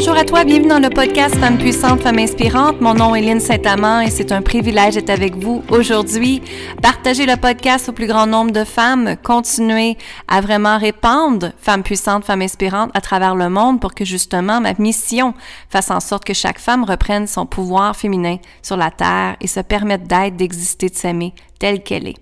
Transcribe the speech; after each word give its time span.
Bonjour 0.00 0.16
à 0.16 0.24
toi, 0.24 0.44
bienvenue 0.44 0.68
dans 0.68 0.78
le 0.78 0.88
podcast 0.88 1.36
Femmes 1.36 1.58
puissantes, 1.58 2.00
Femmes 2.00 2.20
inspirantes. 2.20 2.80
Mon 2.80 2.94
nom 2.94 3.14
est 3.14 3.20
Lynne 3.20 3.38
Saint-Amand 3.38 4.00
et 4.00 4.08
c'est 4.08 4.32
un 4.32 4.40
privilège 4.40 4.94
d'être 4.94 5.10
avec 5.10 5.36
vous 5.36 5.62
aujourd'hui. 5.68 6.40
Partager 6.80 7.26
le 7.26 7.36
podcast 7.36 7.90
au 7.90 7.92
plus 7.92 8.06
grand 8.06 8.26
nombre 8.26 8.50
de 8.50 8.64
femmes, 8.64 9.16
continuer 9.22 9.98
à 10.26 10.40
vraiment 10.40 10.78
répandre 10.78 11.52
Femmes 11.58 11.82
puissantes, 11.82 12.24
Femmes 12.24 12.40
inspirantes 12.40 12.90
à 12.94 13.02
travers 13.02 13.34
le 13.34 13.50
monde 13.50 13.78
pour 13.78 13.92
que 13.92 14.06
justement 14.06 14.62
ma 14.62 14.72
mission 14.78 15.34
fasse 15.68 15.90
en 15.90 16.00
sorte 16.00 16.24
que 16.24 16.32
chaque 16.32 16.60
femme 16.60 16.84
reprenne 16.84 17.26
son 17.26 17.44
pouvoir 17.44 17.94
féminin 17.94 18.38
sur 18.62 18.78
la 18.78 18.90
terre 18.90 19.36
et 19.42 19.48
se 19.48 19.60
permette 19.60 20.04
d'être, 20.04 20.34
d'exister, 20.34 20.88
de 20.88 20.94
s'aimer 20.94 21.34
telle 21.58 21.82
qu'elle 21.82 22.08
est. 22.08 22.16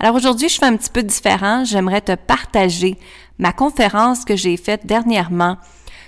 Alors 0.00 0.16
aujourd'hui, 0.16 0.50
je 0.50 0.58
fais 0.58 0.66
un 0.66 0.76
petit 0.76 0.90
peu 0.90 1.02
différent. 1.02 1.64
J'aimerais 1.64 2.02
te 2.02 2.14
partager 2.14 2.98
ma 3.38 3.54
conférence 3.54 4.26
que 4.26 4.36
j'ai 4.36 4.58
faite 4.58 4.84
dernièrement 4.84 5.56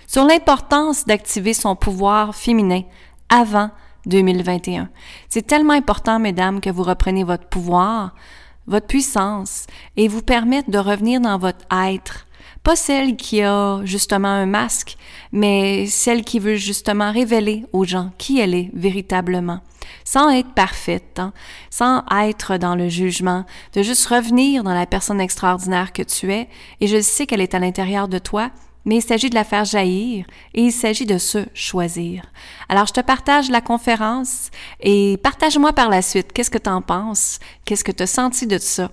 sur 0.06 0.24
l'importance 0.24 1.04
d'activer 1.04 1.54
son 1.54 1.76
pouvoir 1.76 2.34
féminin 2.34 2.82
avant 3.28 3.70
2021. 4.06 4.88
C'est 5.28 5.46
tellement 5.46 5.72
important, 5.72 6.18
mesdames, 6.18 6.60
que 6.60 6.70
vous 6.70 6.82
repreniez 6.82 7.24
votre 7.24 7.46
pouvoir, 7.46 8.14
votre 8.66 8.86
puissance 8.86 9.66
et 9.96 10.09
vous 10.09 10.22
permettre 10.22 10.70
de 10.70 10.78
revenir 10.78 11.20
dans 11.20 11.38
votre 11.38 11.64
être. 11.72 12.26
Pas 12.62 12.76
celle 12.76 13.16
qui 13.16 13.42
a 13.42 13.80
justement 13.84 14.28
un 14.28 14.46
masque, 14.46 14.96
mais 15.32 15.86
celle 15.86 16.24
qui 16.24 16.38
veut 16.38 16.56
justement 16.56 17.12
révéler 17.12 17.64
aux 17.73 17.84
gens 17.84 18.10
qui 18.16 18.40
elle 18.40 18.54
est 18.54 18.70
véritablement. 18.73 19.60
Sans 20.02 20.30
être 20.30 20.52
parfaite, 20.54 21.18
hein, 21.18 21.34
sans 21.68 22.04
être 22.10 22.56
dans 22.56 22.74
le 22.74 22.88
jugement, 22.88 23.45
de 23.74 23.82
juste 23.82 24.06
revenir 24.06 24.64
dans 24.64 24.73
la 24.73 24.86
personne 24.86 25.20
extraordinaire 25.20 25.92
que 25.92 26.02
tu 26.02 26.32
es, 26.32 26.48
et 26.80 26.86
je 26.86 27.01
sais 27.02 27.26
qu'elle 27.26 27.42
est 27.42 27.54
à 27.54 27.59
l'intérieur 27.59 28.09
de 28.09 28.18
toi, 28.18 28.51
mais 28.85 28.96
il 28.96 29.02
s'agit 29.02 29.30
de 29.30 29.35
la 29.35 29.45
faire 29.45 29.65
jaillir 29.65 30.27
et 30.54 30.63
il 30.63 30.73
s'agit 30.73 31.07
de 31.07 31.18
se 31.18 31.46
choisir. 31.54 32.24
Alors, 32.68 32.87
je 32.87 32.93
te 32.93 33.01
partage 33.01 33.51
la 33.51 33.60
conférence 33.60 34.51
et 34.80 35.18
partage-moi 35.23 35.73
par 35.73 35.88
la 35.88 36.02
suite. 36.02 36.32
Qu'est-ce 36.32 36.51
que 36.51 36.59
tu 36.59 36.71
en 36.71 36.82
penses? 36.82 37.38
Qu'est-ce 37.65 37.85
que 37.85 37.93
tu 37.93 38.02
as 38.02 38.07
senti 38.07 38.46
de 38.46 38.59
ça? 38.59 38.91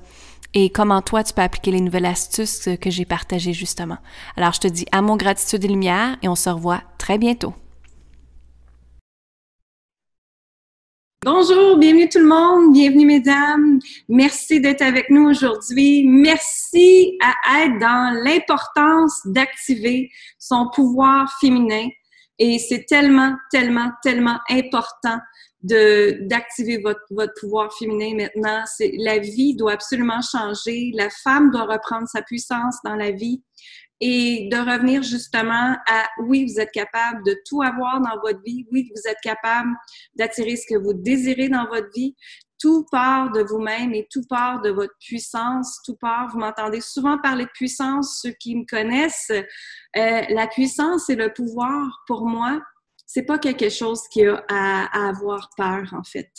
Et 0.53 0.70
comment 0.70 1.02
toi, 1.02 1.23
tu 1.23 1.33
peux 1.33 1.42
appliquer 1.42 1.72
les 1.72 1.81
nouvelles 1.81 2.06
astuces 2.06 2.67
que 2.81 2.89
j'ai 2.89 3.06
partagées 3.06 3.53
justement. 3.53 3.98
Alors, 4.36 4.53
je 4.53 4.59
te 4.59 4.67
dis 4.67 4.86
à 4.92 5.02
mon 5.02 5.16
gratitude 5.16 5.64
et 5.64 5.67
lumière 5.67 6.17
et 6.22 6.28
on 6.28 6.36
se 6.36 6.50
revoit 6.50 6.81
très 6.98 7.17
bientôt. 7.17 7.53
Bonjour, 11.23 11.78
bienvenue 11.78 12.09
tout 12.09 12.17
le 12.17 12.26
monde, 12.26 12.73
bienvenue 12.73 13.05
mesdames. 13.05 13.80
Merci 14.09 14.59
d'être 14.59 14.81
avec 14.81 15.11
nous 15.11 15.30
aujourd'hui. 15.30 16.03
Merci 16.03 16.91
à 17.22 17.66
être 17.66 17.80
dans 17.80 18.23
l'importance 18.23 19.19
d'activer 19.25 20.09
son 20.39 20.69
pouvoir 20.73 21.31
féminin. 21.39 21.88
Et 22.39 22.58
c'est 22.58 22.86
tellement, 22.88 23.36
tellement, 23.52 23.91
tellement 24.03 24.39
important 24.50 25.19
d'activer 25.64 26.80
votre, 26.81 27.02
votre 27.11 27.33
pouvoir 27.39 27.72
féminin 27.77 28.16
maintenant. 28.16 28.64
C'est 28.66 28.94
la 28.97 29.19
vie 29.19 29.55
doit 29.55 29.73
absolument 29.73 30.22
changer. 30.22 30.92
La 30.95 31.09
femme 31.23 31.52
doit 31.52 31.66
reprendre 31.66 32.08
sa 32.08 32.23
puissance 32.23 32.77
dans 32.83 32.95
la 32.95 33.11
vie 33.11 33.44
et 34.02 34.49
de 34.52 34.58
revenir 34.58 35.03
justement 35.03 35.75
à 35.88 36.08
oui, 36.23 36.52
vous 36.52 36.59
êtes 36.59 36.72
capable 36.72 37.23
de 37.23 37.38
tout 37.47 37.61
avoir 37.61 38.02
dans 38.02 38.19
votre 38.23 38.42
vie, 38.44 38.66
oui, 38.72 38.92
vous 38.95 39.09
êtes 39.09 39.19
capable 39.22 39.69
d'attirer 40.16 40.55
ce 40.55 40.66
que 40.67 40.80
vous 40.80 40.94
désirez 40.94 41.49
dans 41.49 41.67
votre 41.67 41.89
vie. 41.95 42.16
Tout 42.62 42.86
part 42.92 43.31
de 43.31 43.42
vous-même 43.42 43.94
et 43.94 44.08
tout 44.12 44.23
part 44.30 44.62
de 44.62 44.70
votre 44.70 44.94
puissance, 45.00 45.80
tout 45.84 45.95
part, 45.95 46.30
vous 46.30 46.38
m'entendez 46.40 46.80
souvent 46.80 47.17
parler 47.17 47.45
de 47.45 47.52
puissance, 47.52 48.20
ceux 48.22 48.34
qui 48.34 48.56
me 48.56 48.66
connaissent, 48.66 49.31
euh, 49.31 49.42
la 50.30 50.48
puissance 50.48 51.10
et 51.10 51.16
le 51.16 51.33
pouvoir, 51.33 52.04
pour 52.05 52.27
moi, 52.27 52.61
c'est 53.08 53.23
pas 53.23 53.39
quelque 53.39 53.70
chose 53.70 54.04
qui 54.10 54.26
a 54.26 54.44
à, 54.48 55.05
à, 55.05 55.10
avoir 55.10 55.50
peur, 55.58 55.94
en 55.94 56.04
fait. 56.04 56.30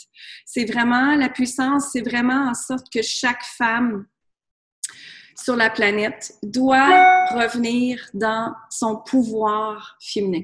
C'est 0.45 0.65
vraiment 0.65 1.15
la 1.15 1.29
puissance, 1.29 1.89
c'est 1.91 2.01
vraiment 2.01 2.49
en 2.49 2.53
sorte 2.53 2.87
que 2.91 3.01
chaque 3.01 3.43
femme 3.43 4.05
sur 5.35 5.55
la 5.55 5.69
planète 5.69 6.33
doit 6.41 7.25
revenir 7.31 7.99
dans 8.13 8.53
son 8.69 8.97
pouvoir 8.97 9.97
féminin. 10.01 10.43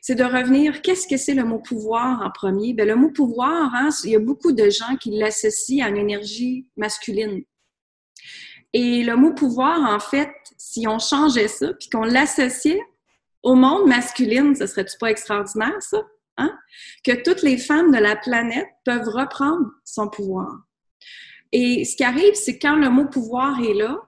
C'est 0.00 0.14
de 0.14 0.24
revenir, 0.24 0.82
qu'est-ce 0.82 1.06
que 1.06 1.16
c'est 1.16 1.34
le 1.34 1.44
mot 1.44 1.58
pouvoir 1.58 2.22
en 2.22 2.30
premier? 2.30 2.72
Bien, 2.74 2.84
le 2.84 2.96
mot 2.96 3.10
pouvoir, 3.10 3.74
hein, 3.74 3.88
il 4.04 4.10
y 4.10 4.16
a 4.16 4.20
beaucoup 4.20 4.52
de 4.52 4.70
gens 4.70 4.96
qui 5.00 5.10
l'associent 5.10 5.84
à 5.84 5.88
une 5.88 5.96
énergie 5.96 6.68
masculine. 6.76 7.42
Et 8.72 9.02
le 9.04 9.16
mot 9.16 9.32
pouvoir, 9.32 9.80
en 9.90 10.00
fait, 10.00 10.30
si 10.58 10.86
on 10.86 10.98
changeait 10.98 11.48
ça, 11.48 11.72
puis 11.74 11.88
qu'on 11.88 12.04
l'associait 12.04 12.80
au 13.42 13.54
monde 13.54 13.88
masculin, 13.88 14.54
ce 14.54 14.66
serait-tu 14.66 14.98
pas 14.98 15.10
extraordinaire, 15.10 15.80
ça? 15.80 16.02
Hein? 16.36 16.52
Que 17.04 17.22
toutes 17.22 17.42
les 17.42 17.56
femmes 17.56 17.90
de 17.92 17.98
la 17.98 18.16
planète 18.16 18.68
peuvent 18.84 19.08
reprendre 19.08 19.70
son 19.84 20.08
pouvoir. 20.08 20.52
Et 21.52 21.84
ce 21.84 21.96
qui 21.96 22.04
arrive, 22.04 22.34
c'est 22.34 22.58
quand 22.58 22.76
le 22.76 22.90
mot 22.90 23.06
pouvoir 23.06 23.60
est 23.60 23.74
là, 23.74 23.98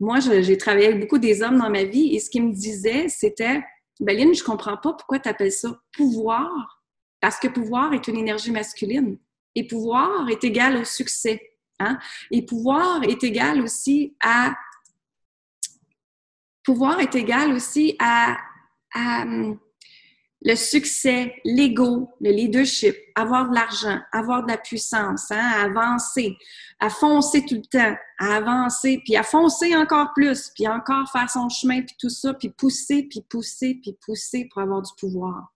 moi, 0.00 0.20
j'ai 0.20 0.56
travaillé 0.56 0.86
avec 0.86 1.00
beaucoup 1.00 1.18
des 1.18 1.42
hommes 1.42 1.58
dans 1.58 1.70
ma 1.70 1.82
vie 1.82 2.14
et 2.14 2.20
ce 2.20 2.30
qu'ils 2.30 2.46
me 2.46 2.52
disaient, 2.52 3.08
c'était 3.08 3.62
Beline, 4.00 4.34
je 4.34 4.44
comprends 4.44 4.76
pas 4.76 4.92
pourquoi 4.92 5.18
tu 5.18 5.28
appelles 5.28 5.52
ça 5.52 5.80
pouvoir, 5.92 6.82
parce 7.20 7.38
que 7.38 7.48
pouvoir 7.48 7.92
est 7.92 8.06
une 8.08 8.16
énergie 8.16 8.52
masculine 8.52 9.18
et 9.54 9.66
pouvoir 9.66 10.28
est 10.28 10.44
égal 10.44 10.76
au 10.76 10.84
succès. 10.84 11.40
Hein? 11.80 11.98
Et 12.30 12.44
pouvoir 12.44 13.02
est 13.04 13.22
égal 13.24 13.60
aussi 13.60 14.16
à 14.22 14.54
pouvoir 16.64 17.00
est 17.00 17.14
égal 17.14 17.52
aussi 17.54 17.96
à, 17.98 18.36
à 18.94 19.24
le 20.42 20.54
succès, 20.54 21.34
l'ego, 21.44 22.14
le 22.20 22.30
leadership, 22.30 22.94
avoir 23.14 23.50
de 23.50 23.54
l'argent, 23.54 23.98
avoir 24.12 24.44
de 24.44 24.48
la 24.52 24.58
puissance, 24.58 25.30
hein, 25.30 25.50
avancer, 25.64 26.36
à 26.78 26.90
foncer 26.90 27.44
tout 27.44 27.56
le 27.56 27.62
temps, 27.62 27.96
à 28.18 28.36
avancer, 28.36 29.02
puis 29.04 29.16
à 29.16 29.24
foncer 29.24 29.76
encore 29.76 30.12
plus, 30.14 30.50
puis 30.54 30.68
encore 30.68 31.10
faire 31.10 31.28
son 31.28 31.48
chemin, 31.48 31.82
puis 31.82 31.96
tout 31.98 32.10
ça, 32.10 32.34
puis 32.34 32.50
pousser, 32.50 33.08
puis 33.10 33.22
pousser, 33.28 33.80
puis 33.82 33.96
pousser 34.04 34.48
pour 34.52 34.62
avoir 34.62 34.82
du 34.82 34.92
pouvoir. 34.98 35.52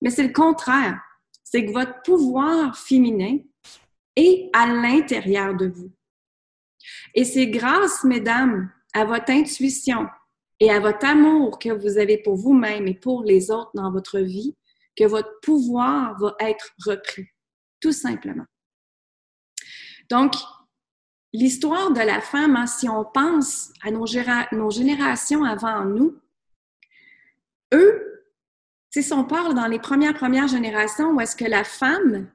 Mais 0.00 0.10
c'est 0.10 0.26
le 0.26 0.32
contraire. 0.32 1.00
C'est 1.42 1.66
que 1.66 1.72
votre 1.72 2.02
pouvoir 2.02 2.76
féminin 2.76 3.38
est 4.16 4.48
à 4.52 4.66
l'intérieur 4.66 5.54
de 5.54 5.66
vous. 5.66 5.90
Et 7.14 7.24
c'est 7.24 7.48
grâce, 7.48 8.04
mesdames, 8.04 8.70
à 8.92 9.04
votre 9.04 9.30
intuition, 9.30 10.06
et 10.64 10.70
à 10.70 10.80
votre 10.80 11.04
amour 11.04 11.58
que 11.58 11.68
vous 11.68 11.98
avez 11.98 12.16
pour 12.16 12.36
vous-même 12.36 12.88
et 12.88 12.94
pour 12.94 13.22
les 13.22 13.50
autres 13.50 13.70
dans 13.74 13.92
votre 13.92 14.18
vie 14.18 14.56
que 14.96 15.04
votre 15.04 15.38
pouvoir 15.42 16.18
va 16.18 16.34
être 16.40 16.70
repris, 16.86 17.26
tout 17.80 17.92
simplement. 17.92 18.46
Donc, 20.08 20.32
l'histoire 21.34 21.92
de 21.92 22.00
la 22.00 22.22
femme, 22.22 22.56
hein, 22.56 22.66
si 22.66 22.88
on 22.88 23.04
pense 23.04 23.74
à 23.82 23.90
nos, 23.90 24.06
générations 24.06 25.44
avant 25.44 25.84
nous, 25.84 26.18
eux, 27.74 28.24
si 28.88 29.12
on 29.12 29.24
parle 29.24 29.52
dans 29.52 29.66
les 29.66 29.80
premières, 29.80 30.14
premières 30.14 30.48
générations 30.48 31.10
où 31.10 31.20
est-ce 31.20 31.36
que 31.36 31.44
la 31.44 31.64
femme 31.64 32.32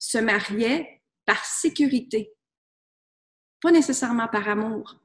se 0.00 0.18
mariait 0.18 1.00
par 1.26 1.44
sécurité, 1.44 2.34
pas 3.60 3.70
nécessairement 3.70 4.26
par 4.26 4.48
amour, 4.48 4.96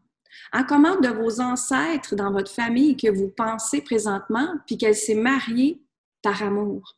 en 0.52 0.64
comment 0.64 1.00
de 1.00 1.10
vos 1.10 1.42
ancêtres 1.42 2.16
dans 2.16 2.32
votre 2.32 2.52
famille 2.52 2.98
que 2.98 3.10
vous 3.10 3.30
pensez 3.30 3.82
présentement, 3.82 4.48
puis 4.66 4.78
qu'elle 4.78 4.96
s'est 4.96 5.16
mariée 5.16 5.82
par 6.22 6.42
amour? 6.44 6.98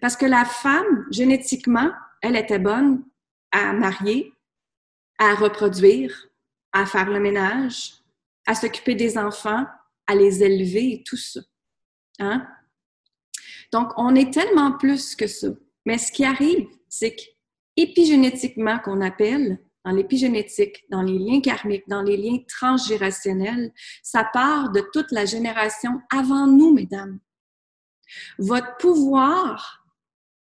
Parce 0.00 0.16
que 0.16 0.26
la 0.26 0.44
femme, 0.44 1.06
génétiquement, 1.10 1.90
elle 2.22 2.36
était 2.36 2.58
bonne 2.58 3.04
à 3.52 3.72
marier, 3.72 4.32
à 5.18 5.34
reproduire, 5.34 6.28
à 6.72 6.86
faire 6.86 7.10
le 7.10 7.20
ménage, 7.20 7.94
à 8.46 8.54
s'occuper 8.54 8.94
des 8.94 9.18
enfants, 9.18 9.66
à 10.06 10.14
les 10.14 10.42
élever 10.42 10.94
et 10.94 11.02
tout 11.04 11.16
ça. 11.16 11.40
Hein? 12.18 12.46
Donc, 13.72 13.92
on 13.96 14.14
est 14.14 14.32
tellement 14.32 14.72
plus 14.72 15.14
que 15.14 15.26
ça. 15.26 15.48
Mais 15.84 15.98
ce 15.98 16.10
qui 16.10 16.24
arrive, 16.24 16.66
c'est 16.88 17.14
qu'épigénétiquement, 17.14 18.78
qu'on 18.78 19.00
appelle, 19.00 19.58
dans 19.84 19.92
l'épigénétique, 19.92 20.84
dans 20.90 21.02
les 21.02 21.18
liens 21.18 21.40
karmiques, 21.40 21.88
dans 21.88 22.02
les 22.02 22.16
liens 22.16 22.38
transgénérationnels, 22.48 23.72
ça 24.02 24.24
part 24.32 24.70
de 24.70 24.82
toute 24.92 25.10
la 25.12 25.24
génération 25.24 26.00
avant 26.10 26.46
nous, 26.46 26.72
mesdames. 26.74 27.18
Votre 28.38 28.76
pouvoir 28.78 29.84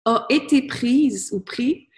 a 0.06 0.26
été 0.30 0.66
prise 0.68 1.32
ou 1.34 1.42
pris 1.42 1.90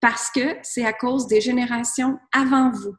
parce 0.00 0.30
que 0.30 0.56
c'est 0.62 0.84
à 0.84 0.92
cause 0.92 1.26
des 1.26 1.40
générations 1.40 2.18
avant 2.32 2.70
vous. 2.70 2.94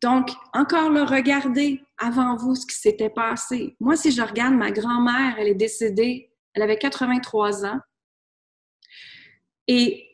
Donc, 0.00 0.30
encore 0.52 0.90
le 0.90 1.02
regarder 1.02 1.80
avant 1.96 2.36
vous 2.36 2.56
ce 2.56 2.66
qui 2.66 2.76
s'était 2.76 3.10
passé. 3.10 3.76
Moi, 3.78 3.96
si 3.96 4.10
je 4.10 4.22
regarde 4.22 4.54
ma 4.54 4.72
grand-mère, 4.72 5.36
elle 5.38 5.48
est 5.48 5.54
décédée, 5.54 6.32
elle 6.54 6.62
avait 6.62 6.78
83 6.78 7.64
ans. 7.66 7.78
Et 9.68 10.11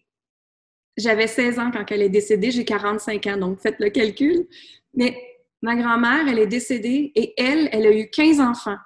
j'avais 0.98 1.28
16 1.28 1.58
ans 1.60 1.70
quand 1.70 1.90
elle 1.90 2.02
est 2.02 2.08
décédée, 2.08 2.50
j'ai 2.50 2.64
45 2.64 3.26
ans, 3.28 3.36
donc 3.36 3.60
faites 3.60 3.78
le 3.78 3.88
calcul. 3.88 4.48
Mais 4.94 5.16
ma 5.62 5.76
grand-mère, 5.76 6.26
elle 6.28 6.40
est 6.40 6.46
décédée 6.46 7.12
et 7.14 7.34
elle, 7.40 7.68
elle 7.72 7.86
a 7.86 7.96
eu 7.96 8.10
15 8.10 8.40
enfants. 8.40 8.76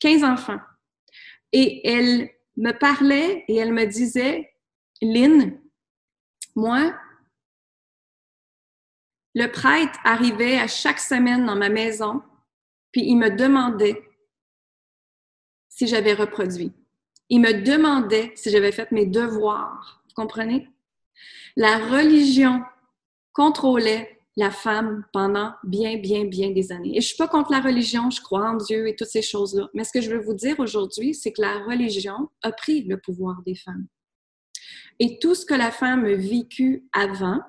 15 0.00 0.24
enfants. 0.24 0.60
Et 1.52 1.88
elle 1.88 2.28
me 2.56 2.72
parlait 2.72 3.44
et 3.46 3.56
elle 3.56 3.72
me 3.72 3.84
disait, 3.84 4.52
Lynn, 5.00 5.58
moi, 6.56 6.92
le 9.34 9.46
prêtre 9.46 9.98
arrivait 10.04 10.58
à 10.58 10.66
chaque 10.66 10.98
semaine 10.98 11.46
dans 11.46 11.56
ma 11.56 11.68
maison, 11.68 12.22
puis 12.90 13.02
il 13.02 13.16
me 13.16 13.30
demandait 13.30 14.02
si 15.68 15.86
j'avais 15.86 16.14
reproduit. 16.14 16.72
Il 17.28 17.40
me 17.40 17.62
demandait 17.62 18.32
si 18.34 18.50
j'avais 18.50 18.72
fait 18.72 18.90
mes 18.92 19.06
devoirs. 19.06 20.02
Vous 20.08 20.14
comprenez? 20.14 20.68
La 21.56 21.78
religion 21.78 22.62
contrôlait 23.32 24.16
la 24.36 24.50
femme 24.50 25.04
pendant 25.12 25.52
bien, 25.64 25.96
bien, 25.96 26.24
bien 26.24 26.50
des 26.50 26.70
années. 26.70 26.96
Et 26.96 27.00
je 27.00 27.08
suis 27.08 27.16
pas 27.16 27.28
contre 27.28 27.52
la 27.52 27.60
religion, 27.60 28.10
je 28.10 28.20
crois 28.20 28.50
en 28.50 28.56
Dieu 28.56 28.86
et 28.86 28.94
toutes 28.94 29.08
ces 29.08 29.22
choses-là. 29.22 29.68
Mais 29.72 29.84
ce 29.84 29.92
que 29.92 30.02
je 30.02 30.10
veux 30.10 30.20
vous 30.20 30.34
dire 30.34 30.60
aujourd'hui, 30.60 31.14
c'est 31.14 31.32
que 31.32 31.40
la 31.40 31.64
religion 31.64 32.28
a 32.42 32.52
pris 32.52 32.82
le 32.82 32.98
pouvoir 32.98 33.42
des 33.46 33.54
femmes. 33.54 33.86
Et 34.98 35.18
tout 35.18 35.34
ce 35.34 35.46
que 35.46 35.54
la 35.54 35.70
femme 35.70 36.04
a 36.04 36.14
vécu 36.14 36.86
avant, 36.92 37.40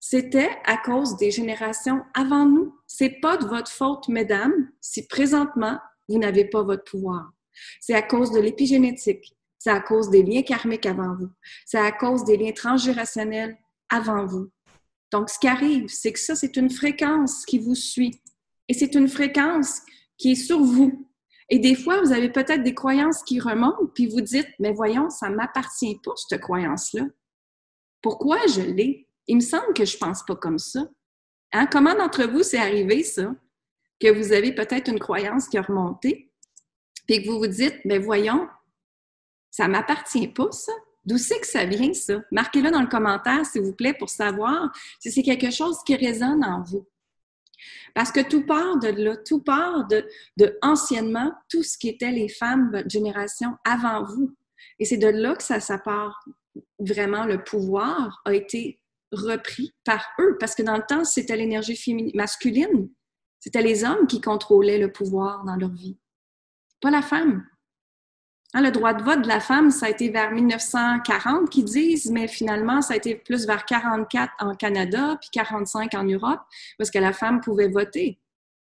c'était 0.00 0.50
à 0.64 0.76
cause 0.76 1.16
des 1.16 1.30
générations 1.30 2.02
avant 2.14 2.46
nous. 2.46 2.74
C'est 2.86 3.20
pas 3.20 3.36
de 3.36 3.46
votre 3.46 3.70
faute, 3.70 4.08
mesdames, 4.08 4.70
si 4.80 5.06
présentement 5.06 5.78
vous 6.08 6.18
n'avez 6.18 6.44
pas 6.44 6.62
votre 6.62 6.84
pouvoir. 6.84 7.32
C'est 7.80 7.94
à 7.94 8.02
cause 8.02 8.30
de 8.30 8.40
l'épigénétique. 8.40 9.34
C'est 9.58 9.70
à 9.70 9.80
cause 9.80 10.10
des 10.10 10.22
liens 10.22 10.42
karmiques 10.42 10.86
avant 10.86 11.14
vous. 11.16 11.30
C'est 11.64 11.78
à 11.78 11.92
cause 11.92 12.24
des 12.24 12.36
liens 12.36 12.52
transgénérationnels 12.52 13.56
avant 13.88 14.26
vous. 14.26 14.50
Donc, 15.12 15.30
ce 15.30 15.38
qui 15.38 15.48
arrive, 15.48 15.88
c'est 15.88 16.12
que 16.12 16.18
ça, 16.18 16.34
c'est 16.34 16.56
une 16.56 16.70
fréquence 16.70 17.44
qui 17.46 17.58
vous 17.58 17.74
suit. 17.74 18.20
Et 18.68 18.74
c'est 18.74 18.94
une 18.94 19.08
fréquence 19.08 19.80
qui 20.18 20.32
est 20.32 20.34
sur 20.34 20.62
vous. 20.62 21.08
Et 21.48 21.58
des 21.58 21.76
fois, 21.76 22.00
vous 22.00 22.12
avez 22.12 22.30
peut-être 22.30 22.64
des 22.64 22.74
croyances 22.74 23.22
qui 23.22 23.38
remontent, 23.38 23.86
puis 23.94 24.08
vous 24.08 24.20
dites, 24.20 24.48
mais 24.58 24.72
voyons, 24.72 25.10
ça 25.10 25.28
ne 25.28 25.36
m'appartient 25.36 26.00
pas, 26.02 26.12
cette 26.16 26.40
croyance-là. 26.40 27.04
Pourquoi 28.02 28.38
je 28.48 28.62
l'ai? 28.62 29.08
Il 29.28 29.36
me 29.36 29.40
semble 29.40 29.72
que 29.74 29.84
je 29.84 29.94
ne 29.96 30.00
pense 30.00 30.24
pas 30.24 30.34
comme 30.34 30.58
ça. 30.58 30.88
Hein? 31.52 31.66
Comment 31.70 31.94
d'entre 31.94 32.24
vous 32.24 32.42
c'est 32.42 32.58
arrivé, 32.58 33.02
ça? 33.04 33.32
Que 34.00 34.10
vous 34.10 34.32
avez 34.32 34.54
peut-être 34.54 34.90
une 34.90 34.98
croyance 34.98 35.48
qui 35.48 35.56
a 35.56 35.62
remonté, 35.62 36.32
puis 37.06 37.22
que 37.22 37.30
vous 37.30 37.38
vous 37.38 37.46
dites, 37.46 37.76
mais 37.84 37.98
voyons, 37.98 38.48
ça 39.56 39.68
m'appartient 39.68 40.28
pas, 40.28 40.52
ça. 40.52 40.72
D'où 41.06 41.16
c'est 41.16 41.40
que 41.40 41.46
ça 41.46 41.64
vient, 41.64 41.94
ça? 41.94 42.20
Marquez-le 42.30 42.70
dans 42.70 42.82
le 42.82 42.88
commentaire, 42.88 43.46
s'il 43.46 43.62
vous 43.62 43.72
plaît, 43.72 43.94
pour 43.94 44.10
savoir 44.10 44.70
si 45.00 45.10
c'est 45.10 45.22
quelque 45.22 45.50
chose 45.50 45.78
qui 45.86 45.96
résonne 45.96 46.44
en 46.44 46.62
vous. 46.62 46.86
Parce 47.94 48.12
que 48.12 48.20
tout 48.20 48.44
part 48.44 48.78
de 48.78 48.88
là, 48.88 49.16
tout 49.16 49.42
part 49.42 49.86
de, 49.86 50.06
de 50.36 50.58
anciennement, 50.60 51.32
tout 51.48 51.62
ce 51.62 51.78
qui 51.78 51.88
était 51.88 52.10
les 52.10 52.28
femmes, 52.28 52.70
votre 52.70 52.90
génération 52.90 53.56
avant 53.64 54.04
vous. 54.04 54.36
Et 54.78 54.84
c'est 54.84 54.98
de 54.98 55.08
là 55.08 55.34
que 55.34 55.42
ça, 55.42 55.58
ça 55.58 55.78
part. 55.78 56.22
Vraiment, 56.78 57.24
le 57.24 57.42
pouvoir 57.42 58.20
a 58.26 58.34
été 58.34 58.82
repris 59.10 59.72
par 59.84 60.04
eux. 60.20 60.36
Parce 60.38 60.54
que 60.54 60.62
dans 60.62 60.76
le 60.76 60.84
temps, 60.86 61.04
c'était 61.04 61.36
l'énergie 61.36 62.12
masculine. 62.14 62.90
C'était 63.40 63.62
les 63.62 63.84
hommes 63.84 64.06
qui 64.06 64.20
contrôlaient 64.20 64.78
le 64.78 64.92
pouvoir 64.92 65.44
dans 65.44 65.56
leur 65.56 65.70
vie 65.70 65.96
pas 66.80 66.90
la 66.90 67.02
femme. 67.02 67.44
Hein, 68.56 68.62
le 68.62 68.70
droit 68.70 68.94
de 68.94 69.02
vote 69.04 69.20
de 69.20 69.28
la 69.28 69.38
femme, 69.40 69.70
ça 69.70 69.84
a 69.84 69.90
été 69.90 70.08
vers 70.08 70.30
1940 70.30 71.50
qu'ils 71.50 71.66
disent, 71.66 72.10
mais 72.10 72.26
finalement, 72.26 72.80
ça 72.80 72.94
a 72.94 72.96
été 72.96 73.14
plus 73.14 73.46
vers 73.46 73.66
44 73.66 74.32
en 74.38 74.54
Canada, 74.54 75.18
puis 75.20 75.28
45 75.30 75.92
en 75.92 76.04
Europe, 76.04 76.40
parce 76.78 76.90
que 76.90 76.98
la 76.98 77.12
femme 77.12 77.42
pouvait 77.42 77.68
voter. 77.68 78.18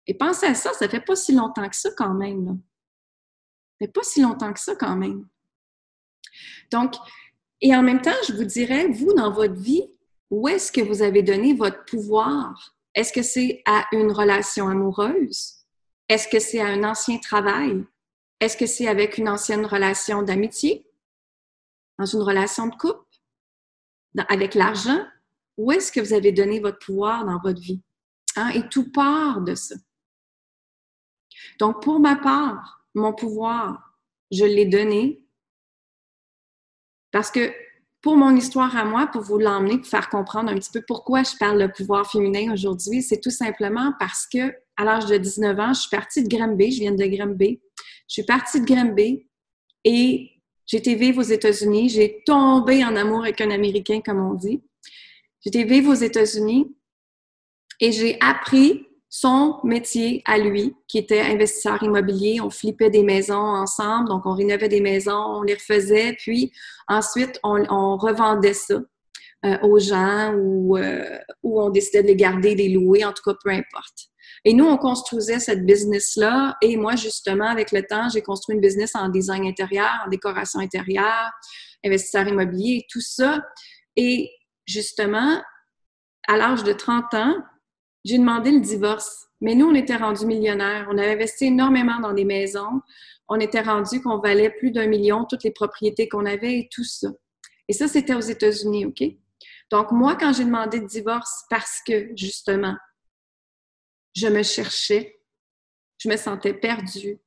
Et 0.07 0.15
pensez 0.15 0.47
à 0.47 0.55
ça, 0.55 0.73
ça 0.73 0.89
fait 0.89 1.01
pas 1.01 1.17
si 1.17 1.35
longtemps 1.35 1.69
que 1.69 1.75
ça 1.75 1.91
quand 1.97 2.15
même. 2.15 2.45
Là. 2.45 2.53
Ça 2.53 3.87
fait 3.87 3.93
pas 3.93 4.05
si 4.05 4.23
longtemps 4.23 4.53
que 4.53 4.61
ça 4.61 4.77
quand 4.77 4.95
même. 4.95 5.27
Donc, 6.71 6.95
et 7.61 7.75
en 7.75 7.83
même 7.83 8.03
temps, 8.03 8.13
je 8.29 8.35
vous 8.35 8.45
dirais, 8.45 8.87
vous, 8.87 9.13
dans 9.15 9.33
votre 9.33 9.61
vie, 9.61 9.89
où 10.31 10.47
est-ce 10.47 10.71
que 10.71 10.81
vous 10.81 11.03
avez 11.03 11.25
donné 11.25 11.55
votre 11.55 11.85
pouvoir? 11.87 12.77
Est-ce 12.95 13.13
que 13.13 13.23
c'est 13.23 13.65
à 13.67 13.87
une 13.91 14.13
relation 14.13 14.69
amoureuse? 14.69 15.55
Est-ce 16.09 16.29
que 16.29 16.39
c'est 16.39 16.61
à 16.61 16.67
un 16.67 16.85
ancien 16.85 17.19
travail? 17.19 17.85
Est-ce 18.43 18.57
que 18.57 18.67
c'est 18.67 18.89
avec 18.89 19.19
une 19.19 19.29
ancienne 19.29 19.65
relation 19.65 20.25
d'amitié? 20.25 20.85
Dans 21.97 22.07
une 22.07 22.23
relation 22.23 22.67
de 22.67 22.75
couple? 22.75 23.07
avec 24.29 24.57
l'argent? 24.57 25.07
Où 25.57 25.71
est-ce 25.71 25.93
que 25.93 26.01
vous 26.01 26.13
avez 26.13 26.33
donné 26.33 26.59
votre 26.59 26.81
pouvoir 26.81 27.25
dans 27.25 27.39
votre 27.39 27.61
vie? 27.61 27.81
Hein? 28.35 28.49
Et 28.49 28.69
tout 28.69 28.91
part 28.91 29.43
de 29.43 29.55
ça. 29.55 29.77
Donc, 31.61 31.83
pour 31.83 32.01
ma 32.01 32.17
part, 32.17 32.85
mon 32.97 33.13
pouvoir, 33.13 33.97
je 34.33 34.45
l'ai 34.45 34.67
donné 34.67 35.25
parce 37.13 37.31
que 37.31 37.53
pour 38.01 38.17
mon 38.17 38.35
histoire 38.35 38.77
à 38.77 38.85
moi, 38.85 39.07
pour 39.07 39.23
vous 39.23 39.39
l'emmener, 39.39 39.79
pour 39.79 39.87
faire 39.87 40.09
comprendre 40.09 40.51
un 40.51 40.57
petit 40.57 40.73
peu 40.73 40.83
pourquoi 40.85 41.23
je 41.23 41.37
parle 41.39 41.63
de 41.63 41.69
pouvoir 41.69 42.11
féminin 42.11 42.53
aujourd'hui, 42.53 43.03
c'est 43.03 43.21
tout 43.21 43.31
simplement 43.31 43.93
parce 44.01 44.27
que 44.27 44.53
à 44.77 44.85
l'âge 44.85 45.07
de 45.07 45.17
19 45.17 45.61
ans, 45.61 45.73
je 45.73 45.83
suis 45.83 45.91
partie 45.91 46.25
de 46.25 46.29
Granby, 46.29 46.73
je 46.73 46.81
viens 46.81 46.93
de 46.93 47.07
Granby. 47.07 47.61
Je 48.13 48.21
suis 48.21 48.27
partie 48.27 48.61
de 48.61 48.67
Granby 48.67 49.27
et 49.85 50.33
été 50.71 50.95
vivre 50.97 51.21
aux 51.21 51.23
États-Unis. 51.23 51.89
J'ai 51.89 52.23
tombé 52.27 52.85
en 52.85 52.95
amour 52.95 53.23
avec 53.23 53.41
un 53.41 53.51
Américain, 53.51 54.03
comme 54.05 54.21
on 54.21 54.35
dit. 54.35 54.63
Été 55.47 55.65
vivre 55.65 55.91
aux 55.91 55.95
États-Unis 55.95 56.77
et 57.81 57.91
j'ai 57.91 58.19
appris 58.21 58.87
son 59.09 59.61
métier 59.65 60.23
à 60.27 60.37
lui, 60.37 60.77
qui 60.89 60.99
était 60.99 61.23
investisseur 61.23 61.83
immobilier. 61.83 62.43
On 62.43 62.51
flippait 62.51 62.91
des 62.91 63.03
maisons 63.03 63.35
ensemble, 63.35 64.11
donc 64.11 64.27
on 64.27 64.35
rénovait 64.35 64.69
des 64.69 64.83
maisons, 64.83 65.39
on 65.39 65.43
les 65.43 65.55
refaisait, 65.55 66.13
puis 66.19 66.53
ensuite 66.89 67.41
on, 67.43 67.97
revendait 67.97 68.53
ça 68.53 68.83
euh, 69.47 69.59
aux 69.63 69.79
gens 69.79 70.35
ou, 70.35 70.77
euh, 70.77 71.19
ou 71.43 71.63
on 71.63 71.71
décidait 71.71 72.03
de 72.03 72.09
les 72.09 72.17
garder, 72.17 72.55
de 72.55 72.59
les 72.59 72.69
louer, 72.69 73.07
en 73.07 73.15
tout 73.15 73.23
cas, 73.25 73.39
peu 73.43 73.49
importe. 73.49 74.12
Et 74.45 74.55
nous, 74.55 74.65
on 74.65 74.77
construisait 74.77 75.39
cette 75.39 75.65
business-là. 75.65 76.57
Et 76.63 76.77
moi, 76.77 76.97
justement, 76.97 77.47
avec 77.47 77.71
le 77.71 77.83
temps, 77.83 78.09
j'ai 78.09 78.23
construit 78.23 78.57
une 78.57 78.61
business 78.61 78.95
en 78.95 79.09
design 79.09 79.47
intérieur, 79.47 80.03
en 80.05 80.09
décoration 80.09 80.59
intérieure, 80.61 81.31
investisseur 81.85 82.27
immobilier, 82.27 82.85
tout 82.91 83.01
ça. 83.01 83.41
Et 83.97 84.31
justement, 84.67 85.41
à 86.27 86.37
l'âge 86.37 86.65
de 86.65 86.73
30 86.73 87.15
ans, 87.15 87.37
j'ai 88.05 88.19
demandé 88.19 88.51
le 88.51 88.61
divorce. 88.61 89.29
Mais 89.41 89.55
nous, 89.55 89.67
on 89.67 89.75
était 89.75 89.97
rendus 89.97 90.27
millionnaires. 90.27 90.89
On 90.91 90.99
avait 90.99 91.13
investi 91.13 91.47
énormément 91.47 92.01
dans 92.01 92.13
des 92.13 92.25
maisons. 92.25 92.81
On 93.29 93.39
était 93.39 93.61
rendus 93.61 94.01
qu'on 94.03 94.19
valait 94.19 94.51
plus 94.51 94.73
d'un 94.73 94.87
million, 94.87 95.25
toutes 95.25 95.45
les 95.45 95.53
propriétés 95.53 96.09
qu'on 96.09 96.27
avait 96.27 96.59
et 96.59 96.69
tout 96.71 96.85
ça. 96.85 97.09
Et 97.69 97.73
ça, 97.73 97.87
c'était 97.87 98.15
aux 98.15 98.21
États-Unis, 98.21 98.87
OK? 98.87 99.03
Donc, 99.71 99.93
moi, 99.93 100.17
quand 100.17 100.33
j'ai 100.33 100.45
demandé 100.45 100.81
le 100.81 100.87
divorce, 100.87 101.45
parce 101.49 101.81
que, 101.87 102.11
justement, 102.17 102.77
je 104.15 104.27
me 104.29 104.43
cherchais, 104.43 105.21
je 105.99 106.09
me 106.09 106.17
sentais 106.17 106.55
perdue. 106.55 107.19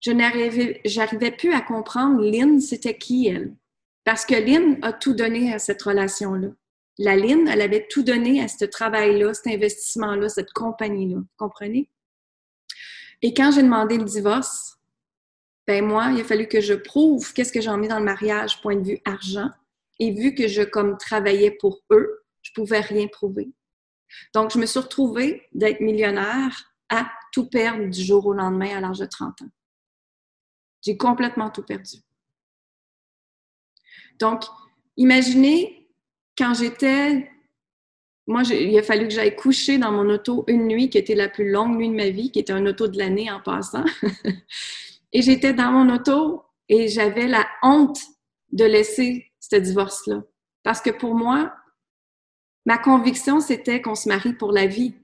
Je 0.00 0.12
n'arrivais, 0.12 1.30
plus 1.32 1.52
à 1.52 1.60
comprendre 1.60 2.22
Lynn, 2.22 2.60
c'était 2.60 2.96
qui 2.96 3.28
elle? 3.28 3.54
Parce 4.04 4.24
que 4.24 4.34
Lynn 4.34 4.78
a 4.82 4.92
tout 4.92 5.12
donné 5.12 5.52
à 5.52 5.58
cette 5.58 5.82
relation-là. 5.82 6.48
La 6.98 7.16
Lynn, 7.16 7.48
elle 7.48 7.60
avait 7.60 7.86
tout 7.88 8.02
donné 8.02 8.42
à 8.42 8.48
ce 8.48 8.64
travail-là, 8.64 9.34
cet 9.34 9.48
investissement-là, 9.48 10.28
cette 10.28 10.52
compagnie-là. 10.52 11.18
Vous 11.18 11.26
comprenez? 11.36 11.88
Et 13.22 13.34
quand 13.34 13.52
j'ai 13.52 13.62
demandé 13.62 13.98
le 13.98 14.04
divorce, 14.04 14.78
ben 15.66 15.84
moi, 15.84 16.10
il 16.12 16.20
a 16.20 16.24
fallu 16.24 16.48
que 16.48 16.60
je 16.60 16.74
prouve 16.74 17.32
qu'est-ce 17.34 17.52
que 17.52 17.60
j'en 17.60 17.76
mets 17.76 17.88
dans 17.88 17.98
le 17.98 18.04
mariage, 18.04 18.60
point 18.62 18.76
de 18.76 18.86
vue 18.86 19.00
argent. 19.04 19.50
Et 19.98 20.12
vu 20.12 20.34
que 20.34 20.48
je 20.48 20.62
comme 20.62 20.96
travaillais 20.96 21.50
pour 21.50 21.82
eux, 21.90 22.24
je 22.42 22.50
pouvais 22.54 22.80
rien 22.80 23.06
prouver. 23.06 23.50
Donc, 24.34 24.52
je 24.52 24.58
me 24.58 24.66
suis 24.66 24.80
retrouvée 24.80 25.46
d'être 25.52 25.80
millionnaire 25.80 26.74
à 26.88 27.10
tout 27.32 27.48
perdre 27.48 27.86
du 27.86 28.02
jour 28.02 28.26
au 28.26 28.32
lendemain 28.32 28.76
à 28.76 28.80
l'âge 28.80 28.98
de 28.98 29.06
30 29.06 29.42
ans. 29.42 29.50
J'ai 30.82 30.96
complètement 30.96 31.50
tout 31.50 31.62
perdu. 31.62 31.98
Donc, 34.18 34.44
imaginez 34.96 35.88
quand 36.36 36.54
j'étais... 36.54 37.30
Moi, 38.26 38.42
il 38.44 38.78
a 38.78 38.82
fallu 38.82 39.08
que 39.08 39.14
j'aille 39.14 39.34
coucher 39.34 39.78
dans 39.78 39.90
mon 39.90 40.08
auto 40.08 40.44
une 40.46 40.66
nuit 40.66 40.88
qui 40.88 40.98
était 40.98 41.16
la 41.16 41.28
plus 41.28 41.50
longue 41.50 41.76
nuit 41.76 41.88
de 41.88 41.94
ma 41.94 42.10
vie, 42.10 42.30
qui 42.30 42.38
était 42.38 42.52
un 42.52 42.64
auto 42.66 42.86
de 42.86 42.96
l'année 42.96 43.30
en 43.30 43.40
passant. 43.40 43.84
et 45.12 45.22
j'étais 45.22 45.52
dans 45.52 45.72
mon 45.72 45.92
auto 45.92 46.44
et 46.68 46.88
j'avais 46.88 47.26
la 47.26 47.46
honte 47.62 48.00
de 48.52 48.64
laisser 48.64 49.32
ce 49.40 49.56
divorce-là. 49.56 50.22
Parce 50.62 50.80
que 50.80 50.90
pour 50.90 51.14
moi, 51.14 51.52
Ma 52.66 52.78
conviction, 52.78 53.40
c'était 53.40 53.80
qu'on 53.80 53.94
se 53.94 54.08
marie 54.08 54.34
pour 54.34 54.52
la 54.52 54.66
vie. 54.66 54.94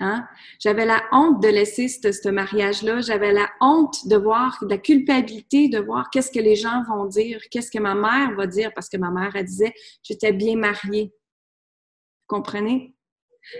Hein? 0.00 0.26
J'avais 0.58 0.86
la 0.86 1.02
honte 1.12 1.42
de 1.42 1.48
laisser 1.48 1.88
ce, 1.88 2.28
mariage-là. 2.28 3.00
J'avais 3.00 3.32
la 3.32 3.50
honte 3.60 4.08
de 4.08 4.16
voir, 4.16 4.58
la 4.68 4.78
culpabilité 4.78 5.68
de 5.68 5.78
voir 5.78 6.10
qu'est-ce 6.10 6.30
que 6.30 6.40
les 6.40 6.56
gens 6.56 6.82
vont 6.84 7.04
dire, 7.04 7.40
qu'est-ce 7.50 7.70
que 7.70 7.78
ma 7.78 7.94
mère 7.94 8.34
va 8.34 8.46
dire, 8.46 8.72
parce 8.74 8.88
que 8.88 8.96
ma 8.96 9.10
mère, 9.10 9.36
elle 9.36 9.44
disait, 9.44 9.74
j'étais 10.02 10.32
bien 10.32 10.56
mariée. 10.56 11.12
Vous 11.14 12.36
comprenez? 12.36 12.96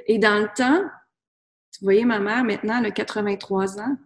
Et 0.07 0.19
dans 0.19 0.41
le 0.41 0.49
temps, 0.55 0.83
vous 1.81 1.87
voyez, 1.87 2.05
ma 2.05 2.19
mère, 2.19 2.45
maintenant, 2.45 2.79
elle 2.79 2.87
a 2.87 2.91
83 2.91 3.81
ans. 3.81 3.97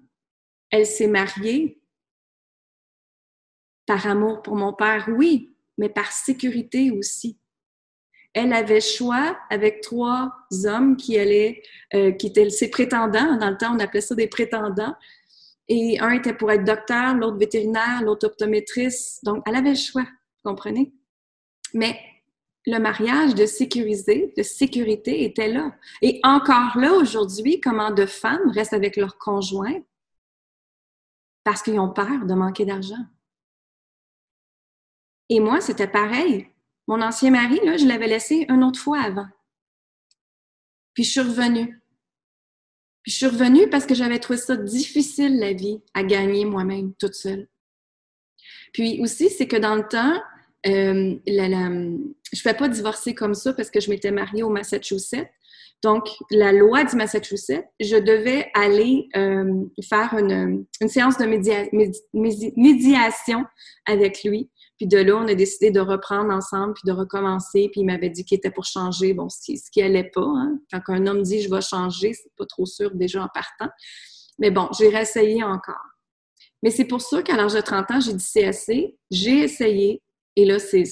Elle 0.70 0.86
s'est 0.86 1.06
mariée 1.06 1.80
Par 3.86 4.06
amour 4.06 4.42
pour 4.42 4.56
mon 4.56 4.72
père, 4.72 5.08
oui, 5.08 5.56
mais 5.78 5.88
par 5.88 6.10
sécurité 6.10 6.90
aussi. 6.90 7.38
Elle 8.36 8.52
avait 8.52 8.82
choix 8.82 9.34
avec 9.48 9.80
trois 9.80 10.30
hommes 10.66 10.98
qui 10.98 11.18
allaient, 11.18 11.62
euh, 11.94 12.12
qui 12.12 12.26
étaient 12.26 12.50
ses 12.50 12.68
prétendants. 12.68 13.38
Dans 13.38 13.48
le 13.48 13.56
temps, 13.56 13.74
on 13.74 13.78
appelait 13.78 14.02
ça 14.02 14.14
des 14.14 14.26
prétendants. 14.26 14.94
Et 15.68 15.98
un 16.00 16.10
était 16.10 16.34
pour 16.34 16.52
être 16.52 16.62
docteur, 16.62 17.14
l'autre 17.14 17.38
vétérinaire, 17.38 18.02
l'autre 18.02 18.26
optométriste. 18.26 19.24
Donc, 19.24 19.42
elle 19.46 19.56
avait 19.56 19.70
le 19.70 19.74
choix, 19.76 20.02
vous 20.02 20.50
comprenez? 20.50 20.92
Mais 21.72 21.98
le 22.66 22.78
mariage 22.78 23.34
de 23.34 23.46
sécuriser, 23.46 24.34
de 24.36 24.42
sécurité 24.42 25.24
était 25.24 25.48
là. 25.48 25.74
Et 26.02 26.20
encore 26.22 26.76
là, 26.76 26.92
aujourd'hui, 26.92 27.58
comment 27.58 27.90
de 27.90 28.04
femmes 28.04 28.50
restent 28.50 28.74
avec 28.74 28.98
leur 28.98 29.16
conjoint 29.16 29.80
parce 31.42 31.62
qu'ils 31.62 31.80
ont 31.80 31.90
peur 31.90 32.26
de 32.26 32.34
manquer 32.34 32.66
d'argent? 32.66 33.06
Et 35.30 35.40
moi, 35.40 35.62
c'était 35.62 35.88
pareil. 35.88 36.48
Mon 36.86 37.02
ancien 37.02 37.30
mari, 37.30 37.60
je 37.64 37.86
l'avais 37.86 38.06
laissé 38.06 38.46
une 38.48 38.62
autre 38.62 38.80
fois 38.80 39.00
avant. 39.00 39.26
Puis 40.94 41.04
je 41.04 41.10
suis 41.10 41.20
revenue. 41.20 41.82
Puis 43.02 43.12
je 43.12 43.16
suis 43.16 43.26
revenue 43.26 43.68
parce 43.68 43.86
que 43.86 43.94
j'avais 43.94 44.18
trouvé 44.18 44.38
ça 44.38 44.56
difficile, 44.56 45.38
la 45.38 45.52
vie, 45.52 45.80
à 45.94 46.02
gagner 46.02 46.44
moi-même, 46.44 46.92
toute 46.94 47.14
seule. 47.14 47.48
Puis 48.72 49.00
aussi, 49.00 49.30
c'est 49.30 49.46
que 49.46 49.56
dans 49.56 49.76
le 49.76 49.86
temps, 49.86 50.20
euh, 50.66 51.16
je 51.26 51.32
ne 51.32 52.40
fais 52.40 52.54
pas 52.54 52.68
divorcer 52.68 53.14
comme 53.14 53.34
ça 53.34 53.52
parce 53.52 53.70
que 53.70 53.80
je 53.80 53.90
m'étais 53.90 54.10
mariée 54.10 54.42
au 54.42 54.50
Massachusetts. 54.50 55.30
Donc, 55.82 56.08
la 56.30 56.52
loi 56.52 56.84
du 56.84 56.96
Massachusetts, 56.96 57.64
je 57.78 57.96
devais 57.96 58.50
aller 58.54 59.08
euh, 59.14 59.64
faire 59.88 60.14
une, 60.18 60.64
séance 60.88 61.18
de 61.18 61.26
médiation 62.54 63.44
avec 63.84 64.24
lui. 64.24 64.50
Puis 64.76 64.86
de 64.86 64.98
là, 64.98 65.16
on 65.16 65.26
a 65.26 65.34
décidé 65.34 65.70
de 65.70 65.80
reprendre 65.80 66.32
ensemble, 66.32 66.74
puis 66.74 66.82
de 66.86 66.92
recommencer. 66.92 67.68
Puis 67.72 67.80
il 67.80 67.86
m'avait 67.86 68.10
dit 68.10 68.24
qu'il 68.24 68.36
était 68.36 68.50
pour 68.50 68.64
changer. 68.64 69.14
Bon, 69.14 69.28
ce 69.28 69.40
qui, 69.42 69.56
ce 69.56 69.70
qui 69.70 69.80
allait 69.80 70.10
pas. 70.12 70.26
Hein. 70.26 70.58
Quand 70.70 70.80
un 70.88 71.06
homme 71.06 71.22
dit 71.22 71.40
«je 71.42 71.50
vais 71.50 71.62
changer», 71.62 72.12
c'est 72.14 72.34
pas 72.36 72.46
trop 72.46 72.66
sûr 72.66 72.94
déjà 72.94 73.24
en 73.24 73.28
partant. 73.28 73.72
Mais 74.38 74.50
bon, 74.50 74.68
j'ai 74.78 74.88
réessayé 74.88 75.42
encore. 75.42 75.86
Mais 76.62 76.70
c'est 76.70 76.84
pour 76.84 77.00
ça 77.00 77.22
qu'à 77.22 77.36
l'âge 77.36 77.54
de 77.54 77.60
30 77.60 77.90
ans, 77.90 78.00
j'ai 78.00 78.12
dit 78.12 78.24
«c'est 78.28 78.46
assez». 78.46 78.98
J'ai 79.10 79.38
essayé. 79.40 80.02
Et 80.36 80.44
là, 80.44 80.58
c'est 80.58 80.84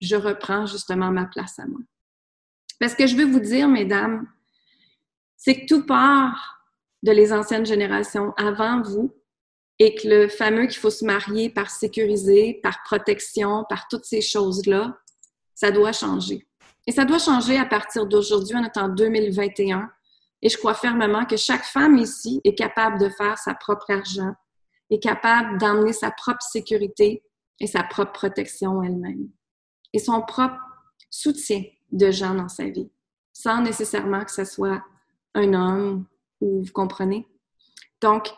je 0.00 0.16
reprends 0.16 0.66
justement 0.66 1.10
ma 1.10 1.26
place 1.26 1.58
à 1.58 1.66
moi. 1.66 1.80
Parce 2.80 2.94
que 2.94 3.06
je 3.06 3.16
veux 3.16 3.24
vous 3.24 3.40
dire, 3.40 3.68
mesdames, 3.68 4.26
c'est 5.36 5.60
que 5.60 5.66
tout 5.66 5.86
part 5.86 6.60
de 7.02 7.12
les 7.12 7.32
anciennes 7.32 7.66
générations 7.66 8.32
avant 8.36 8.82
vous 8.82 9.14
et 9.84 9.96
que 9.96 10.06
le 10.06 10.28
fameux 10.28 10.66
qu'il 10.66 10.78
faut 10.78 10.90
se 10.90 11.04
marier 11.04 11.50
par 11.50 11.68
sécuriser, 11.68 12.60
par 12.62 12.84
protection, 12.84 13.64
par 13.68 13.88
toutes 13.88 14.04
ces 14.04 14.20
choses-là, 14.20 14.96
ça 15.56 15.72
doit 15.72 15.90
changer. 15.90 16.46
Et 16.86 16.92
ça 16.92 17.04
doit 17.04 17.18
changer 17.18 17.58
à 17.58 17.66
partir 17.66 18.06
d'aujourd'hui, 18.06 18.54
on 18.54 18.62
est 18.62 18.76
en 18.76 18.88
2021. 18.88 19.90
Et 20.40 20.48
je 20.48 20.56
crois 20.56 20.74
fermement 20.74 21.24
que 21.24 21.36
chaque 21.36 21.64
femme 21.64 21.96
ici 21.96 22.40
est 22.44 22.54
capable 22.54 23.00
de 23.00 23.08
faire 23.08 23.36
sa 23.38 23.54
propre 23.54 23.90
argent, 23.90 24.32
est 24.88 25.02
capable 25.02 25.58
d'emmener 25.58 25.92
sa 25.92 26.12
propre 26.12 26.42
sécurité 26.42 27.24
et 27.58 27.66
sa 27.66 27.82
propre 27.82 28.12
protection 28.12 28.84
elle-même. 28.84 29.30
Et 29.92 29.98
son 29.98 30.22
propre 30.22 30.60
soutien 31.10 31.64
de 31.90 32.12
gens 32.12 32.34
dans 32.36 32.48
sa 32.48 32.66
vie, 32.66 32.88
sans 33.32 33.60
nécessairement 33.62 34.24
que 34.24 34.30
ce 34.30 34.44
soit 34.44 34.80
un 35.34 35.54
homme 35.54 36.06
ou 36.40 36.62
vous 36.62 36.72
comprenez? 36.72 37.26
Donc, 38.00 38.32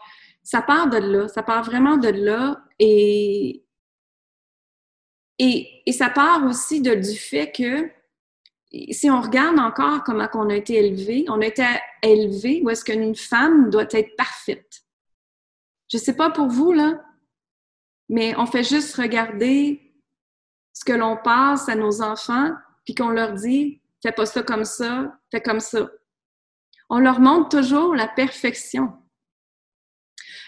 ça 0.45 0.63
part 0.63 0.89
de 0.89 0.99
là, 0.99 1.27
ça 1.27 1.43
part 1.43 1.65
vraiment 1.65 1.97
de 1.97 2.09
là 2.09 2.63
et, 2.79 3.65
et, 5.39 5.83
et 5.87 5.93
ça 5.93 6.11
part 6.11 6.45
aussi 6.45 6.81
de, 6.81 6.95
du 6.95 7.19
fait 7.19 7.51
que 7.51 7.91
si 8.93 9.11
on 9.11 9.21
regarde 9.21 9.59
encore 9.59 10.05
comment 10.05 10.29
on 10.35 10.51
a 10.51 10.55
été 10.55 10.75
élevé, 10.75 11.25
on 11.29 11.41
a 11.41 11.47
été 11.47 11.65
élevé 12.03 12.61
où 12.63 12.71
est-ce 12.71 12.85
qu'une 12.85 13.15
femme 13.15 13.71
doit 13.71 13.87
être 13.91 14.15
parfaite. 14.17 14.83
Je 15.91 15.97
sais 15.99 16.15
pas 16.15 16.31
pour 16.31 16.49
vous, 16.49 16.73
là, 16.73 17.03
mais 18.09 18.37
on 18.37 18.47
fait 18.47 18.65
juste 18.65 18.97
regarder 18.97 19.81
ce 20.73 20.85
que 20.85 20.93
l'on 20.93 21.17
passe 21.17 21.69
à 21.69 21.77
nos 21.77 22.03
enfants, 22.03 22.51
puis 22.85 22.95
qu'on 22.95 23.11
leur 23.11 23.33
dit, 23.33 23.81
fais 24.03 24.13
pas 24.13 24.27
ça 24.27 24.43
comme 24.43 24.65
ça, 24.65 25.19
fais 25.31 25.41
comme 25.41 25.61
ça. 25.61 25.89
On 26.91 26.99
leur 26.99 27.21
montre 27.21 27.61
toujours 27.61 27.95
la 27.95 28.09
perfection. 28.09 28.93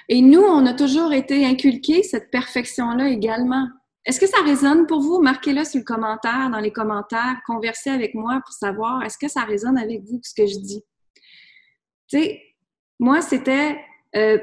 Et 0.08 0.22
nous, 0.22 0.40
on 0.40 0.66
a 0.66 0.74
toujours 0.74 1.12
été 1.12 1.44
inculqués 1.44 2.02
cette 2.02 2.30
perfection-là 2.30 3.08
également. 3.08 3.68
Est-ce 4.04 4.20
que 4.20 4.26
ça 4.26 4.40
résonne 4.44 4.86
pour 4.86 5.00
vous? 5.00 5.20
Marquez-le 5.20 5.64
sur 5.64 5.78
le 5.78 5.84
commentaire, 5.84 6.48
dans 6.50 6.60
les 6.60 6.72
commentaires, 6.72 7.40
conversez 7.44 7.90
avec 7.90 8.14
moi 8.14 8.40
pour 8.44 8.54
savoir 8.54 9.02
est-ce 9.02 9.18
que 9.18 9.28
ça 9.28 9.42
résonne 9.42 9.76
avec 9.76 10.02
vous, 10.04 10.20
ce 10.22 10.32
que 10.32 10.46
je 10.46 10.58
dis? 10.58 10.84
Tu 12.08 12.18
sais, 12.18 12.42
moi, 13.00 13.20
c'était 13.20 13.80
euh, 14.14 14.38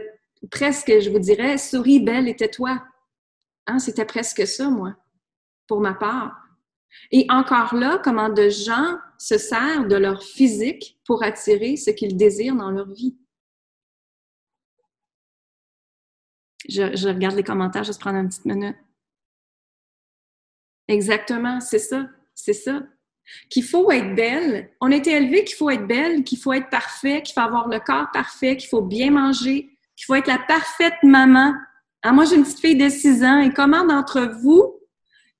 presque, 0.51 0.91
je 0.99 1.09
vous 1.09 1.19
dirais, 1.19 1.57
souris 1.57 2.01
belle 2.01 2.27
et 2.27 2.35
tais-toi. 2.35 2.83
Hein, 3.67 3.79
c'était 3.79 4.05
presque 4.05 4.45
ça, 4.45 4.69
moi, 4.69 4.95
pour 5.67 5.79
ma 5.79 5.93
part. 5.93 6.37
Et 7.11 7.25
encore 7.29 7.73
là, 7.73 8.01
comment 8.03 8.29
de 8.29 8.49
gens 8.49 8.97
se 9.17 9.37
servent 9.37 9.87
de 9.87 9.95
leur 9.95 10.21
physique 10.21 10.99
pour 11.05 11.23
attirer 11.23 11.77
ce 11.77 11.89
qu'ils 11.89 12.17
désirent 12.17 12.55
dans 12.55 12.69
leur 12.69 12.91
vie. 12.91 13.17
Je, 16.69 17.07
regarde 17.07 17.35
les 17.35 17.43
commentaires, 17.43 17.83
juste 17.83 17.99
prendre 17.99 18.17
une 18.17 18.29
petite 18.29 18.45
minute. 18.45 18.75
Exactement, 20.87 21.59
c'est 21.59 21.79
ça, 21.79 22.07
c'est 22.33 22.53
ça. 22.53 22.83
Qu'il 23.49 23.63
faut 23.63 23.89
être 23.91 24.15
belle. 24.15 24.71
On 24.81 24.91
a 24.91 24.95
été 24.95 25.11
élevé 25.11 25.43
qu'il 25.43 25.55
faut 25.55 25.69
être 25.69 25.87
belle, 25.87 26.23
qu'il 26.23 26.37
faut 26.37 26.53
être 26.53 26.69
parfait, 26.69 27.21
qu'il 27.21 27.33
faut 27.33 27.39
avoir 27.39 27.67
le 27.67 27.79
corps 27.79 28.11
parfait, 28.11 28.57
qu'il 28.57 28.69
faut 28.69 28.81
bien 28.81 29.11
manger, 29.11 29.77
qu'il 29.95 30.05
faut 30.05 30.15
être 30.15 30.27
la 30.27 30.39
parfaite 30.39 30.95
maman. 31.03 31.53
Ah, 32.01 32.11
moi, 32.11 32.25
j'ai 32.25 32.35
une 32.35 32.43
petite 32.43 32.59
fille 32.59 32.77
de 32.77 32.89
6 32.89 33.23
ans 33.23 33.39
et 33.39 33.53
comment 33.53 33.85
d'entre 33.85 34.21
vous, 34.41 34.77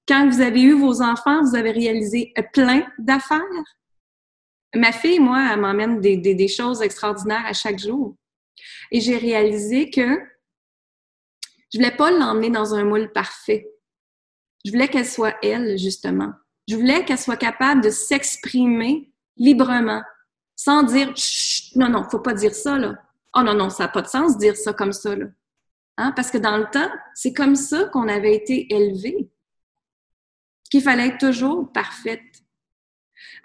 quand 0.08 0.30
vous 0.30 0.40
avez 0.40 0.62
eu 0.62 0.74
vos 0.74 1.02
enfants, 1.02 1.42
vous 1.42 1.56
avez 1.56 1.72
réalisé 1.72 2.34
plein 2.54 2.86
d'affaires? 2.98 3.42
Ma 4.74 4.92
fille, 4.92 5.20
moi, 5.20 5.50
elle 5.52 5.60
m'emmène 5.60 6.00
des, 6.00 6.18
des 6.18 6.48
choses 6.48 6.82
extraordinaires 6.82 7.46
à 7.46 7.54
chaque 7.54 7.80
jour. 7.80 8.16
Et 8.92 9.02
j'ai 9.02 9.18
réalisé 9.18 9.90
que 9.90 10.20
je 11.74 11.80
voulais 11.80 11.96
pas 11.96 12.12
l'emmener 12.12 12.52
dans 12.52 12.76
un 12.76 12.84
moule 12.84 13.12
parfait. 13.12 13.68
Je 14.64 14.72
voulais 14.72 14.88
qu'elle 14.88 15.08
soit 15.08 15.36
elle, 15.42 15.78
justement. 15.78 16.32
Je 16.70 16.76
voulais 16.76 17.04
qu'elle 17.04 17.18
soit 17.18 17.36
capable 17.36 17.82
de 17.82 17.90
s'exprimer 17.90 19.12
librement, 19.36 20.04
sans 20.56 20.84
dire 20.84 21.12
Chut, 21.18 21.76
non, 21.76 21.90
non, 21.90 22.08
faut 22.10 22.20
pas 22.20 22.34
dire 22.34 22.54
ça, 22.54 22.78
là. 22.78 22.96
Oh 23.36 23.42
non, 23.42 23.56
non, 23.56 23.70
ça 23.70 23.86
n'a 23.86 23.90
pas 23.90 24.04
de 24.04 24.08
sens 24.08 24.36
de 24.36 24.40
dire 24.40 24.56
ça 24.56 24.74
comme 24.74 24.94
ça, 24.94 25.16
là. 25.16 25.26
Hein? 25.98 26.12
Parce 26.16 26.30
que 26.30 26.38
dans 26.38 26.58
le 26.58 26.70
temps, 26.70 26.90
c'est 27.16 27.34
comme 27.34 27.56
ça 27.56 27.86
qu'on 27.86 28.08
avait 28.08 28.36
été 28.36 28.72
élevé. 28.74 29.32
Qu'il 30.70 30.82
fallait 30.82 31.08
être 31.08 31.18
toujours 31.18 31.72
parfaite. 31.72 32.43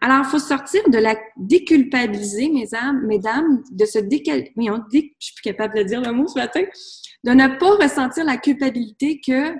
Alors, 0.01 0.19
il 0.21 0.25
faut 0.27 0.39
sortir 0.39 0.89
de 0.89 0.99
la 0.99 1.17
déculpabiliser, 1.37 2.49
mes 2.51 2.73
âmes, 2.75 3.05
mesdames, 3.07 3.65
de 3.71 3.85
se 3.85 3.99
décal... 3.99 4.49
on 4.57 4.79
dit, 4.91 5.17
je 5.19 5.27
suis 5.27 5.35
plus 5.35 5.43
capable 5.43 5.77
de 5.77 5.83
dire 5.83 6.01
le 6.01 6.13
mot 6.13 6.29
ce 6.29 6.39
matin, 6.39 6.63
de 7.25 7.33
ne 7.33 7.59
pas 7.59 7.77
ressentir 7.77 8.25
la 8.25 8.37
culpabilité 8.37 9.21
que 9.21 9.55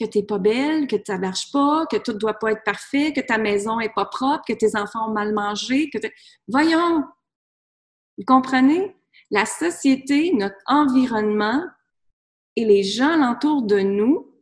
que 0.00 0.04
t'es 0.04 0.22
pas 0.22 0.38
belle, 0.38 0.86
que 0.86 0.94
ça 1.04 1.18
marche 1.18 1.50
pas, 1.50 1.84
que 1.90 1.96
tout 1.96 2.12
doit 2.12 2.38
pas 2.38 2.52
être 2.52 2.62
parfait, 2.62 3.12
que 3.12 3.20
ta 3.20 3.36
maison 3.36 3.80
est 3.80 3.92
pas 3.92 4.04
propre, 4.04 4.44
que 4.46 4.52
tes 4.52 4.76
enfants 4.76 5.08
ont 5.08 5.12
mal 5.12 5.34
mangé, 5.34 5.90
que 5.90 5.98
voyons, 6.46 7.02
vous 8.16 8.24
comprenez? 8.24 8.94
La 9.32 9.44
société, 9.44 10.32
notre 10.32 10.56
environnement 10.66 11.64
et 12.54 12.64
les 12.64 12.84
gens 12.84 13.12
alentour 13.12 13.62
de 13.62 13.80
nous 13.80 14.32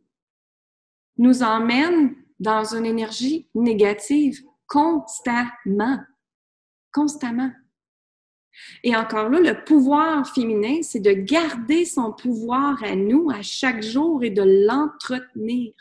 nous 1.17 1.41
emmènent 1.41 2.15
dans 2.39 2.75
une 2.75 2.85
énergie 2.85 3.49
négative 3.55 4.39
constamment. 4.67 5.99
Constamment. 6.93 7.51
Et 8.83 8.95
encore 8.95 9.29
là, 9.29 9.39
le 9.39 9.63
pouvoir 9.63 10.27
féminin, 10.33 10.81
c'est 10.81 10.99
de 10.99 11.11
garder 11.11 11.85
son 11.85 12.11
pouvoir 12.11 12.83
à 12.83 12.95
nous 12.95 13.29
à 13.29 13.41
chaque 13.41 13.83
jour 13.83 14.23
et 14.23 14.31
de 14.31 14.65
l'entretenir. 14.67 15.73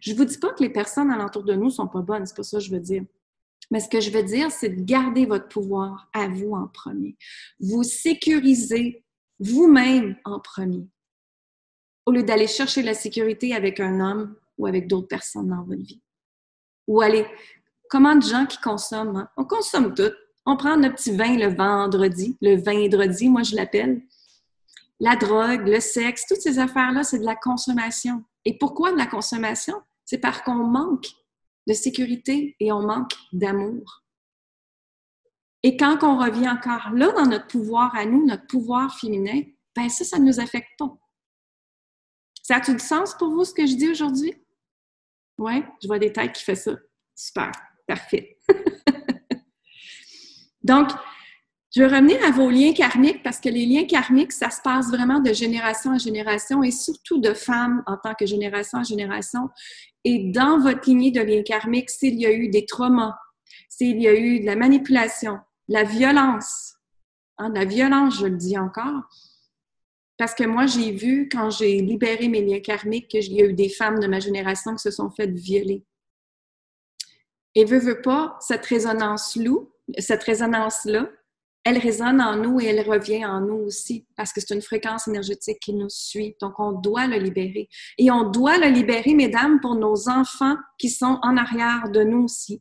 Je 0.00 0.14
vous 0.14 0.24
dis 0.24 0.38
pas 0.38 0.52
que 0.52 0.62
les 0.62 0.70
personnes 0.70 1.10
alentour 1.10 1.44
de 1.44 1.54
nous 1.54 1.70
sont 1.70 1.88
pas 1.88 2.02
bonnes, 2.02 2.26
c'est 2.26 2.36
pas 2.36 2.42
ça 2.42 2.58
que 2.58 2.64
je 2.64 2.70
veux 2.70 2.80
dire. 2.80 3.04
Mais 3.70 3.80
ce 3.80 3.88
que 3.88 4.00
je 4.00 4.10
veux 4.10 4.22
dire, 4.22 4.50
c'est 4.50 4.68
de 4.68 4.82
garder 4.82 5.26
votre 5.26 5.48
pouvoir 5.48 6.08
à 6.12 6.28
vous 6.28 6.52
en 6.52 6.66
premier. 6.66 7.16
Vous 7.60 7.82
sécurisez 7.84 9.04
vous-même 9.38 10.16
en 10.24 10.40
premier. 10.40 10.88
Au 12.06 12.12
lieu 12.12 12.22
d'aller 12.22 12.46
chercher 12.46 12.82
la 12.82 12.94
sécurité 12.94 13.54
avec 13.54 13.78
un 13.80 14.00
homme 14.00 14.36
ou 14.58 14.66
avec 14.66 14.88
d'autres 14.88 15.08
personnes 15.08 15.48
dans 15.48 15.62
votre 15.62 15.82
vie. 15.82 16.02
Ou 16.90 17.00
aller, 17.00 17.26
comment 17.88 18.16
de 18.16 18.22
gens 18.22 18.44
qui 18.44 18.58
consomment? 18.58 19.16
Hein? 19.16 19.28
On 19.38 19.44
consomme 19.44 19.94
tout 19.94 20.12
on 20.46 20.56
prend 20.56 20.76
notre 20.76 20.96
petit 20.96 21.16
vin 21.16 21.36
le 21.36 21.54
vendredi, 21.54 22.36
le 22.40 22.56
vendredi, 22.56 23.28
moi 23.28 23.42
je 23.42 23.54
l'appelle. 23.54 24.02
la 25.02 25.16
drogue, 25.16 25.66
le 25.66 25.80
sexe, 25.80 26.26
toutes 26.26 26.42
ces 26.42 26.58
affaires-là, 26.58 27.04
c'est 27.04 27.20
de 27.20 27.24
la 27.24 27.36
consommation. 27.36 28.22
Et 28.44 28.58
pourquoi 28.58 28.92
de 28.92 28.98
la 28.98 29.06
consommation? 29.06 29.80
C'est 30.04 30.18
parce 30.18 30.42
qu'on 30.42 30.66
manque 30.66 31.06
de 31.66 31.72
sécurité 31.72 32.54
et 32.60 32.70
on 32.70 32.82
manque 32.82 33.12
d'amour. 33.32 34.02
Et 35.62 35.76
quand 35.76 36.02
on 36.02 36.18
revient 36.18 36.50
encore 36.50 36.90
là 36.92 37.12
dans 37.12 37.26
notre 37.26 37.46
pouvoir 37.46 37.94
à 37.94 38.04
nous, 38.04 38.26
notre 38.26 38.46
pouvoir 38.46 38.94
féminin, 38.98 39.40
ben 39.74 39.88
ça, 39.88 40.04
ça 40.04 40.18
ne 40.18 40.26
nous 40.26 40.40
affecte 40.40 40.70
pas. 40.78 40.98
Ça 42.42 42.56
a-tu 42.56 42.72
du 42.72 42.84
sens 42.84 43.14
pour 43.14 43.30
vous 43.30 43.44
ce 43.44 43.54
que 43.54 43.66
je 43.66 43.76
dis 43.76 43.88
aujourd'hui? 43.88 44.34
Oui, 45.40 45.64
je 45.82 45.86
vois 45.86 45.98
des 45.98 46.12
têtes 46.12 46.34
qui 46.34 46.44
font 46.44 46.54
ça. 46.54 46.72
Super, 47.16 47.50
parfait. 47.86 48.36
Donc, 50.62 50.90
je 51.74 51.80
vais 51.80 51.86
revenir 51.86 52.22
à 52.22 52.30
vos 52.30 52.50
liens 52.50 52.74
karmiques 52.74 53.22
parce 53.22 53.40
que 53.40 53.48
les 53.48 53.64
liens 53.64 53.86
karmiques, 53.86 54.32
ça 54.32 54.50
se 54.50 54.60
passe 54.60 54.90
vraiment 54.90 55.18
de 55.18 55.32
génération 55.32 55.92
en 55.92 55.98
génération 55.98 56.62
et 56.62 56.70
surtout 56.70 57.22
de 57.22 57.32
femmes 57.32 57.82
en 57.86 57.96
tant 57.96 58.12
que 58.14 58.26
génération 58.26 58.80
en 58.80 58.84
génération. 58.84 59.48
Et 60.04 60.30
dans 60.30 60.58
votre 60.58 60.86
lignée 60.86 61.10
de 61.10 61.22
liens 61.22 61.42
karmiques, 61.42 61.88
s'il 61.88 62.20
y 62.20 62.26
a 62.26 62.32
eu 62.32 62.50
des 62.50 62.66
traumas, 62.66 63.16
s'il 63.70 63.98
y 63.98 64.08
a 64.08 64.14
eu 64.14 64.40
de 64.40 64.46
la 64.46 64.56
manipulation, 64.56 65.38
la 65.68 65.84
violence, 65.84 66.74
hein, 67.38 67.50
la 67.54 67.64
violence, 67.64 68.18
je 68.18 68.26
le 68.26 68.36
dis 68.36 68.58
encore, 68.58 69.08
parce 70.20 70.34
que 70.34 70.44
moi, 70.44 70.66
j'ai 70.66 70.92
vu 70.92 71.30
quand 71.32 71.48
j'ai 71.48 71.80
libéré 71.80 72.28
mes 72.28 72.42
liens 72.42 72.60
karmiques 72.60 73.08
qu'il 73.08 73.32
y 73.32 73.40
a 73.40 73.46
eu 73.46 73.54
des 73.54 73.70
femmes 73.70 74.00
de 74.00 74.06
ma 74.06 74.20
génération 74.20 74.74
qui 74.74 74.82
se 74.82 74.90
sont 74.90 75.08
faites 75.08 75.32
violer. 75.32 75.82
Et 77.54 77.64
veut, 77.64 77.78
veut 77.78 78.02
pas, 78.02 78.36
cette 78.38 78.66
résonance-là, 78.66 79.56
cette 79.96 80.22
résonance-là, 80.22 81.08
elle 81.64 81.78
résonne 81.78 82.20
en 82.20 82.36
nous 82.36 82.60
et 82.60 82.66
elle 82.66 82.86
revient 82.86 83.24
en 83.24 83.40
nous 83.40 83.64
aussi 83.64 84.06
parce 84.14 84.34
que 84.34 84.42
c'est 84.42 84.54
une 84.54 84.60
fréquence 84.60 85.08
énergétique 85.08 85.58
qui 85.58 85.72
nous 85.72 85.88
suit. 85.88 86.36
Donc, 86.38 86.60
on 86.60 86.72
doit 86.72 87.06
le 87.06 87.16
libérer. 87.16 87.70
Et 87.96 88.10
on 88.10 88.28
doit 88.28 88.58
le 88.58 88.66
libérer, 88.66 89.14
mesdames, 89.14 89.58
pour 89.60 89.74
nos 89.74 90.10
enfants 90.10 90.56
qui 90.76 90.90
sont 90.90 91.18
en 91.22 91.38
arrière 91.38 91.88
de 91.88 92.02
nous 92.04 92.24
aussi. 92.24 92.60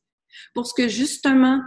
Pour 0.53 0.73
que 0.73 0.87
justement, 0.87 1.59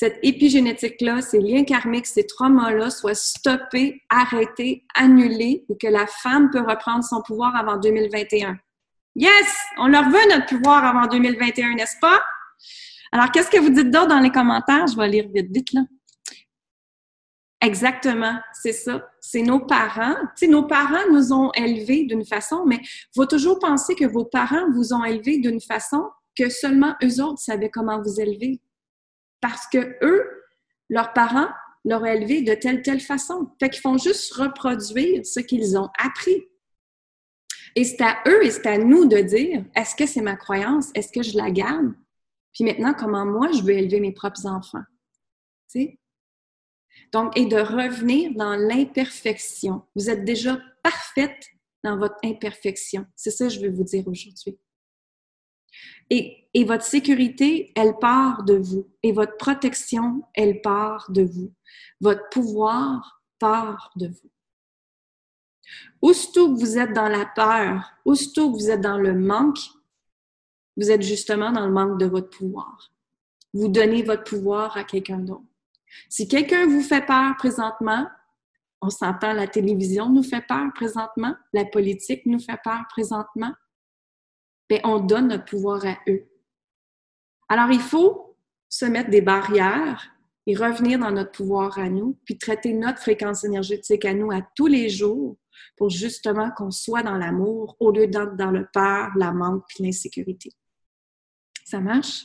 cette 0.00 0.18
épigénétique-là, 0.22 1.20
ces 1.20 1.40
liens 1.40 1.62
karmiques, 1.62 2.06
ces 2.06 2.26
traumas-là 2.26 2.88
soient 2.88 3.14
stoppés, 3.14 4.00
arrêtés, 4.08 4.86
annulés 4.94 5.66
et 5.68 5.76
que 5.76 5.88
la 5.88 6.06
femme 6.06 6.48
peut 6.50 6.62
reprendre 6.66 7.04
son 7.04 7.20
pouvoir 7.20 7.54
avant 7.54 7.76
2021. 7.76 8.56
Yes! 9.14 9.54
On 9.76 9.88
leur 9.88 10.04
veut 10.04 10.26
notre 10.30 10.46
pouvoir 10.46 10.86
avant 10.86 11.06
2021, 11.06 11.74
n'est-ce 11.74 11.98
pas? 12.00 12.18
Alors, 13.12 13.30
qu'est-ce 13.30 13.50
que 13.50 13.60
vous 13.60 13.68
dites 13.68 13.90
d'autre 13.90 14.06
dans 14.06 14.20
les 14.20 14.30
commentaires? 14.30 14.86
Je 14.86 14.96
vais 14.96 15.06
lire 15.06 15.26
vite, 15.34 15.52
vite, 15.52 15.70
là. 15.74 15.82
Exactement, 17.60 18.40
c'est 18.54 18.72
ça. 18.72 19.06
C'est 19.20 19.42
nos 19.42 19.60
parents. 19.60 20.14
Tu 20.34 20.46
sais, 20.46 20.46
nos 20.46 20.62
parents 20.62 21.10
nous 21.12 21.30
ont 21.34 21.52
élevés 21.52 22.06
d'une 22.06 22.24
façon, 22.24 22.64
mais 22.64 22.78
il 22.80 23.14
faut 23.14 23.26
toujours 23.26 23.58
penser 23.58 23.94
que 23.94 24.06
vos 24.06 24.24
parents 24.24 24.70
vous 24.72 24.94
ont 24.94 25.04
élevés 25.04 25.40
d'une 25.40 25.60
façon 25.60 26.08
que 26.38 26.48
seulement 26.48 26.94
eux 27.04 27.22
autres 27.22 27.40
savaient 27.40 27.68
comment 27.68 28.00
vous 28.00 28.18
élever. 28.18 28.62
Parce 29.40 29.66
que 29.66 29.96
eux, 30.02 30.44
leurs 30.88 31.12
parents, 31.12 31.48
leur 31.84 32.02
ont 32.02 32.06
élevé 32.06 32.42
de 32.42 32.54
telle, 32.54 32.82
telle 32.82 33.00
façon. 33.00 33.50
Fait 33.58 33.70
qu'ils 33.70 33.80
font 33.80 33.96
juste 33.96 34.32
reproduire 34.34 35.24
ce 35.24 35.40
qu'ils 35.40 35.78
ont 35.78 35.88
appris. 35.98 36.46
Et 37.76 37.84
c'est 37.84 38.02
à 38.02 38.22
eux 38.26 38.44
et 38.44 38.50
c'est 38.50 38.66
à 38.66 38.78
nous 38.78 39.06
de 39.06 39.18
dire, 39.18 39.64
est-ce 39.74 39.94
que 39.94 40.06
c'est 40.06 40.20
ma 40.20 40.36
croyance? 40.36 40.90
Est-ce 40.94 41.12
que 41.12 41.22
je 41.22 41.36
la 41.36 41.50
garde? 41.50 41.94
Puis 42.52 42.64
maintenant, 42.64 42.94
comment 42.94 43.24
moi, 43.24 43.50
je 43.52 43.62
veux 43.62 43.70
élever 43.70 44.00
mes 44.00 44.12
propres 44.12 44.46
enfants? 44.46 44.82
Tu 45.72 45.80
sais? 45.80 45.98
Donc, 47.12 47.36
et 47.36 47.46
de 47.46 47.56
revenir 47.56 48.32
dans 48.34 48.56
l'imperfection. 48.56 49.82
Vous 49.94 50.10
êtes 50.10 50.24
déjà 50.24 50.60
parfaite 50.82 51.46
dans 51.84 51.96
votre 51.96 52.16
imperfection. 52.24 53.06
C'est 53.16 53.30
ça 53.30 53.46
que 53.46 53.54
je 53.54 53.60
veux 53.60 53.70
vous 53.70 53.84
dire 53.84 54.06
aujourd'hui. 54.06 54.58
Et, 56.10 56.39
et, 56.54 56.64
votre 56.64 56.84
sécurité, 56.84 57.72
elle 57.76 57.98
part 57.98 58.44
de 58.44 58.54
vous. 58.54 58.88
Et 59.02 59.12
votre 59.12 59.36
protection, 59.36 60.22
elle 60.34 60.60
part 60.60 61.10
de 61.10 61.22
vous. 61.22 61.52
Votre 62.00 62.28
pouvoir 62.30 63.22
part 63.38 63.90
de 63.96 64.08
vous. 64.08 64.30
Aussitôt 66.00 66.52
que 66.52 66.58
vous 66.58 66.78
êtes 66.78 66.92
dans 66.92 67.08
la 67.08 67.26
peur, 67.26 67.92
aussitôt 68.04 68.50
que 68.50 68.56
vous 68.56 68.70
êtes 68.70 68.80
dans 68.80 68.98
le 68.98 69.14
manque, 69.14 69.58
vous 70.76 70.90
êtes 70.90 71.02
justement 71.02 71.52
dans 71.52 71.66
le 71.66 71.72
manque 71.72 71.98
de 71.98 72.06
votre 72.06 72.30
pouvoir. 72.30 72.90
Vous 73.52 73.68
donnez 73.68 74.02
votre 74.02 74.24
pouvoir 74.24 74.76
à 74.76 74.84
quelqu'un 74.84 75.18
d'autre. 75.18 75.44
Si 76.08 76.28
quelqu'un 76.28 76.66
vous 76.66 76.82
fait 76.82 77.04
peur 77.04 77.36
présentement, 77.36 78.06
on 78.80 78.90
s'entend, 78.90 79.32
la 79.32 79.46
télévision 79.46 80.08
nous 80.08 80.22
fait 80.22 80.40
peur 80.46 80.72
présentement, 80.74 81.34
la 81.52 81.64
politique 81.64 82.24
nous 82.26 82.38
fait 82.38 82.58
peur 82.64 82.82
présentement, 82.88 83.52
bien, 84.68 84.80
on 84.84 85.00
donne 85.00 85.28
notre 85.28 85.44
pouvoir 85.44 85.84
à 85.84 85.98
eux. 86.08 86.29
Alors, 87.50 87.72
il 87.72 87.80
faut 87.80 88.36
se 88.68 88.84
mettre 88.84 89.10
des 89.10 89.22
barrières 89.22 90.08
et 90.46 90.54
revenir 90.54 91.00
dans 91.00 91.10
notre 91.10 91.32
pouvoir 91.32 91.76
à 91.80 91.88
nous, 91.88 92.16
puis 92.24 92.38
traiter 92.38 92.72
notre 92.72 93.00
fréquence 93.00 93.42
énergétique 93.42 94.04
à 94.04 94.14
nous 94.14 94.30
à 94.30 94.40
tous 94.54 94.68
les 94.68 94.88
jours 94.88 95.36
pour 95.76 95.90
justement 95.90 96.52
qu'on 96.56 96.70
soit 96.70 97.02
dans 97.02 97.16
l'amour 97.16 97.76
au 97.80 97.90
lieu 97.90 98.06
d'être 98.06 98.36
dans 98.36 98.52
le 98.52 98.68
peur, 98.72 99.10
la 99.16 99.32
manque 99.32 99.64
puis 99.68 99.82
l'insécurité. 99.82 100.52
Ça 101.64 101.80
marche? 101.80 102.22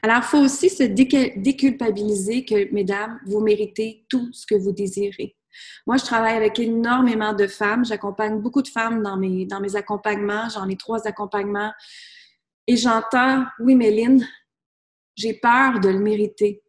Alors, 0.00 0.18
il 0.18 0.22
faut 0.22 0.38
aussi 0.38 0.70
se 0.70 0.84
déculpabiliser 0.84 2.44
que, 2.44 2.72
mesdames, 2.72 3.18
vous 3.26 3.40
méritez 3.40 4.06
tout 4.08 4.32
ce 4.32 4.46
que 4.46 4.54
vous 4.54 4.72
désirez. 4.72 5.36
Moi, 5.88 5.96
je 5.96 6.04
travaille 6.04 6.36
avec 6.36 6.60
énormément 6.60 7.32
de 7.32 7.48
femmes. 7.48 7.84
J'accompagne 7.84 8.40
beaucoup 8.40 8.62
de 8.62 8.68
femmes 8.68 9.02
dans 9.02 9.16
mes, 9.16 9.44
dans 9.44 9.60
mes 9.60 9.74
accompagnements. 9.74 10.48
J'en 10.50 10.68
ai 10.68 10.76
trois 10.76 11.06
accompagnements. 11.08 11.72
Et 12.66 12.76
j'entends, 12.76 13.44
oui, 13.58 13.74
Méline, 13.74 14.26
j'ai 15.16 15.34
peur 15.34 15.80
de 15.80 15.88
le 15.88 15.98
mériter. 15.98 16.62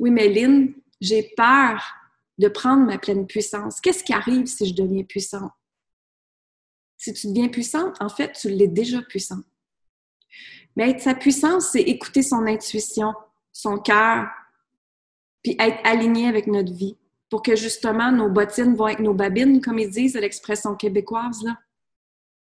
Oui, 0.00 0.10
Méline, 0.10 0.74
j'ai 1.00 1.34
peur 1.36 1.82
de 2.38 2.48
prendre 2.48 2.84
ma 2.84 2.98
pleine 2.98 3.26
puissance. 3.26 3.80
Qu'est-ce 3.80 4.04
qui 4.04 4.12
arrive 4.12 4.46
si 4.46 4.66
je 4.66 4.74
deviens 4.74 5.04
puissante? 5.04 5.52
Si 6.96 7.12
tu 7.12 7.28
deviens 7.28 7.48
puissante, 7.48 7.96
en 8.00 8.08
fait, 8.08 8.32
tu 8.32 8.48
l'es 8.48 8.68
déjà 8.68 9.02
puissante. 9.02 9.44
Mais 10.74 10.98
sa 10.98 11.14
puissance, 11.14 11.70
c'est 11.70 11.82
écouter 11.82 12.22
son 12.22 12.46
intuition, 12.46 13.14
son 13.52 13.78
cœur, 13.78 14.28
puis 15.42 15.56
être 15.58 15.78
aligné 15.84 16.28
avec 16.28 16.46
notre 16.46 16.72
vie 16.72 16.96
pour 17.30 17.42
que 17.42 17.56
justement 17.56 18.12
nos 18.12 18.28
bottines 18.28 18.74
vont 18.74 18.86
avec 18.86 19.00
nos 19.00 19.14
babines, 19.14 19.60
comme 19.60 19.78
ils 19.78 19.90
disent 19.90 20.14
l'expression 20.14 20.74
québécoise. 20.74 21.42
Là. 21.42 21.58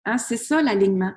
Hein, 0.05 0.19
c'est 0.19 0.37
ça 0.37 0.63
l'alignement. 0.63 1.13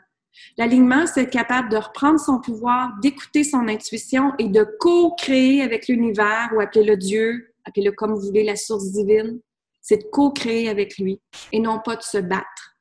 L'alignement, 0.57 1.05
c'est 1.05 1.23
être 1.23 1.31
capable 1.31 1.69
de 1.69 1.77
reprendre 1.77 2.19
son 2.19 2.39
pouvoir, 2.39 2.91
d'écouter 3.01 3.43
son 3.43 3.67
intuition 3.67 4.33
et 4.39 4.47
de 4.47 4.63
co-créer 4.79 5.61
avec 5.61 5.87
l'univers 5.87 6.49
ou 6.55 6.59
appelez-le 6.59 6.97
Dieu, 6.97 7.53
appelez-le 7.65 7.91
comme 7.91 8.13
vous 8.13 8.21
voulez, 8.21 8.43
la 8.43 8.55
source 8.55 8.91
divine. 8.91 9.39
C'est 9.81 9.97
de 9.97 10.09
co-créer 10.11 10.69
avec 10.69 10.97
lui 10.97 11.21
et 11.51 11.59
non 11.59 11.79
pas 11.79 11.95
de 11.95 12.01
se 12.01 12.17
battre. 12.17 12.75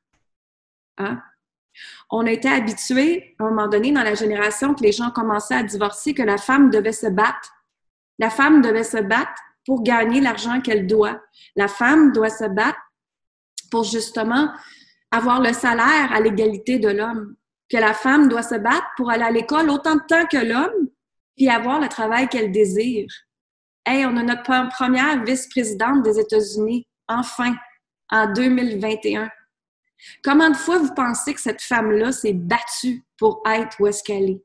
Hein? 0.97 1.21
On 2.09 2.25
a 2.25 2.31
été 2.31 2.49
habitué, 2.49 3.35
à 3.39 3.43
un 3.43 3.49
moment 3.49 3.67
donné, 3.67 3.91
dans 3.91 4.03
la 4.03 4.15
génération 4.15 4.73
que 4.73 4.83
les 4.83 4.91
gens 4.91 5.11
commençaient 5.11 5.55
à 5.55 5.63
divorcer, 5.63 6.13
que 6.13 6.23
la 6.23 6.37
femme 6.37 6.69
devait 6.69 6.91
se 6.91 7.07
battre. 7.07 7.51
La 8.19 8.29
femme 8.29 8.61
devait 8.61 8.83
se 8.83 8.97
battre 8.97 9.41
pour 9.65 9.83
gagner 9.83 10.21
l'argent 10.21 10.61
qu'elle 10.61 10.87
doit. 10.87 11.21
La 11.55 11.67
femme 11.67 12.11
doit 12.13 12.29
se 12.29 12.45
battre 12.45 12.79
pour 13.69 13.83
justement 13.83 14.51
avoir 15.11 15.41
le 15.41 15.53
salaire 15.53 16.11
à 16.11 16.19
l'égalité 16.19 16.79
de 16.79 16.89
l'homme. 16.89 17.35
Que 17.69 17.77
la 17.77 17.93
femme 17.93 18.29
doit 18.29 18.43
se 18.43 18.55
battre 18.55 18.87
pour 18.95 19.09
aller 19.11 19.23
à 19.23 19.31
l'école 19.31 19.69
autant 19.69 19.95
de 19.95 20.05
temps 20.07 20.25
que 20.25 20.37
l'homme, 20.37 20.89
puis 21.35 21.49
avoir 21.49 21.79
le 21.79 21.89
travail 21.89 22.27
qu'elle 22.29 22.51
désire. 22.51 23.07
Hey, 23.85 24.05
on 24.05 24.17
a 24.17 24.23
notre 24.23 24.43
première 24.43 25.23
vice-présidente 25.23 26.03
des 26.03 26.19
États-Unis, 26.19 26.87
enfin, 27.07 27.55
en 28.09 28.31
2021. 28.31 29.29
Comment 30.23 30.49
de 30.49 30.55
fois 30.55 30.77
vous 30.79 30.93
pensez 30.93 31.33
que 31.33 31.41
cette 31.41 31.61
femme-là 31.61 32.11
s'est 32.11 32.33
battue 32.33 33.03
pour 33.17 33.41
être 33.45 33.79
où 33.79 33.87
est-ce 33.87 34.03
qu'elle 34.03 34.29
est? 34.29 34.43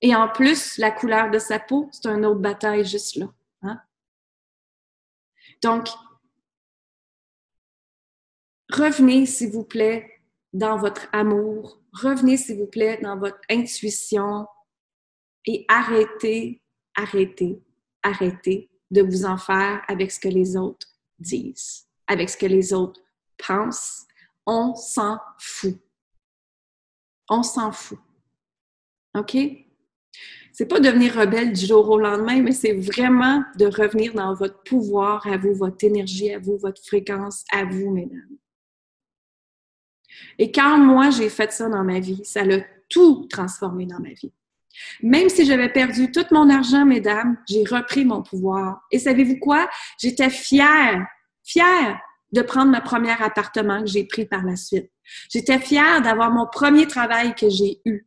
Et 0.00 0.14
en 0.16 0.28
plus, 0.28 0.78
la 0.78 0.90
couleur 0.90 1.30
de 1.30 1.38
sa 1.38 1.60
peau, 1.60 1.88
c'est 1.92 2.06
une 2.06 2.26
autre 2.26 2.40
bataille 2.40 2.84
juste 2.84 3.16
là. 3.16 3.26
Hein? 3.62 3.80
Donc, 5.62 5.88
revenez, 8.68 9.26
s'il 9.26 9.52
vous 9.52 9.64
plaît, 9.64 10.11
dans 10.52 10.76
votre 10.76 11.08
amour. 11.12 11.80
Revenez, 11.92 12.36
s'il 12.36 12.58
vous 12.58 12.66
plaît, 12.66 12.98
dans 13.02 13.18
votre 13.18 13.40
intuition 13.50 14.46
et 15.46 15.64
arrêtez, 15.68 16.62
arrêtez, 16.96 17.62
arrêtez 18.02 18.70
de 18.90 19.02
vous 19.02 19.24
en 19.24 19.38
faire 19.38 19.82
avec 19.88 20.10
ce 20.12 20.20
que 20.20 20.28
les 20.28 20.56
autres 20.56 20.88
disent, 21.18 21.86
avec 22.06 22.28
ce 22.28 22.36
que 22.36 22.46
les 22.46 22.72
autres 22.72 23.00
pense, 23.46 24.06
on 24.46 24.74
s'en 24.74 25.18
fout. 25.38 25.78
On 27.28 27.42
s'en 27.42 27.72
fout. 27.72 27.98
OK? 29.14 29.36
c'est 30.52 30.66
pas 30.66 30.80
devenir 30.80 31.14
rebelle 31.14 31.52
du 31.52 31.66
jour 31.66 31.88
au 31.88 31.98
lendemain, 31.98 32.42
mais 32.42 32.52
c'est 32.52 32.74
vraiment 32.74 33.42
de 33.58 33.66
revenir 33.66 34.12
dans 34.12 34.34
votre 34.34 34.62
pouvoir 34.62 35.26
à 35.26 35.38
vous, 35.38 35.54
votre 35.54 35.82
énergie 35.82 36.32
à 36.32 36.38
vous, 36.38 36.58
votre 36.58 36.82
fréquence 36.84 37.44
à 37.50 37.64
vous, 37.64 37.90
mesdames. 37.90 38.36
Et 40.38 40.52
quand 40.52 40.78
moi, 40.78 41.10
j'ai 41.10 41.28
fait 41.28 41.52
ça 41.52 41.68
dans 41.68 41.84
ma 41.84 42.00
vie, 42.00 42.20
ça 42.24 42.44
l'a 42.44 42.60
tout 42.88 43.26
transformé 43.30 43.86
dans 43.86 44.00
ma 44.00 44.10
vie. 44.10 44.32
Même 45.02 45.28
si 45.28 45.44
j'avais 45.44 45.68
perdu 45.68 46.10
tout 46.10 46.24
mon 46.30 46.48
argent, 46.48 46.84
mesdames, 46.84 47.36
j'ai 47.48 47.64
repris 47.64 48.04
mon 48.04 48.22
pouvoir. 48.22 48.82
Et 48.90 48.98
savez-vous 48.98 49.38
quoi? 49.38 49.68
J'étais 50.00 50.30
fière, 50.30 51.06
fière 51.44 52.00
de 52.32 52.42
prendre 52.42 52.70
ma 52.70 52.80
premier 52.80 53.12
appartement 53.20 53.80
que 53.80 53.88
j'ai 53.88 54.04
pris 54.04 54.24
par 54.24 54.42
la 54.42 54.56
suite. 54.56 54.90
J'étais 55.30 55.58
fière 55.58 56.00
d'avoir 56.00 56.30
mon 56.30 56.46
premier 56.46 56.86
travail 56.86 57.34
que 57.34 57.50
j'ai 57.50 57.80
eu. 57.84 58.06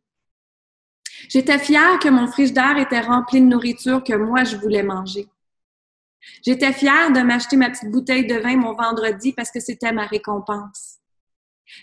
J'étais 1.28 1.58
fière 1.58 1.98
que 1.98 2.08
mon 2.08 2.26
frigidaire 2.26 2.76
était 2.78 3.00
rempli 3.00 3.40
de 3.40 3.46
nourriture 3.46 4.02
que 4.02 4.14
moi, 4.14 4.44
je 4.44 4.56
voulais 4.56 4.82
manger. 4.82 5.28
J'étais 6.44 6.72
fière 6.72 7.12
de 7.12 7.20
m'acheter 7.20 7.56
ma 7.56 7.70
petite 7.70 7.90
bouteille 7.90 8.26
de 8.26 8.34
vin 8.34 8.56
mon 8.56 8.74
vendredi 8.74 9.32
parce 9.32 9.50
que 9.50 9.60
c'était 9.60 9.92
ma 9.92 10.06
récompense. 10.06 10.98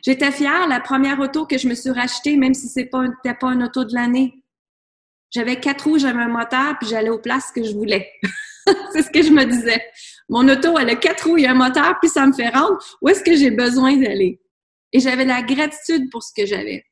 J'étais 0.05 0.31
fière 0.31 0.67
la 0.67 0.79
première 0.79 1.19
auto 1.19 1.45
que 1.45 1.57
je 1.57 1.67
me 1.67 1.75
suis 1.75 1.91
rachetée, 1.91 2.37
même 2.37 2.53
si 2.53 2.67
c'est 2.67 2.85
pas, 2.85 3.03
pas 3.23 3.47
une 3.53 3.63
auto 3.63 3.83
de 3.83 3.93
l'année. 3.93 4.43
J'avais 5.31 5.59
quatre 5.59 5.85
roues, 5.85 5.99
j'avais 5.99 6.21
un 6.21 6.27
moteur, 6.27 6.77
puis 6.79 6.87
j'allais 6.87 7.09
aux 7.09 7.19
places 7.19 7.51
que 7.51 7.63
je 7.63 7.73
voulais. 7.73 8.11
c'est 8.91 9.01
ce 9.01 9.09
que 9.09 9.21
je 9.21 9.31
me 9.31 9.45
disais. 9.45 9.83
Mon 10.29 10.47
auto, 10.47 10.77
elle 10.77 10.89
a 10.89 10.95
quatre 10.95 11.27
roues, 11.27 11.37
il 11.37 11.43
y 11.43 11.47
a 11.47 11.51
un 11.51 11.55
moteur, 11.55 11.97
puis 11.99 12.09
ça 12.09 12.25
me 12.25 12.33
fait 12.33 12.49
rendre 12.49 12.77
où 13.01 13.09
est-ce 13.09 13.23
que 13.23 13.35
j'ai 13.35 13.51
besoin 13.51 13.97
d'aller? 13.97 14.41
Et 14.91 14.99
j'avais 14.99 15.25
la 15.25 15.41
gratitude 15.41 16.09
pour 16.11 16.23
ce 16.23 16.31
que 16.35 16.45
j'avais. 16.45 16.85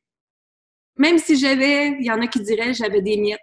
Même 0.98 1.18
si 1.18 1.38
j'avais, 1.38 1.90
il 2.00 2.06
y 2.06 2.12
en 2.12 2.22
a 2.22 2.28
qui 2.28 2.42
diraient, 2.42 2.74
j'avais 2.74 3.02
des 3.02 3.18
miettes. 3.18 3.40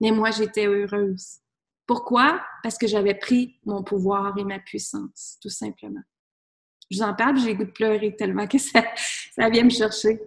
Mais 0.00 0.10
moi, 0.10 0.30
j'étais 0.30 0.66
heureuse. 0.66 1.38
Pourquoi? 1.86 2.42
Parce 2.62 2.78
que 2.78 2.86
j'avais 2.86 3.14
pris 3.14 3.60
mon 3.64 3.82
pouvoir 3.82 4.36
et 4.38 4.44
ma 4.44 4.58
puissance, 4.58 5.38
tout 5.40 5.50
simplement. 5.50 6.02
Je 6.90 6.98
vous 6.98 7.02
en 7.02 7.14
parle, 7.14 7.38
j'ai 7.38 7.54
goût 7.54 7.64
de 7.64 7.70
pleurer 7.70 8.14
tellement 8.16 8.46
que 8.46 8.58
ça, 8.58 8.84
ça 9.34 9.48
vient 9.48 9.64
me 9.64 9.70
chercher. 9.70 10.20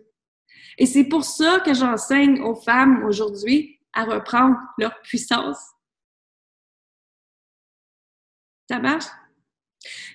Et 0.77 0.85
c'est 0.85 1.05
pour 1.05 1.23
ça 1.23 1.59
que 1.59 1.73
j'enseigne 1.73 2.41
aux 2.41 2.55
femmes 2.55 3.03
aujourd'hui 3.03 3.79
à 3.93 4.05
reprendre 4.05 4.57
leur 4.77 5.01
puissance. 5.01 5.59
Ça 8.69 8.79
marche? 8.79 9.05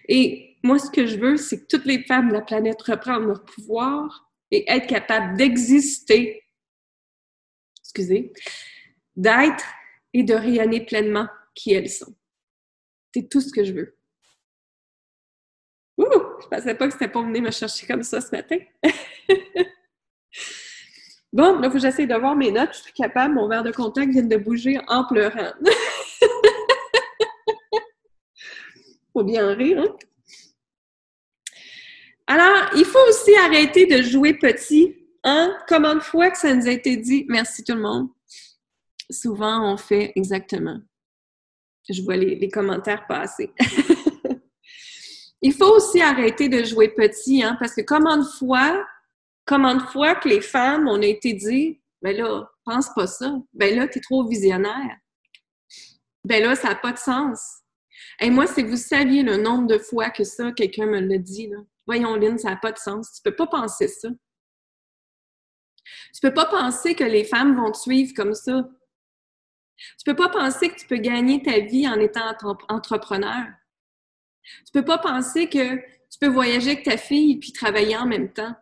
Et 0.09 0.59
moi, 0.63 0.79
ce 0.79 0.91
que 0.91 1.07
je 1.07 1.17
veux, 1.17 1.37
c'est 1.37 1.63
que 1.63 1.67
toutes 1.67 1.87
les 1.87 2.05
femmes 2.05 2.29
de 2.29 2.35
la 2.35 2.43
planète 2.43 2.81
reprennent 2.83 3.27
leur 3.27 3.45
pouvoir 3.45 4.31
et 4.51 4.71
être 4.71 4.87
capables 4.87 5.37
d'exister, 5.37 6.45
excusez, 7.81 8.33
d'être 9.17 9.65
et 10.13 10.23
de 10.23 10.35
rayonner 10.35 10.85
pleinement 10.85 11.29
qui 11.55 11.73
elles 11.73 11.91
sont. 11.91 12.15
C'est 13.15 13.29
tout 13.29 13.41
ce 13.41 13.53
que 13.53 13.65
je 13.65 13.73
veux. 13.73 13.99
Je 16.53 16.59
pensais 16.59 16.75
pas 16.75 16.87
que 16.87 16.93
c'était 16.93 17.09
pour 17.09 17.23
venir 17.23 17.41
me 17.41 17.51
chercher 17.51 17.87
comme 17.87 18.03
ça 18.03 18.21
ce 18.21 18.31
matin. 18.31 18.59
bon, 21.33 21.59
là, 21.59 21.69
faut 21.69 21.77
que 21.77 21.81
j'essaie 21.81 22.07
de 22.07 22.15
voir 22.15 22.37
mes 22.37 22.51
notes. 22.51 22.75
Je 22.75 22.83
suis 22.83 22.93
capable. 22.93 23.33
Mon 23.35 23.49
verre 23.49 23.63
de 23.63 23.73
contact 23.73 24.13
vient 24.13 24.23
de 24.23 24.37
bouger 24.37 24.79
en 24.87 25.07
pleurant. 25.07 25.55
faut 29.15 29.25
bien 29.25 29.55
rire, 29.55 29.81
hein? 29.81 29.97
Alors, 32.27 32.69
il 32.77 32.85
faut 32.85 33.01
aussi 33.09 33.35
arrêter 33.37 33.87
de 33.87 34.03
jouer 34.03 34.35
petit. 34.35 34.95
Hein? 35.25 35.57
Comment 35.67 35.95
de 35.95 36.01
fois 36.01 36.31
que 36.31 36.37
ça 36.37 36.53
nous 36.55 36.67
a 36.67 36.71
été 36.71 36.99
dit, 36.99 37.25
merci 37.29 37.65
tout 37.65 37.75
le 37.75 37.81
monde. 37.81 38.09
Souvent, 39.11 39.73
on 39.73 39.79
fait 39.79 40.13
exactement. 40.17 40.81
Je 41.89 42.03
vois 42.03 42.17
les 42.17 42.49
commentaires 42.49 43.07
passer. 43.07 43.51
il 45.43 45.53
faut 45.53 45.77
aussi 45.77 46.01
arrêter 46.01 46.49
de 46.49 46.65
jouer 46.65 46.89
petit, 46.89 47.43
hein? 47.43 47.57
parce 47.59 47.75
que 47.75 47.83
comment 47.83 48.17
de 48.17 48.25
fois, 48.25 48.87
comment 49.45 49.75
de 49.75 49.83
fois 49.83 50.15
que 50.15 50.29
les 50.29 50.41
femmes, 50.41 50.89
on 50.89 51.03
a 51.03 51.07
été 51.07 51.33
dit, 51.35 51.81
ben 52.01 52.17
là, 52.17 52.49
pense 52.65 52.89
pas 52.95 53.07
ça. 53.07 53.35
Ben 53.53 53.77
là, 53.77 53.89
t'es 53.89 54.01
trop 54.01 54.27
visionnaire. 54.27 54.97
Ben 56.25 56.43
là, 56.43 56.55
ça 56.55 56.69
n'a 56.69 56.75
pas 56.77 56.93
de 56.93 56.99
sens. 56.99 57.41
Et 58.21 58.31
moi, 58.31 58.47
si 58.47 58.63
vous 58.63 58.77
saviez 58.77 59.23
le 59.23 59.37
nombre 59.37 59.67
de 59.67 59.79
fois 59.79 60.11
que 60.11 60.25
ça, 60.25 60.53
quelqu'un 60.53 60.87
me 60.87 61.01
l'a 61.01 61.19
dit, 61.19 61.49
là, 61.49 61.59
Voyons, 61.87 62.15
Lynn, 62.15 62.39
ça 62.39 62.51
n'a 62.51 62.57
pas 62.57 62.73
de 62.73 62.79
sens. 62.79 63.13
Tu 63.13 63.23
peux 63.23 63.35
pas 63.35 63.47
penser 63.47 63.89
ça. 63.89 64.09
Tu 66.15 66.21
peux 66.21 66.33
pas 66.33 66.47
penser 66.47 66.95
que 66.95 67.05
les 67.05 67.25
femmes 67.25 67.57
vont 67.57 67.73
te 67.73 67.79
suivre 67.79 68.13
comme 68.15 68.35
ça. 68.35 68.69
Tu 69.77 70.05
peux 70.05 70.15
pas 70.15 70.29
penser 70.29 70.69
que 70.69 70.79
tu 70.79 70.87
peux 70.87 70.97
gagner 70.97 71.43
ta 71.43 71.59
vie 71.59 71.89
en 71.89 71.99
étant 71.99 72.33
entrepreneur. 72.69 73.47
Tu 74.43 74.73
peux 74.73 74.85
pas 74.85 74.99
penser 74.99 75.49
que 75.49 75.77
tu 75.77 76.19
peux 76.21 76.29
voyager 76.29 76.73
avec 76.73 76.85
ta 76.85 76.97
fille 76.97 77.39
puis 77.39 77.53
travailler 77.53 77.97
en 77.97 78.07
même 78.07 78.33
temps. 78.33 78.55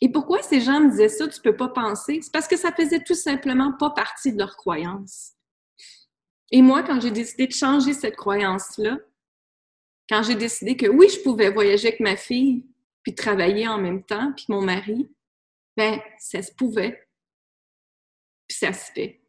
Et 0.00 0.10
pourquoi 0.10 0.42
ces 0.42 0.60
gens 0.60 0.80
me 0.80 0.90
disaient 0.90 1.08
ça, 1.08 1.28
tu 1.28 1.40
peux 1.40 1.56
pas 1.56 1.68
penser? 1.68 2.20
C'est 2.22 2.32
parce 2.32 2.48
que 2.48 2.56
ça 2.56 2.72
faisait 2.72 3.02
tout 3.02 3.14
simplement 3.14 3.72
pas 3.72 3.90
partie 3.90 4.32
de 4.32 4.38
leur 4.38 4.56
croyance. 4.56 5.32
Et 6.50 6.62
moi, 6.62 6.82
quand 6.82 7.00
j'ai 7.00 7.10
décidé 7.10 7.46
de 7.46 7.52
changer 7.52 7.92
cette 7.92 8.16
croyance-là, 8.16 8.98
quand 10.08 10.22
j'ai 10.22 10.36
décidé 10.36 10.76
que 10.76 10.86
oui, 10.86 11.08
je 11.08 11.20
pouvais 11.22 11.50
voyager 11.50 11.88
avec 11.88 12.00
ma 12.00 12.16
fille, 12.16 12.64
puis 13.02 13.14
travailler 13.14 13.68
en 13.68 13.78
même 13.78 14.02
temps, 14.04 14.32
puis 14.32 14.46
mon 14.48 14.62
mari, 14.62 15.10
ben, 15.76 16.00
ça 16.18 16.42
se 16.42 16.52
pouvait. 16.52 17.08
Puis 18.48 18.58
ça 18.58 18.72
se 18.72 18.90
fait. 18.92 19.20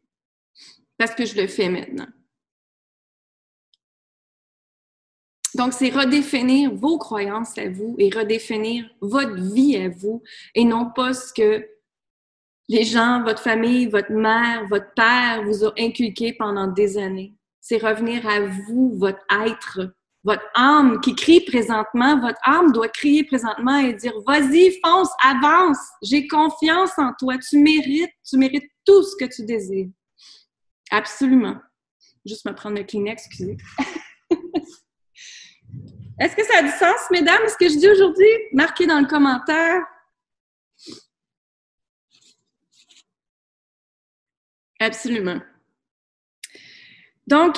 Parce 0.96 1.14
que 1.14 1.24
je 1.24 1.40
le 1.40 1.46
fais 1.46 1.68
maintenant. 1.68 2.08
Donc, 5.60 5.74
c'est 5.74 5.90
redéfinir 5.90 6.74
vos 6.74 6.96
croyances 6.96 7.58
à 7.58 7.68
vous 7.68 7.94
et 7.98 8.08
redéfinir 8.08 8.86
votre 9.02 9.34
vie 9.34 9.76
à 9.76 9.90
vous 9.90 10.22
et 10.54 10.64
non 10.64 10.90
pas 10.90 11.12
ce 11.12 11.34
que 11.34 11.68
les 12.70 12.82
gens, 12.82 13.22
votre 13.24 13.42
famille, 13.42 13.84
votre 13.84 14.10
mère, 14.10 14.66
votre 14.70 14.90
père 14.94 15.42
vous 15.44 15.66
ont 15.66 15.72
inculqué 15.78 16.32
pendant 16.32 16.66
des 16.66 16.96
années. 16.96 17.34
C'est 17.60 17.76
revenir 17.76 18.26
à 18.26 18.40
vous, 18.40 18.94
votre 18.96 19.20
être, 19.46 19.80
votre 20.24 20.46
âme 20.54 20.98
qui 21.02 21.14
crie 21.14 21.42
présentement, 21.42 22.18
votre 22.18 22.40
âme 22.42 22.72
doit 22.72 22.88
crier 22.88 23.24
présentement 23.24 23.76
et 23.80 23.92
dire 23.92 24.14
Vas-y, 24.26 24.80
fonce, 24.82 25.10
avance, 25.22 25.76
j'ai 26.00 26.26
confiance 26.26 26.92
en 26.96 27.12
toi, 27.18 27.36
tu 27.36 27.58
mérites, 27.58 28.14
tu 28.26 28.38
mérites 28.38 28.70
tout 28.86 29.02
ce 29.02 29.14
que 29.22 29.28
tu 29.30 29.44
désires. 29.44 29.90
Absolument. 30.90 31.56
Juste 32.24 32.46
me 32.46 32.54
prendre 32.54 32.78
le 32.78 32.84
Kleenex, 32.84 33.26
excusez. 33.26 33.58
Est-ce 36.20 36.36
que 36.36 36.44
ça 36.44 36.58
a 36.58 36.62
du 36.62 36.68
sens, 36.68 37.10
mesdames, 37.10 37.40
ce 37.48 37.56
que 37.56 37.66
je 37.66 37.78
dis 37.78 37.88
aujourd'hui? 37.88 38.28
Marquez 38.52 38.86
dans 38.86 39.00
le 39.00 39.06
commentaire. 39.06 39.82
Absolument. 44.78 45.40
Donc, 47.26 47.56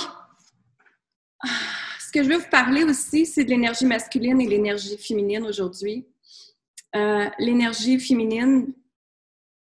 ce 1.42 2.12
que 2.12 2.22
je 2.22 2.28
veux 2.28 2.38
vous 2.38 2.50
parler 2.50 2.84
aussi, 2.84 3.26
c'est 3.26 3.42
de 3.42 3.50
l'énergie 3.50 3.84
masculine 3.84 4.40
et 4.40 4.46
l'énergie 4.46 4.96
féminine 4.96 5.44
aujourd'hui. 5.44 6.06
Euh, 6.94 7.28
l'énergie 7.40 7.98
féminine, 7.98 8.72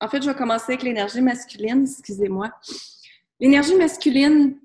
en 0.01 0.07
fait, 0.07 0.21
je 0.21 0.29
vais 0.29 0.35
commencer 0.35 0.73
avec 0.73 0.83
l'énergie 0.83 1.21
masculine, 1.21 1.83
excusez-moi. 1.83 2.51
L'énergie 3.39 3.75
masculine, 3.75 4.59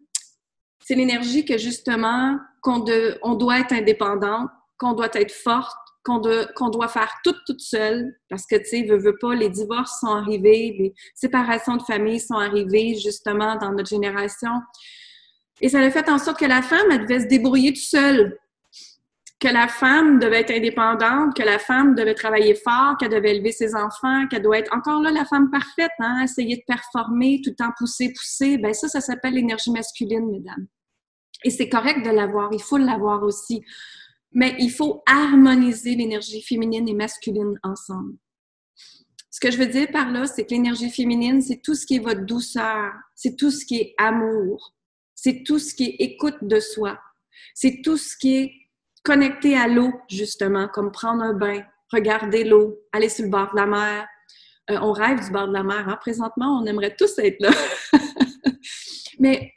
c'est 0.85 0.97
l'énergie 0.97 1.47
que 1.47 1.57
justement, 1.57 2.39
qu'on 2.69 2.85
on 3.23 3.35
doit 3.35 3.61
être 3.61 3.73
indépendante, 3.73 4.51
qu'on 4.79 4.93
doit 4.93 5.09
être 5.15 5.33
forte, 5.33 5.77
qu'on 6.05 6.19
doit 6.19 6.89
faire 6.89 7.13
tout 7.25 7.35
toute 7.47 7.61
seule, 7.61 8.15
parce 8.29 8.47
que, 8.47 8.57
tu 8.57 8.65
sais, 8.65 8.83
veut, 8.83 8.99
veut 8.99 9.17
pas, 9.21 9.35
les 9.35 9.49
divorces 9.49 10.01
sont 10.01 10.15
arrivés, 10.15 10.77
les 10.79 10.95
séparations 11.15 11.77
de 11.77 11.83
famille 11.83 12.21
sont 12.21 12.37
arrivées 12.37 12.95
justement 12.95 13.57
dans 13.57 13.73
notre 13.73 13.89
génération. 13.89 14.53
Et 15.61 15.69
ça 15.69 15.81
a 15.81 15.91
fait 15.91 16.09
en 16.09 16.19
sorte 16.19 16.39
que 16.39 16.47
la 16.47 16.63
femme, 16.63 16.87
elle 16.91 17.03
devait 17.03 17.21
se 17.21 17.27
débrouiller 17.27 17.73
toute 17.73 17.83
seule. 17.83 18.39
Que 19.41 19.49
la 19.49 19.69
femme 19.69 20.19
devait 20.19 20.41
être 20.41 20.51
indépendante, 20.51 21.37
que 21.37 21.43
la 21.43 21.59
femme 21.59 21.95
devait 21.95 22.15
travailler 22.15 22.55
fort, 22.55 22.97
qu'elle 22.99 23.11
devait 23.11 23.37
élever 23.37 23.53
ses 23.53 23.75
enfants, 23.75 24.27
qu'elle 24.29 24.43
doit 24.43 24.59
être 24.59 24.75
encore 24.75 25.01
là 25.01 25.11
la 25.11 25.25
femme 25.25 25.51
parfaite, 25.51 25.93
hein, 26.01 26.23
essayer 26.25 26.57
de 26.57 26.63
performer, 26.67 27.41
tout 27.43 27.51
le 27.51 27.57
temps 27.57 27.73
pousser, 27.79 28.13
pousser. 28.13 28.59
Ben 28.59 28.75
ça, 28.75 28.89
ça 28.89 29.01
s'appelle 29.01 29.35
l'énergie 29.35 29.71
masculine, 29.71 30.29
mesdames. 30.31 30.67
Et 31.45 31.51
c'est 31.51 31.69
correct 31.69 32.05
de 32.05 32.11
l'avoir, 32.11 32.51
il 32.53 32.63
faut 32.63 32.79
l'avoir 32.79 33.23
aussi. 33.23 33.63
Mais 34.33 34.55
il 34.59 34.71
faut 34.71 35.03
harmoniser 35.07 35.95
l'énergie 35.95 36.43
féminine 36.43 36.89
et 36.89 36.95
masculine 36.95 37.59
ensemble. 37.63 38.17
Ce 39.31 39.41
que 39.41 39.51
je 39.51 39.59
veux 39.59 39.67
dire 39.67 39.89
par 39.93 40.11
là, 40.11 40.27
c'est 40.27 40.45
que 40.45 40.51
l'énergie 40.51 40.91
féminine, 40.91 41.41
c'est 41.41 41.63
tout 41.63 41.75
ce 41.75 41.87
qui 41.87 41.97
est 41.97 42.01
votre 42.01 42.25
douceur, 42.25 42.93
c'est 43.15 43.37
tout 43.37 43.51
ce 43.51 43.65
qui 43.65 43.77
est 43.77 43.95
amour, 43.99 44.75
c'est 45.15 45.43
tout 45.45 45.59
ce 45.59 45.75
qui 45.75 45.85
est 45.85 45.97
écoute 46.01 46.39
de 46.43 46.61
soi. 46.61 46.99
C'est 47.55 47.83
tout 47.83 47.97
ce 47.97 48.17
qui 48.17 48.37
est 48.37 48.53
connecté 49.05 49.57
à 49.57 49.69
l'eau, 49.69 49.93
justement, 50.09 50.69
comme 50.69 50.93
prendre 50.93 51.23
un 51.23 51.35
bain, 51.35 51.63
regarder 51.93 52.45
l'eau, 52.45 52.79
aller 52.93 53.09
sur 53.09 53.25
le 53.25 53.31
bord 53.31 53.51
de 53.53 53.57
la 53.57 53.67
mer, 53.67 54.07
Euh, 54.71 54.79
on 54.83 54.93
rêve 54.93 55.25
du 55.25 55.31
bord 55.31 55.49
de 55.49 55.55
la 55.55 55.63
mer. 55.63 55.89
Hein. 55.89 55.97
Présentement, 56.01 56.61
on 56.61 56.67
aimerait 56.67 56.95
tous 56.95 57.19
être 57.19 57.41
là. 57.41 57.51
Mais 59.19 59.53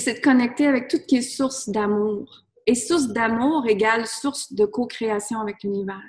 c'est 0.00 0.14
de 0.14 0.20
connecter 0.20 0.66
avec 0.66 0.88
tout 0.88 0.96
ce 0.96 1.02
qui 1.02 1.16
est 1.16 1.22
source 1.22 1.68
d'amour. 1.68 2.42
Et 2.66 2.74
source 2.74 3.08
d'amour 3.08 3.66
égale 3.66 4.06
source 4.06 4.52
de 4.52 4.64
co-création 4.64 5.40
avec 5.40 5.62
l'univers. 5.62 6.02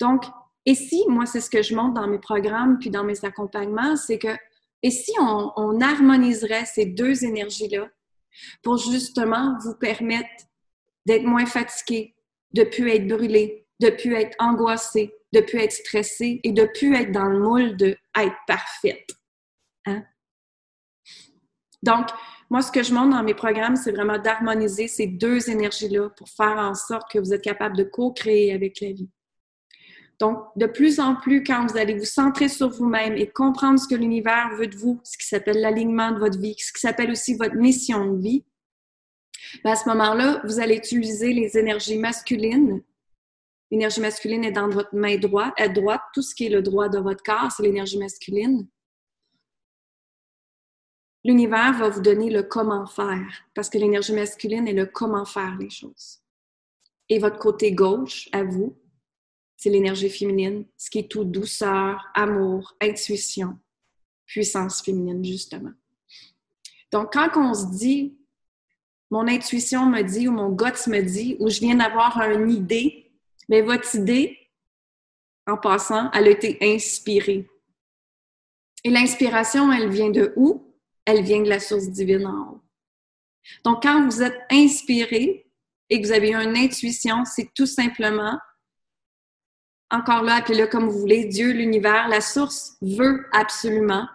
Donc, 0.00 0.24
et 0.64 0.74
si, 0.74 1.04
moi, 1.08 1.26
c'est 1.26 1.40
ce 1.40 1.50
que 1.50 1.62
je 1.62 1.74
montre 1.74 1.94
dans 1.94 2.06
mes 2.06 2.18
programmes 2.18 2.78
puis 2.78 2.90
dans 2.90 3.04
mes 3.04 3.24
accompagnements, 3.24 3.96
c'est 3.96 4.18
que, 4.18 4.34
et 4.82 4.90
si 4.90 5.12
on, 5.20 5.52
on 5.56 5.80
harmoniserait 5.80 6.64
ces 6.64 6.86
deux 6.86 7.24
énergies-là 7.24 7.88
pour 8.62 8.78
justement 8.78 9.56
vous 9.62 9.74
permettre 9.74 10.28
d'être 11.06 11.24
moins 11.24 11.46
fatigué, 11.46 12.14
de 12.54 12.64
plus 12.64 12.90
être 12.90 13.06
brûlé, 13.06 13.66
de 13.80 13.90
plus 13.90 14.14
être 14.14 14.36
angoissé, 14.38 15.14
de 15.32 15.40
plus 15.40 15.58
être 15.58 15.72
stressé 15.72 16.40
et 16.44 16.52
de 16.52 16.68
plus 16.78 16.94
être 16.94 17.12
dans 17.12 17.24
le 17.24 17.40
moule 17.40 17.76
de 17.76 17.96
être 18.16 18.36
parfaite. 18.46 19.10
Hein? 19.86 20.04
Donc, 21.82 22.06
moi, 22.52 22.60
ce 22.60 22.70
que 22.70 22.82
je 22.82 22.92
montre 22.92 23.16
dans 23.16 23.22
mes 23.22 23.32
programmes, 23.32 23.76
c'est 23.76 23.92
vraiment 23.92 24.18
d'harmoniser 24.18 24.86
ces 24.86 25.06
deux 25.06 25.48
énergies-là 25.48 26.10
pour 26.10 26.28
faire 26.28 26.58
en 26.58 26.74
sorte 26.74 27.10
que 27.10 27.18
vous 27.18 27.32
êtes 27.32 27.40
capable 27.40 27.78
de 27.78 27.82
co-créer 27.82 28.52
avec 28.52 28.78
la 28.82 28.92
vie. 28.92 29.08
Donc, 30.20 30.38
de 30.56 30.66
plus 30.66 31.00
en 31.00 31.16
plus, 31.16 31.42
quand 31.44 31.66
vous 31.66 31.78
allez 31.78 31.94
vous 31.94 32.04
centrer 32.04 32.48
sur 32.48 32.68
vous-même 32.68 33.16
et 33.16 33.26
comprendre 33.26 33.80
ce 33.80 33.88
que 33.88 33.94
l'univers 33.94 34.50
veut 34.58 34.66
de 34.66 34.76
vous, 34.76 35.00
ce 35.02 35.16
qui 35.16 35.26
s'appelle 35.26 35.62
l'alignement 35.62 36.12
de 36.12 36.18
votre 36.18 36.38
vie, 36.38 36.54
ce 36.58 36.74
qui 36.74 36.80
s'appelle 36.80 37.10
aussi 37.10 37.36
votre 37.36 37.54
mission 37.54 38.04
de 38.04 38.20
vie, 38.20 38.44
ben, 39.64 39.70
à 39.70 39.76
ce 39.76 39.88
moment-là, 39.88 40.42
vous 40.44 40.60
allez 40.60 40.76
utiliser 40.76 41.32
les 41.32 41.56
énergies 41.56 41.96
masculines. 41.96 42.82
L'énergie 43.70 44.02
masculine 44.02 44.44
est 44.44 44.52
dans 44.52 44.68
votre 44.68 44.94
main 44.94 45.16
droite, 45.16 45.54
à 45.56 45.68
droite. 45.68 46.02
Tout 46.12 46.20
ce 46.20 46.34
qui 46.34 46.44
est 46.44 46.50
le 46.50 46.60
droit 46.60 46.90
de 46.90 46.98
votre 46.98 47.22
corps, 47.22 47.50
c'est 47.50 47.62
l'énergie 47.62 47.96
masculine. 47.96 48.68
L'univers 51.24 51.78
va 51.78 51.88
vous 51.88 52.00
donner 52.00 52.30
le 52.30 52.42
comment 52.42 52.86
faire, 52.86 53.44
parce 53.54 53.70
que 53.70 53.78
l'énergie 53.78 54.12
masculine 54.12 54.66
est 54.66 54.72
le 54.72 54.86
comment 54.86 55.24
faire 55.24 55.56
les 55.58 55.70
choses. 55.70 56.20
Et 57.08 57.18
votre 57.18 57.38
côté 57.38 57.72
gauche, 57.72 58.28
à 58.32 58.42
vous, 58.42 58.76
c'est 59.56 59.70
l'énergie 59.70 60.10
féminine, 60.10 60.64
ce 60.76 60.90
qui 60.90 60.98
est 61.00 61.10
tout 61.10 61.24
douceur, 61.24 62.04
amour, 62.14 62.74
intuition, 62.80 63.56
puissance 64.26 64.82
féminine, 64.82 65.24
justement. 65.24 65.72
Donc, 66.90 67.12
quand 67.12 67.30
on 67.36 67.54
se 67.54 67.66
dit, 67.78 68.18
mon 69.10 69.28
intuition 69.28 69.86
me 69.86 70.02
dit, 70.02 70.26
ou 70.26 70.32
mon 70.32 70.50
guts 70.50 70.88
me 70.88 71.00
dit, 71.02 71.36
ou 71.38 71.48
je 71.48 71.60
viens 71.60 71.76
d'avoir 71.76 72.20
une 72.22 72.50
idée, 72.50 73.12
mais 73.48 73.60
votre 73.60 73.94
idée, 73.94 74.38
en 75.46 75.56
passant, 75.56 76.10
elle 76.12 76.26
a 76.26 76.30
été 76.30 76.58
inspirée. 76.62 77.48
Et 78.84 78.90
l'inspiration, 78.90 79.70
elle 79.70 79.90
vient 79.90 80.10
de 80.10 80.32
où? 80.34 80.71
Elle 81.04 81.22
vient 81.22 81.42
de 81.42 81.48
la 81.48 81.60
source 81.60 81.88
divine 81.88 82.26
en 82.26 82.52
haut. 82.52 82.60
Donc, 83.64 83.82
quand 83.82 84.08
vous 84.08 84.22
êtes 84.22 84.40
inspiré 84.50 85.50
et 85.90 86.00
que 86.00 86.06
vous 86.06 86.12
avez 86.12 86.32
une 86.32 86.56
intuition, 86.56 87.24
c'est 87.24 87.50
tout 87.54 87.66
simplement 87.66 88.38
encore 89.92 90.22
là, 90.22 90.36
appelez-le 90.36 90.68
comme 90.68 90.88
vous 90.88 90.98
voulez, 90.98 91.26
Dieu, 91.26 91.52
l'univers, 91.52 92.08
la 92.08 92.22
source 92.22 92.78
veut 92.80 93.26
absolument 93.30 94.08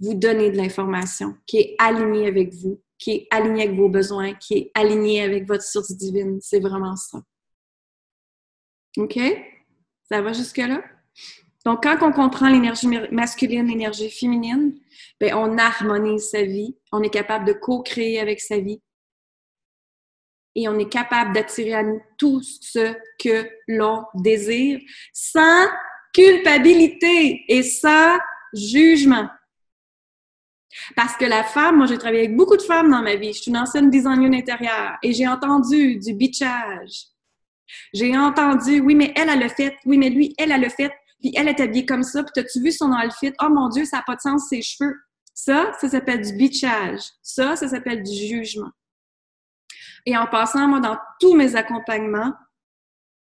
vous 0.00 0.14
donner 0.14 0.50
de 0.50 0.56
l'information 0.56 1.36
qui 1.46 1.58
est 1.58 1.76
alignée 1.78 2.26
avec 2.26 2.52
vous, 2.54 2.82
qui 2.98 3.12
est 3.12 3.28
alignée 3.30 3.64
avec 3.64 3.76
vos 3.76 3.88
besoins, 3.88 4.34
qui 4.34 4.54
est 4.54 4.70
alignée 4.74 5.22
avec 5.22 5.46
votre 5.46 5.62
source 5.62 5.92
divine. 5.92 6.40
C'est 6.40 6.58
vraiment 6.58 6.96
ça. 6.96 7.22
OK? 8.96 9.18
Ça 10.10 10.20
va 10.22 10.32
jusque-là? 10.32 10.82
Donc, 11.64 11.82
quand 11.82 11.98
on 12.02 12.12
comprend 12.12 12.48
l'énergie 12.48 12.88
masculine, 13.10 13.66
l'énergie 13.66 14.10
féminine, 14.10 14.74
bien, 15.20 15.36
on 15.36 15.58
harmonise 15.58 16.30
sa 16.30 16.42
vie, 16.42 16.76
on 16.90 17.02
est 17.02 17.10
capable 17.10 17.44
de 17.44 17.52
co-créer 17.52 18.18
avec 18.18 18.40
sa 18.40 18.58
vie, 18.58 18.80
et 20.54 20.68
on 20.68 20.78
est 20.78 20.88
capable 20.88 21.32
d'attirer 21.32 21.74
à 21.74 21.82
nous 21.82 22.00
tout 22.18 22.42
ce 22.42 22.94
que 23.22 23.48
l'on 23.68 24.04
désire 24.14 24.80
sans 25.12 25.66
culpabilité 26.12 27.44
et 27.48 27.62
sans 27.62 28.18
jugement. 28.52 29.28
Parce 30.96 31.16
que 31.16 31.24
la 31.24 31.44
femme, 31.44 31.76
moi 31.76 31.86
j'ai 31.86 31.98
travaillé 31.98 32.24
avec 32.24 32.36
beaucoup 32.36 32.56
de 32.56 32.62
femmes 32.62 32.90
dans 32.90 33.02
ma 33.02 33.16
vie, 33.16 33.32
je 33.32 33.42
suis 33.42 33.50
une 33.50 33.58
ancienne 33.58 33.90
designer 33.90 34.32
intérieure 34.32 34.98
et 35.02 35.12
j'ai 35.12 35.26
entendu 35.26 35.98
du 35.98 36.14
bitchage. 36.14 37.06
J'ai 37.92 38.16
entendu, 38.18 38.80
oui, 38.80 38.96
mais 38.96 39.12
elle, 39.14 39.28
elle 39.28 39.40
le 39.40 39.48
fait, 39.48 39.76
oui, 39.84 39.96
mais 39.96 40.10
lui, 40.10 40.34
elle, 40.38 40.50
elle 40.50 40.62
le 40.62 40.68
fait, 40.68 40.92
puis 41.20 41.32
elle 41.36 41.48
est 41.48 41.60
habillée 41.60 41.86
comme 41.86 42.02
ça, 42.02 42.22
puis 42.22 42.32
t'as-tu 42.34 42.62
vu 42.62 42.72
son 42.72 42.90
outfit? 42.90 43.32
Oh 43.42 43.48
mon 43.50 43.68
Dieu, 43.68 43.84
ça 43.84 43.98
n'a 43.98 44.02
pas 44.02 44.16
de 44.16 44.20
sens, 44.20 44.48
ses 44.48 44.62
cheveux. 44.62 44.94
Ça, 45.34 45.72
ça 45.80 45.88
s'appelle 45.88 46.22
du 46.22 46.32
bitchage. 46.34 47.00
Ça, 47.22 47.56
ça 47.56 47.68
s'appelle 47.68 48.02
du 48.02 48.12
jugement. 48.12 48.70
Et 50.06 50.16
en 50.16 50.26
passant, 50.26 50.66
moi, 50.66 50.80
dans 50.80 50.98
tous 51.20 51.34
mes 51.34 51.56
accompagnements, 51.56 52.32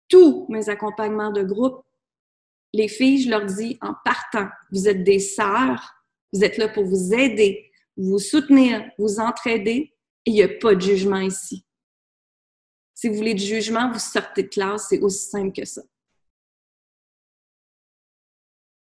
tous 0.09 0.47
mes 0.49 0.69
accompagnements 0.69 1.33
de 1.33 1.43
groupe, 1.43 1.85
les 2.73 2.89
filles, 2.89 3.23
je 3.23 3.31
leur 3.31 3.45
dis 3.45 3.79
en 3.83 3.95
partant, 4.05 4.49
vous 4.71 4.89
êtes 4.89 5.05
des 5.05 5.19
sœurs, 5.19 5.95
vous 6.33 6.43
êtes 6.43 6.57
là 6.57 6.69
pour 6.69 6.85
vous 6.85 7.13
aider, 7.13 7.71
vous 7.97 8.19
soutenir, 8.19 8.91
vous 8.99 9.21
entraider, 9.21 9.95
et 10.25 10.31
il 10.31 10.35
n'y 10.35 10.43
a 10.43 10.49
pas 10.49 10.75
de 10.75 10.81
jugement 10.81 11.19
ici. 11.19 11.67
Si 12.95 13.09
vous 13.09 13.15
voulez 13.15 13.35
du 13.35 13.45
jugement, 13.45 13.91
vous 13.93 13.99
sortez 13.99 14.45
de 14.45 14.49
classe, 14.49 14.87
c'est 14.89 15.01
aussi 15.01 15.29
simple 15.29 15.53
que 15.53 15.67
ça. 15.67 15.83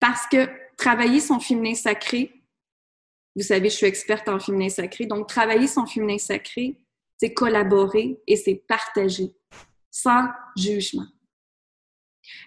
Parce 0.07 0.27
que 0.27 0.47
travailler 0.77 1.19
son 1.19 1.39
féminin 1.39 1.73
sacré, 1.73 2.31
vous 3.35 3.41
savez, 3.41 3.71
je 3.71 3.75
suis 3.77 3.87
experte 3.87 4.29
en 4.29 4.39
féminin 4.39 4.69
sacré, 4.69 5.07
donc 5.07 5.27
travailler 5.27 5.65
son 5.65 5.87
féminin 5.87 6.19
sacré, 6.19 6.79
c'est 7.17 7.33
collaborer 7.33 8.21
et 8.27 8.35
c'est 8.35 8.53
partager 8.67 9.33
sans 9.89 10.27
jugement. 10.55 11.07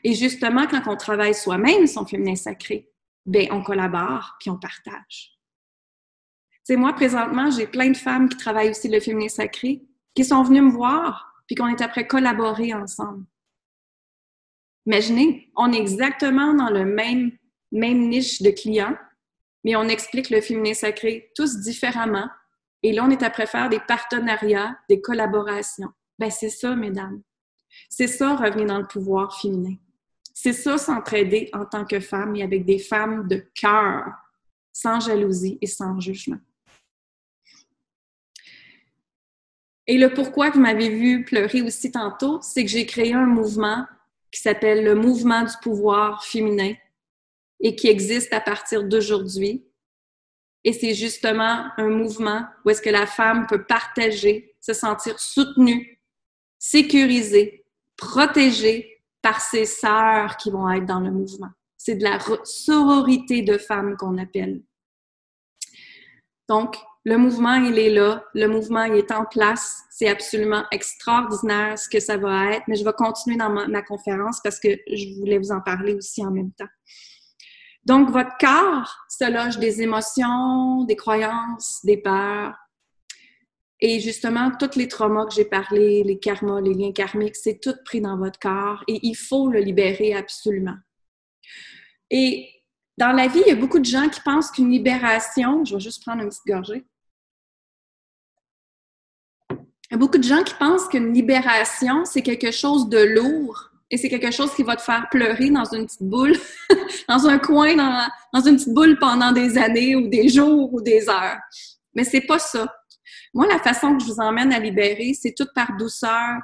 Et 0.04 0.14
justement, 0.14 0.68
quand 0.68 0.82
on 0.86 0.96
travaille 0.96 1.34
soi-même 1.34 1.88
son 1.88 2.06
féminin 2.06 2.36
sacré, 2.36 2.92
ben 3.26 3.48
on 3.50 3.64
collabore 3.64 4.36
puis 4.38 4.50
on 4.50 4.56
partage. 4.56 5.36
C'est 6.62 6.76
moi 6.76 6.92
présentement, 6.92 7.50
j'ai 7.50 7.66
plein 7.66 7.90
de 7.90 7.96
femmes 7.96 8.28
qui 8.28 8.36
travaillent 8.36 8.70
aussi 8.70 8.86
le 8.86 9.00
féminin 9.00 9.28
sacré, 9.28 9.82
qui 10.14 10.24
sont 10.24 10.44
venues 10.44 10.62
me 10.62 10.70
voir 10.70 11.42
puis 11.48 11.56
qu'on 11.56 11.66
est 11.66 11.80
après 11.80 12.06
collaborer 12.06 12.72
ensemble. 12.72 13.26
Imaginez, 14.86 15.50
on 15.56 15.72
est 15.72 15.80
exactement 15.80 16.54
dans 16.54 16.70
le 16.70 16.84
même 16.84 17.32
même 17.72 18.08
niche 18.08 18.42
de 18.42 18.50
clients, 18.50 18.96
mais 19.64 19.76
on 19.76 19.88
explique 19.88 20.30
le 20.30 20.40
féminin 20.40 20.74
sacré 20.74 21.30
tous 21.34 21.58
différemment 21.58 22.28
et 22.82 22.92
là, 22.92 23.04
on 23.04 23.10
est 23.10 23.22
après 23.22 23.46
faire 23.46 23.68
des 23.68 23.80
partenariats, 23.80 24.78
des 24.88 25.00
collaborations. 25.00 25.92
Ben, 26.18 26.30
c'est 26.30 26.50
ça, 26.50 26.76
mesdames. 26.76 27.22
C'est 27.88 28.06
ça, 28.06 28.36
revenir 28.36 28.66
dans 28.66 28.78
le 28.78 28.86
pouvoir 28.86 29.40
féminin. 29.40 29.74
C'est 30.32 30.52
ça, 30.52 30.78
s'entraider 30.78 31.50
en 31.52 31.64
tant 31.64 31.84
que 31.84 31.98
femme 31.98 32.36
et 32.36 32.42
avec 32.42 32.64
des 32.64 32.78
femmes 32.78 33.26
de 33.26 33.44
cœur, 33.54 34.04
sans 34.72 35.00
jalousie 35.00 35.58
et 35.60 35.66
sans 35.66 35.98
jugement. 35.98 36.38
Et 39.88 39.98
le 39.98 40.12
pourquoi 40.12 40.50
vous 40.50 40.60
m'avez 40.60 40.90
vu 40.90 41.24
pleurer 41.24 41.62
aussi 41.62 41.90
tantôt, 41.90 42.40
c'est 42.42 42.62
que 42.62 42.70
j'ai 42.70 42.86
créé 42.86 43.14
un 43.14 43.26
mouvement 43.26 43.86
qui 44.30 44.40
s'appelle 44.40 44.84
le 44.84 44.94
mouvement 44.94 45.42
du 45.42 45.54
pouvoir 45.62 46.24
féminin 46.24 46.74
et 47.60 47.76
qui 47.76 47.88
existe 47.88 48.32
à 48.32 48.40
partir 48.40 48.84
d'aujourd'hui 48.84 49.68
et 50.64 50.72
c'est 50.72 50.94
justement 50.94 51.66
un 51.76 51.88
mouvement 51.88 52.44
où 52.64 52.70
est-ce 52.70 52.82
que 52.82 52.90
la 52.90 53.06
femme 53.06 53.46
peut 53.46 53.64
partager, 53.64 54.54
se 54.60 54.72
sentir 54.72 55.18
soutenue, 55.18 56.00
sécurisée, 56.58 57.64
protégée 57.96 59.02
par 59.22 59.40
ses 59.40 59.64
sœurs 59.64 60.36
qui 60.36 60.50
vont 60.50 60.70
être 60.70 60.86
dans 60.86 61.00
le 61.00 61.10
mouvement. 61.10 61.50
C'est 61.76 61.94
de 61.94 62.04
la 62.04 62.18
sororité 62.44 63.42
de 63.42 63.56
femmes 63.56 63.96
qu'on 63.96 64.18
appelle. 64.18 64.62
Donc, 66.48 66.76
le 67.04 67.16
mouvement, 67.16 67.54
il 67.54 67.78
est 67.78 67.90
là, 67.90 68.24
le 68.34 68.46
mouvement, 68.48 68.82
il 68.84 68.96
est 68.96 69.12
en 69.12 69.24
place. 69.24 69.84
C'est 69.90 70.08
absolument 70.08 70.64
extraordinaire 70.70 71.78
ce 71.78 71.88
que 71.88 72.00
ça 72.00 72.16
va 72.16 72.52
être, 72.52 72.64
mais 72.68 72.74
je 72.74 72.84
vais 72.84 72.92
continuer 72.92 73.36
dans 73.36 73.50
ma 73.50 73.82
conférence 73.82 74.40
parce 74.42 74.58
que 74.58 74.68
je 74.86 75.18
voulais 75.18 75.38
vous 75.38 75.52
en 75.52 75.60
parler 75.60 75.94
aussi 75.94 76.24
en 76.26 76.30
même 76.30 76.52
temps. 76.52 76.68
Donc, 77.88 78.10
votre 78.10 78.36
corps 78.38 79.06
se 79.08 79.24
loge 79.32 79.58
des 79.58 79.80
émotions, 79.80 80.84
des 80.84 80.94
croyances, 80.94 81.80
des 81.84 81.96
peurs. 81.96 82.54
Et 83.80 83.98
justement, 83.98 84.50
tous 84.50 84.76
les 84.76 84.88
traumas 84.88 85.24
que 85.24 85.32
j'ai 85.32 85.46
parlé, 85.46 86.02
les 86.04 86.18
karmas, 86.18 86.60
les 86.60 86.74
liens 86.74 86.92
karmiques, 86.92 87.36
c'est 87.36 87.60
tout 87.62 87.72
pris 87.86 88.02
dans 88.02 88.18
votre 88.18 88.38
corps 88.38 88.84
et 88.88 89.00
il 89.06 89.14
faut 89.14 89.48
le 89.48 89.60
libérer 89.60 90.14
absolument. 90.14 90.76
Et 92.10 92.50
dans 92.98 93.12
la 93.12 93.26
vie, 93.26 93.40
il 93.46 93.48
y 93.48 93.52
a 93.52 93.56
beaucoup 93.56 93.78
de 93.78 93.86
gens 93.86 94.10
qui 94.10 94.20
pensent 94.20 94.50
qu'une 94.50 94.70
libération, 94.70 95.64
je 95.64 95.76
vais 95.76 95.80
juste 95.80 96.02
prendre 96.02 96.20
une 96.20 96.28
petite 96.28 96.46
gorgée. 96.46 96.84
Il 99.50 99.92
y 99.92 99.94
a 99.94 99.96
beaucoup 99.96 100.18
de 100.18 100.24
gens 100.24 100.42
qui 100.42 100.54
pensent 100.56 100.88
qu'une 100.88 101.14
libération, 101.14 102.04
c'est 102.04 102.22
quelque 102.22 102.50
chose 102.50 102.90
de 102.90 102.98
lourd 102.98 103.70
Et 103.90 103.96
c'est 103.96 104.08
quelque 104.08 104.30
chose 104.30 104.54
qui 104.54 104.62
va 104.62 104.76
te 104.76 104.82
faire 104.82 105.08
pleurer 105.10 105.50
dans 105.50 105.64
une 105.64 105.86
petite 105.86 106.02
boule, 106.02 106.36
dans 107.08 107.26
un 107.26 107.38
coin, 107.38 107.74
dans, 107.74 108.06
dans 108.34 108.40
une 108.40 108.56
petite 108.56 108.74
boule 108.74 108.98
pendant 108.98 109.32
des 109.32 109.56
années 109.56 109.96
ou 109.96 110.08
des 110.08 110.28
jours 110.28 110.72
ou 110.74 110.80
des 110.80 111.08
heures. 111.08 111.38
Mais 111.94 112.04
c'est 112.04 112.20
pas 112.20 112.38
ça. 112.38 112.72
Moi, 113.32 113.46
la 113.46 113.58
façon 113.58 113.96
que 113.96 114.04
je 114.04 114.08
vous 114.08 114.20
emmène 114.20 114.52
à 114.52 114.58
libérer, 114.58 115.14
c'est 115.14 115.34
tout 115.34 115.48
par 115.54 115.76
douceur, 115.76 116.38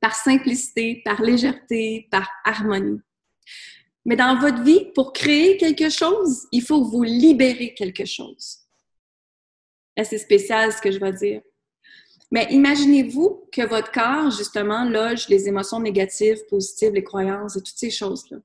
par 0.00 0.14
simplicité, 0.14 1.02
par 1.04 1.20
légèreté, 1.22 2.08
par 2.10 2.28
harmonie. 2.44 3.00
Mais 4.04 4.16
dans 4.16 4.38
votre 4.38 4.62
vie, 4.62 4.86
pour 4.94 5.12
créer 5.12 5.56
quelque 5.56 5.88
chose, 5.88 6.46
il 6.50 6.62
faut 6.62 6.84
vous 6.84 7.02
libérer 7.02 7.74
quelque 7.74 8.04
chose. 8.04 8.58
C'est 9.96 10.18
spécial 10.18 10.72
ce 10.72 10.80
que 10.80 10.90
je 10.90 10.98
vais 10.98 11.12
dire. 11.12 11.42
Mais 12.32 12.46
imaginez-vous 12.50 13.44
que 13.52 13.60
votre 13.66 13.92
corps, 13.92 14.30
justement, 14.30 14.88
loge 14.88 15.28
les 15.28 15.48
émotions 15.48 15.78
négatives, 15.78 16.44
positives, 16.48 16.94
les 16.94 17.04
croyances 17.04 17.56
et 17.56 17.60
toutes 17.60 17.76
ces 17.76 17.90
choses-là. 17.90 18.38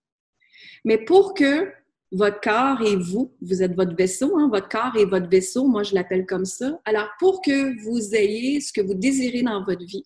Mais 0.84 0.98
pour 0.98 1.34
que 1.34 1.72
votre 2.12 2.42
corps 2.42 2.82
et 2.82 2.98
vous, 2.98 3.34
vous 3.42 3.64
êtes 3.64 3.76
votre 3.76 3.96
vaisseau, 3.96 4.38
hein, 4.38 4.50
votre 4.52 4.68
corps 4.68 4.98
est 4.98 5.06
votre 5.06 5.30
vaisseau, 5.30 5.68
moi 5.68 5.84
je 5.84 5.96
l'appelle 5.96 6.26
comme 6.26 6.44
ça. 6.44 6.80
Alors, 6.84 7.08
pour 7.18 7.42
que 7.42 7.82
vous 7.82 8.14
ayez 8.14 8.60
ce 8.60 8.74
que 8.74 8.82
vous 8.82 8.94
désirez 8.94 9.42
dans 9.42 9.64
votre 9.64 9.86
vie, 9.86 10.04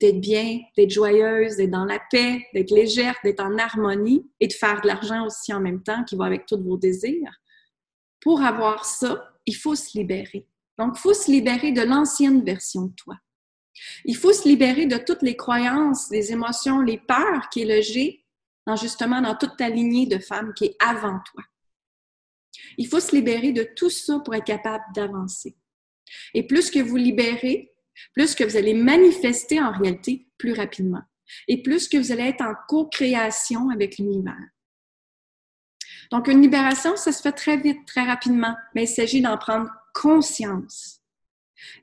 d'être 0.00 0.20
bien, 0.20 0.60
d'être 0.76 0.90
joyeuse, 0.90 1.56
d'être 1.56 1.70
dans 1.70 1.84
la 1.84 2.00
paix, 2.10 2.46
d'être 2.54 2.70
légère, 2.70 3.14
d'être 3.22 3.40
en 3.40 3.58
harmonie 3.58 4.26
et 4.40 4.46
de 4.46 4.52
faire 4.54 4.80
de 4.80 4.86
l'argent 4.86 5.26
aussi 5.26 5.52
en 5.52 5.60
même 5.60 5.82
temps 5.82 6.02
qui 6.04 6.16
va 6.16 6.24
avec 6.24 6.46
tous 6.46 6.62
vos 6.62 6.78
désirs. 6.78 7.42
Pour 8.20 8.40
avoir 8.42 8.86
ça, 8.86 9.34
il 9.44 9.54
faut 9.54 9.74
se 9.74 9.96
libérer. 9.98 10.46
Donc, 10.78 10.94
il 10.96 11.00
faut 11.00 11.14
se 11.14 11.30
libérer 11.30 11.72
de 11.72 11.82
l'ancienne 11.82 12.44
version 12.44 12.86
de 12.86 12.94
toi. 12.94 13.16
Il 14.04 14.16
faut 14.16 14.32
se 14.32 14.48
libérer 14.48 14.86
de 14.86 14.96
toutes 14.96 15.22
les 15.22 15.36
croyances, 15.36 16.10
les 16.10 16.32
émotions, 16.32 16.80
les 16.80 16.98
peurs 16.98 17.48
qui 17.50 17.62
est 17.62 17.76
logées 17.76 18.24
dans, 18.66 18.76
justement 18.76 19.20
dans 19.20 19.34
toute 19.34 19.56
ta 19.56 19.68
lignée 19.68 20.06
de 20.06 20.18
femmes 20.18 20.52
qui 20.54 20.66
est 20.66 20.76
avant 20.80 21.20
toi. 21.32 21.42
Il 22.78 22.88
faut 22.88 23.00
se 23.00 23.14
libérer 23.14 23.52
de 23.52 23.66
tout 23.76 23.90
ça 23.90 24.20
pour 24.20 24.34
être 24.34 24.44
capable 24.44 24.84
d'avancer. 24.94 25.56
Et 26.34 26.46
plus 26.46 26.70
que 26.70 26.78
vous 26.78 26.96
libérez, 26.96 27.74
plus 28.14 28.34
que 28.34 28.44
vous 28.44 28.56
allez 28.56 28.74
manifester 28.74 29.60
en 29.60 29.72
réalité 29.72 30.26
plus 30.38 30.52
rapidement. 30.52 31.02
Et 31.48 31.62
plus 31.62 31.88
que 31.88 31.96
vous 31.96 32.12
allez 32.12 32.24
être 32.24 32.42
en 32.42 32.54
co-création 32.68 33.70
avec 33.70 33.98
l'univers. 33.98 34.48
Donc, 36.12 36.28
une 36.28 36.40
libération, 36.40 36.96
ça 36.96 37.10
se 37.10 37.20
fait 37.20 37.32
très 37.32 37.56
vite, 37.56 37.84
très 37.86 38.04
rapidement, 38.04 38.54
mais 38.74 38.84
il 38.84 38.88
s'agit 38.88 39.20
d'en 39.20 39.36
prendre 39.36 39.68
conscience. 39.96 41.00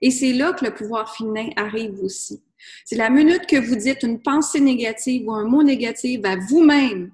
Et 0.02 0.12
c'est 0.12 0.34
là 0.34 0.54
que 0.54 0.66
le 0.66 0.74
pouvoir 0.74 1.16
féminin 1.16 1.50
arrive 1.56 2.00
aussi. 2.04 2.44
C'est 2.86 2.96
la 2.96 3.10
minute 3.10 3.48
que 3.48 3.60
vous 3.60 3.76
dites 3.76 4.04
une 4.04 4.22
pensée 4.22 4.62
négative 4.62 5.28
ou 5.28 5.34
un 5.34 5.46
mot 5.46 5.64
négatif 5.64 6.22
à 6.24 6.36
vous-même, 6.36 7.12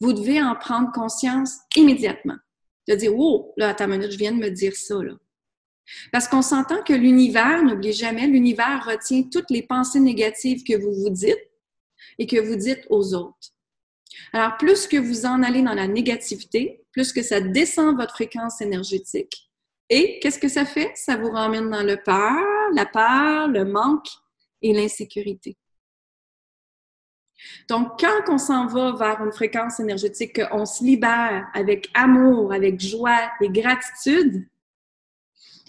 vous 0.00 0.14
devez 0.14 0.42
en 0.42 0.56
prendre 0.56 0.90
conscience 0.92 1.58
immédiatement. 1.76 2.36
De 2.88 2.94
dire, 2.94 3.12
oh, 3.16 3.52
là, 3.56 3.70
à 3.70 3.74
ta 3.74 3.86
minute, 3.86 4.10
je 4.12 4.18
viens 4.18 4.32
de 4.32 4.38
me 4.38 4.50
dire 4.50 4.74
ça, 4.74 5.02
là. 5.02 5.14
Parce 6.12 6.28
qu'on 6.28 6.42
s'entend 6.42 6.82
que 6.82 6.94
l'univers, 6.94 7.62
n'oubliez 7.62 7.92
jamais, 7.92 8.26
l'univers 8.26 8.84
retient 8.86 9.22
toutes 9.24 9.50
les 9.50 9.62
pensées 9.62 10.00
négatives 10.00 10.64
que 10.64 10.76
vous 10.76 10.94
vous 10.94 11.10
dites 11.10 11.50
et 12.18 12.26
que 12.26 12.40
vous 12.40 12.56
dites 12.56 12.86
aux 12.88 13.14
autres. 13.14 13.52
Alors, 14.32 14.56
plus 14.56 14.86
que 14.86 14.96
vous 14.96 15.26
en 15.26 15.42
allez 15.42 15.62
dans 15.62 15.74
la 15.74 15.86
négativité, 15.86 16.84
plus 16.92 17.12
que 17.12 17.22
ça 17.22 17.40
descend 17.40 17.96
votre 17.96 18.14
fréquence 18.14 18.60
énergétique. 18.60 19.50
Et 19.90 20.18
qu'est-ce 20.20 20.38
que 20.38 20.48
ça 20.48 20.64
fait? 20.64 20.92
Ça 20.94 21.16
vous 21.16 21.30
ramène 21.30 21.70
dans 21.70 21.82
le 21.82 21.96
peur, 21.96 22.42
la 22.72 22.86
peur, 22.86 23.48
le 23.48 23.64
manque 23.64 24.08
et 24.62 24.72
l'insécurité. 24.72 25.56
Donc, 27.68 28.00
quand 28.00 28.32
on 28.32 28.38
s'en 28.38 28.66
va 28.66 28.92
vers 28.92 29.22
une 29.22 29.32
fréquence 29.32 29.80
énergétique, 29.80 30.40
qu'on 30.40 30.64
se 30.64 30.82
libère 30.82 31.48
avec 31.52 31.90
amour, 31.94 32.52
avec 32.52 32.80
joie 32.80 33.30
et 33.40 33.50
gratitude, 33.50 34.46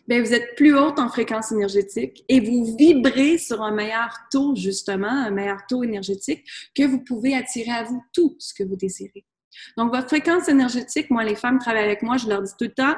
bien, 0.07 0.21
vous 0.21 0.33
êtes 0.33 0.55
plus 0.55 0.77
haute 0.77 0.99
en 0.99 1.09
fréquence 1.09 1.51
énergétique 1.51 2.23
et 2.29 2.39
vous 2.39 2.75
vibrez 2.77 3.37
sur 3.37 3.61
un 3.61 3.71
meilleur 3.71 4.17
taux, 4.31 4.55
justement, 4.55 5.09
un 5.09 5.31
meilleur 5.31 5.65
taux 5.67 5.83
énergétique 5.83 6.45
que 6.75 6.83
vous 6.83 7.03
pouvez 7.03 7.35
attirer 7.35 7.71
à 7.71 7.83
vous 7.83 8.01
tout 8.13 8.35
ce 8.39 8.53
que 8.53 8.63
vous 8.63 8.77
désirez. 8.77 9.25
Donc, 9.77 9.93
votre 9.93 10.07
fréquence 10.07 10.47
énergétique, 10.47 11.09
moi, 11.09 11.23
les 11.23 11.35
femmes 11.35 11.59
travaillent 11.59 11.85
avec 11.85 12.01
moi, 12.01 12.17
je 12.17 12.27
leur 12.27 12.41
dis 12.41 12.51
tout 12.57 12.65
le 12.65 12.73
temps, 12.73 12.95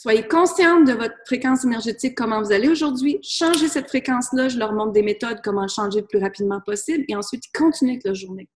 soyez 0.00 0.26
consciente 0.26 0.86
de 0.86 0.92
votre 0.92 1.14
fréquence 1.26 1.64
énergétique, 1.64 2.16
comment 2.16 2.40
vous 2.40 2.52
allez 2.52 2.68
aujourd'hui, 2.68 3.18
changez 3.22 3.68
cette 3.68 3.88
fréquence-là, 3.88 4.48
je 4.48 4.58
leur 4.58 4.72
montre 4.72 4.92
des 4.92 5.02
méthodes, 5.02 5.40
comment 5.42 5.66
changer 5.68 6.00
le 6.00 6.06
plus 6.06 6.18
rapidement 6.18 6.60
possible, 6.64 7.04
et 7.08 7.16
ensuite, 7.16 7.44
continuez 7.52 7.92
avec 7.92 8.04
la 8.04 8.14
journée. 8.14 8.48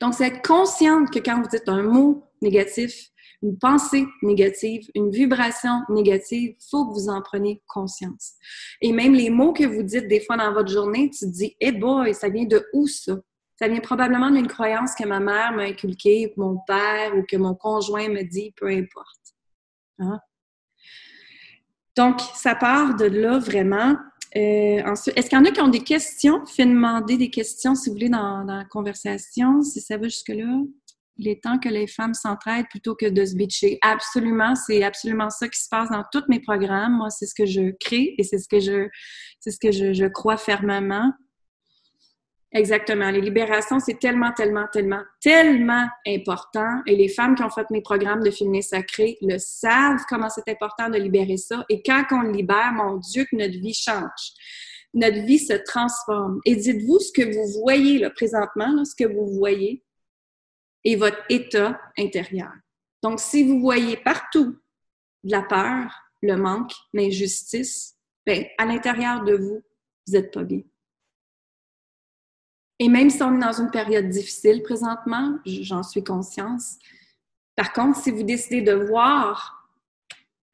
Donc, 0.00 0.14
c'est 0.14 0.26
être 0.26 0.42
consciente 0.42 1.10
que 1.10 1.18
quand 1.18 1.40
vous 1.40 1.48
dites 1.48 1.68
un 1.68 1.82
mot 1.82 2.24
négatif, 2.40 3.08
une 3.42 3.58
pensée 3.58 4.06
négative, 4.22 4.88
une 4.94 5.10
vibration 5.10 5.82
négative, 5.88 6.54
il 6.58 6.66
faut 6.70 6.86
que 6.86 6.94
vous 6.94 7.08
en 7.08 7.20
preniez 7.22 7.60
conscience. 7.66 8.34
Et 8.80 8.92
même 8.92 9.14
les 9.14 9.30
mots 9.30 9.52
que 9.52 9.64
vous 9.64 9.82
dites 9.82 10.08
des 10.08 10.20
fois 10.20 10.36
dans 10.36 10.52
votre 10.52 10.70
journée, 10.70 11.10
tu 11.10 11.26
te 11.26 11.30
dis, 11.30 11.56
eh 11.60 11.72
boy, 11.72 12.14
ça 12.14 12.28
vient 12.28 12.44
de 12.44 12.64
où 12.72 12.86
ça? 12.86 13.18
Ça 13.58 13.68
vient 13.68 13.80
probablement 13.80 14.30
d'une 14.30 14.46
croyance 14.46 14.94
que 14.94 15.06
ma 15.06 15.20
mère 15.20 15.52
m'a 15.52 15.62
inculquée, 15.62 16.26
ou 16.26 16.34
que 16.34 16.40
mon 16.40 16.58
père 16.66 17.16
ou 17.16 17.24
que 17.28 17.36
mon 17.36 17.54
conjoint 17.54 18.08
me 18.08 18.22
dit, 18.22 18.52
peu 18.56 18.68
importe. 18.68 19.21
Hein? 19.98 20.18
Donc, 21.96 22.20
ça 22.34 22.54
part 22.54 22.96
de 22.96 23.04
là 23.04 23.38
vraiment. 23.38 23.96
Euh, 24.34 24.94
est-ce 25.16 25.28
qu'il 25.28 25.38
y 25.38 25.40
en 25.40 25.44
a 25.44 25.50
qui 25.50 25.60
ont 25.60 25.68
des 25.68 25.84
questions? 25.84 26.44
Faites 26.46 26.68
demander 26.68 27.18
des 27.18 27.30
questions 27.30 27.74
si 27.74 27.90
vous 27.90 27.96
voulez 27.96 28.08
dans, 28.08 28.44
la 28.44 28.64
conversation, 28.64 29.62
si 29.62 29.80
ça 29.80 29.98
va 29.98 30.04
jusque-là 30.04 30.62
il 31.18 31.28
est 31.28 31.42
temps 31.42 31.58
que 31.58 31.68
les 31.68 31.86
femmes 31.86 32.14
s'entraident 32.14 32.68
plutôt 32.68 32.94
que 32.94 33.06
de 33.06 33.24
se 33.24 33.34
bitcher. 33.34 33.78
Absolument, 33.82 34.54
c'est 34.54 34.82
absolument 34.82 35.30
ça 35.30 35.48
qui 35.48 35.60
se 35.60 35.68
passe 35.68 35.90
dans 35.90 36.04
tous 36.10 36.24
mes 36.28 36.40
programmes. 36.40 36.96
Moi, 36.96 37.10
c'est 37.10 37.26
ce 37.26 37.34
que 37.34 37.46
je 37.46 37.72
crée 37.80 38.14
et 38.18 38.22
c'est 38.22 38.38
ce 38.38 38.48
que 38.48 38.60
je, 38.60 38.88
c'est 39.40 39.50
ce 39.50 39.58
que 39.58 39.70
je 39.70 40.06
crois 40.06 40.36
fermement. 40.36 41.12
Exactement. 42.54 43.10
Les 43.10 43.22
libérations, 43.22 43.80
c'est 43.80 43.98
tellement, 43.98 44.32
tellement, 44.32 44.66
tellement, 44.70 45.02
tellement 45.20 45.88
important. 46.06 46.82
Et 46.86 46.96
les 46.96 47.08
femmes 47.08 47.34
qui 47.34 47.42
ont 47.42 47.50
fait 47.50 47.68
mes 47.70 47.80
programmes 47.80 48.22
de 48.22 48.30
féminin 48.30 48.60
sacré 48.60 49.16
le 49.22 49.38
savent 49.38 50.04
comment 50.08 50.28
c'est 50.28 50.48
important 50.50 50.90
de 50.90 50.98
libérer 50.98 51.38
ça. 51.38 51.64
Et 51.70 51.82
quand 51.82 52.04
on 52.10 52.20
le 52.20 52.32
libère, 52.32 52.72
mon 52.72 52.96
Dieu, 52.96 53.24
que 53.24 53.36
notre 53.36 53.58
vie 53.58 53.72
change. 53.72 54.34
Notre 54.92 55.24
vie 55.24 55.38
se 55.38 55.54
transforme. 55.54 56.40
Et 56.44 56.54
dites-vous 56.54 56.98
ce 56.98 57.12
que 57.12 57.34
vous 57.34 57.60
voyez 57.62 57.98
là, 57.98 58.10
présentement, 58.10 58.84
ce 58.84 58.94
que 58.94 59.10
vous 59.10 59.28
voyez, 59.28 59.82
et 60.84 60.96
votre 60.96 61.22
état 61.30 61.80
intérieur. 61.98 62.52
Donc, 63.02 63.20
si 63.20 63.44
vous 63.44 63.60
voyez 63.60 63.96
partout 63.96 64.58
de 65.24 65.30
la 65.30 65.42
peur, 65.42 65.90
le 66.20 66.36
manque, 66.36 66.72
l'injustice, 66.92 67.96
ben, 68.26 68.44
à 68.58 68.66
l'intérieur 68.66 69.24
de 69.24 69.36
vous, 69.36 69.62
vous 70.06 70.12
n'êtes 70.12 70.32
pas 70.32 70.44
bien. 70.44 70.60
Et 72.78 72.88
même 72.88 73.10
si 73.10 73.22
on 73.22 73.36
est 73.36 73.40
dans 73.40 73.60
une 73.60 73.70
période 73.70 74.08
difficile 74.08 74.62
présentement, 74.62 75.38
j'en 75.44 75.82
suis 75.82 76.02
conscience. 76.02 76.78
Par 77.56 77.72
contre, 77.72 77.98
si 77.98 78.10
vous 78.10 78.22
décidez 78.22 78.62
de 78.62 78.72
voir 78.72 79.68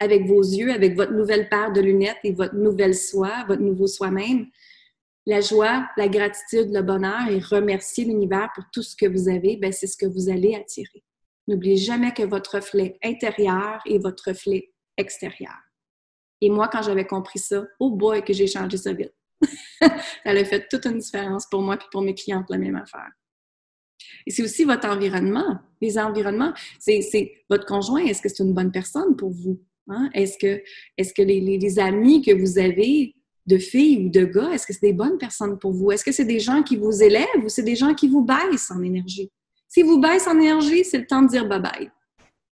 avec 0.00 0.26
vos 0.26 0.42
yeux, 0.42 0.72
avec 0.72 0.94
votre 0.94 1.12
nouvelle 1.12 1.48
paire 1.48 1.72
de 1.72 1.80
lunettes 1.80 2.18
et 2.24 2.32
votre 2.32 2.54
nouvelle 2.54 2.94
soi, 2.94 3.44
votre 3.46 3.62
nouveau 3.62 3.86
soi-même, 3.86 4.46
la 5.26 5.40
joie, 5.40 5.86
la 5.96 6.08
gratitude, 6.08 6.72
le 6.72 6.82
bonheur 6.82 7.28
et 7.28 7.38
remercier 7.38 8.04
l'univers 8.04 8.48
pour 8.54 8.64
tout 8.72 8.82
ce 8.82 8.96
que 8.96 9.06
vous 9.06 9.28
avez, 9.28 9.56
ben 9.56 9.72
c'est 9.72 9.86
ce 9.86 9.96
que 9.96 10.06
vous 10.06 10.30
allez 10.30 10.54
attirer. 10.54 11.04
N'oubliez 11.46 11.76
jamais 11.76 12.12
que 12.12 12.22
votre 12.22 12.56
reflet 12.56 12.98
intérieur 13.02 13.80
est 13.86 13.98
votre 13.98 14.28
reflet 14.28 14.72
extérieur. 14.96 15.56
Et 16.40 16.50
moi, 16.50 16.68
quand 16.68 16.82
j'avais 16.82 17.06
compris 17.06 17.38
ça, 17.38 17.64
oh 17.80 17.90
boy, 17.90 18.24
que 18.24 18.32
j'ai 18.32 18.46
changé 18.46 18.76
ça 18.76 18.92
vite. 18.92 19.14
ça 19.80 19.90
a 20.24 20.44
fait 20.44 20.66
toute 20.68 20.86
une 20.86 20.98
différence 20.98 21.46
pour 21.46 21.62
moi 21.62 21.76
et 21.76 21.88
pour 21.90 22.02
mes 22.02 22.14
clientes, 22.14 22.46
la 22.48 22.58
même 22.58 22.76
affaire. 22.76 23.10
Et 24.26 24.30
c'est 24.30 24.42
aussi 24.42 24.64
votre 24.64 24.88
environnement. 24.88 25.58
Les 25.80 25.98
environnements, 25.98 26.52
c'est 26.78 27.32
votre 27.48 27.66
conjoint, 27.66 28.04
est-ce 28.04 28.22
que 28.22 28.28
c'est 28.28 28.42
une 28.42 28.54
bonne 28.54 28.72
personne 28.72 29.16
pour 29.16 29.30
vous? 29.30 29.60
Hein? 29.88 30.10
Est-ce 30.14 30.38
que, 30.38 31.22
les, 31.22 31.78
amis 31.78 32.22
que 32.22 32.32
vous 32.32 32.58
avez 32.58 33.14
de 33.46 33.58
filles 33.58 34.06
ou 34.06 34.10
de 34.10 34.24
gars, 34.24 34.50
est-ce 34.52 34.66
que 34.66 34.72
c'est 34.72 34.86
des 34.86 34.92
bonnes 34.92 35.18
personnes 35.18 35.58
pour 35.58 35.72
vous? 35.72 35.90
Est-ce 35.90 36.04
que 36.04 36.12
c'est 36.12 36.26
des 36.26 36.40
gens 36.40 36.62
qui 36.62 36.76
vous 36.76 37.02
élèvent 37.02 37.42
ou 37.42 37.48
c'est 37.48 37.62
des 37.62 37.76
gens 37.76 37.94
qui 37.94 38.08
vous 38.08 38.22
baissent 38.22 38.70
en 38.70 38.82
énergie? 38.82 39.30
Si 39.66 39.82
vous 39.82 39.98
baissent 39.98 40.26
en 40.26 40.38
énergie, 40.38 40.84
c'est 40.84 40.98
le 40.98 41.06
temps 41.06 41.22
de 41.22 41.28
dire 41.28 41.46
bye-bye. 41.46 41.90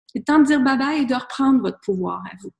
C'est 0.06 0.20
le 0.20 0.24
temps 0.24 0.38
de 0.38 0.44
dire 0.44 0.60
bye-bye 0.60 1.02
et 1.02 1.04
de 1.04 1.14
reprendre 1.14 1.60
votre 1.60 1.80
pouvoir 1.80 2.22
à 2.24 2.36
vous. 2.40 2.50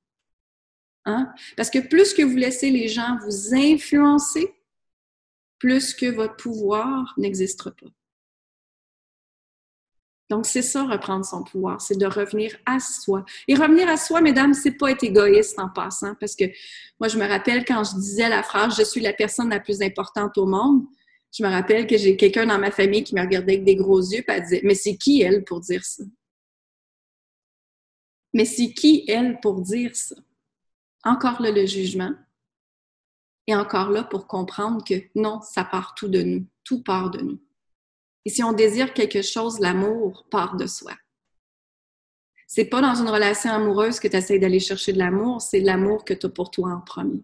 Hein? 1.07 1.33
Parce 1.55 1.69
que 1.69 1.79
plus 1.79 2.13
que 2.13 2.21
vous 2.21 2.35
laissez 2.35 2.69
les 2.69 2.89
gens 2.89 3.17
vous 3.25 3.55
influencer, 3.55 4.53
plus 5.57 5.93
que 5.93 6.05
votre 6.05 6.35
pouvoir 6.35 7.13
n'existera 7.17 7.71
pas. 7.71 7.87
Donc, 10.29 10.45
c'est 10.45 10.61
ça, 10.61 10.83
reprendre 10.83 11.23
son 11.23 11.45
pouvoir, 11.45 11.79
c'est 11.79 11.97
de 11.97 12.05
revenir 12.05 12.57
à 12.65 12.81
soi. 12.81 13.23
Et 13.47 13.55
revenir 13.55 13.87
à 13.87 13.95
soi, 13.95 14.19
mesdames, 14.19 14.53
c'est 14.53 14.77
pas 14.77 14.91
être 14.91 15.03
égoïste 15.03 15.57
en 15.57 15.69
passant, 15.69 16.13
parce 16.19 16.35
que 16.35 16.43
moi, 16.99 17.07
je 17.07 17.17
me 17.17 17.25
rappelle 17.25 17.63
quand 17.63 17.85
je 17.85 17.95
disais 17.95 18.27
la 18.27 18.43
phrase 18.43 18.75
«Je 18.77 18.83
suis 18.83 18.99
la 18.99 19.13
personne 19.13 19.49
la 19.49 19.61
plus 19.61 19.81
importante 19.81 20.37
au 20.37 20.45
monde», 20.45 20.85
Je 21.31 21.43
me 21.43 21.49
rappelle 21.49 21.87
que 21.87 21.97
j'ai 21.97 22.17
quelqu'un 22.17 22.45
dans 22.45 22.57
ma 22.57 22.71
famille 22.71 23.03
qui 23.03 23.15
me 23.15 23.21
regardait 23.21 23.53
avec 23.53 23.65
des 23.65 23.75
gros 23.75 24.01
yeux, 24.01 24.19
et 24.19 24.25
elle 24.27 24.43
disait 24.43 24.61
Mais 24.63 24.75
c'est 24.75 24.97
qui 24.97 25.21
elle 25.21 25.43
pour 25.43 25.61
dire 25.61 25.83
ça? 25.83 26.03
Mais 28.33 28.45
c'est 28.45 28.73
qui 28.73 29.05
elle 29.07 29.39
pour 29.39 29.61
dire 29.61 29.95
ça? 29.95 30.15
Encore 31.07 31.41
là, 31.41 31.51
le 31.51 31.65
jugement. 31.65 32.11
Et 33.47 33.55
encore 33.55 33.91
là, 33.91 34.03
pour 34.03 34.27
comprendre 34.27 34.83
que 34.83 34.95
non, 35.15 35.39
ça 35.39 35.63
part 35.63 35.95
tout 35.95 36.09
de 36.09 36.21
nous. 36.21 36.45
Tout 36.65 36.83
part 36.83 37.11
de 37.11 37.21
nous. 37.21 37.39
Et 38.25 38.29
si 38.29 38.43
on 38.43 38.51
désire 38.51 38.93
quelque 38.93 39.21
chose, 39.21 39.61
l'amour 39.61 40.27
part 40.29 40.57
de 40.57 40.67
soi. 40.67 40.91
C'est 42.45 42.65
pas 42.65 42.81
dans 42.81 42.95
une 42.95 43.07
relation 43.07 43.51
amoureuse 43.51 44.01
que 44.01 44.09
tu 44.09 44.17
essaies 44.17 44.37
d'aller 44.37 44.59
chercher 44.59 44.91
de 44.91 44.97
l'amour, 44.97 45.41
c'est 45.41 45.61
l'amour 45.61 46.03
que 46.03 46.13
tu 46.13 46.25
as 46.25 46.29
pour 46.29 46.51
toi 46.51 46.71
en 46.73 46.81
premier. 46.81 47.23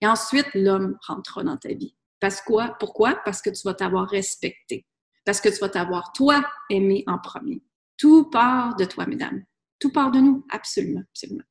Et 0.00 0.06
ensuite, 0.06 0.46
l'homme 0.54 0.96
rentrera 1.04 1.42
dans 1.42 1.56
ta 1.56 1.74
vie. 1.74 1.96
Parce 2.20 2.40
quoi? 2.40 2.76
Pourquoi? 2.78 3.16
Parce 3.24 3.42
que 3.42 3.50
tu 3.50 3.62
vas 3.64 3.74
t'avoir 3.74 4.08
respecté. 4.08 4.86
Parce 5.24 5.40
que 5.40 5.48
tu 5.48 5.58
vas 5.58 5.70
t'avoir, 5.70 6.12
toi, 6.12 6.44
aimé 6.70 7.02
en 7.08 7.18
premier. 7.18 7.64
Tout 7.96 8.30
part 8.30 8.76
de 8.76 8.84
toi, 8.84 9.06
mesdames. 9.06 9.42
Tout 9.80 9.90
part 9.90 10.12
de 10.12 10.20
nous. 10.20 10.46
Absolument, 10.50 11.02
absolument. 11.10 11.44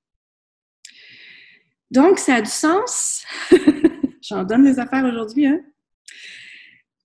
Donc, 1.94 2.18
ça 2.18 2.38
a 2.38 2.42
du 2.42 2.50
sens. 2.50 3.24
J'en 4.24 4.44
donne 4.44 4.64
des 4.64 4.80
affaires 4.80 5.06
aujourd'hui, 5.06 5.46
hein? 5.46 5.62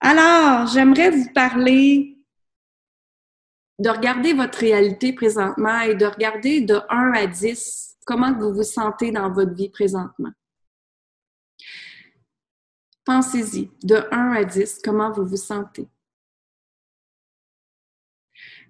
Alors, 0.01 0.67
j'aimerais 0.69 1.11
vous 1.11 1.31
parler 1.35 2.17
de 3.79 3.91
regarder 3.91 4.33
votre 4.33 4.59
réalité 4.59 5.13
présentement 5.13 5.81
et 5.81 5.95
de 5.95 6.07
regarder 6.07 6.63
de 6.63 6.81
1 6.89 7.13
à 7.13 7.27
10 7.27 7.99
comment 8.07 8.33
vous 8.33 8.55
vous 8.55 8.63
sentez 8.63 9.11
dans 9.11 9.31
votre 9.31 9.53
vie 9.53 9.69
présentement. 9.69 10.33
Pensez-y, 13.05 13.71
de 13.83 13.97
1 14.11 14.33
à 14.33 14.45
10, 14.45 14.81
comment 14.83 15.13
vous 15.13 15.27
vous 15.27 15.37
sentez. 15.37 15.87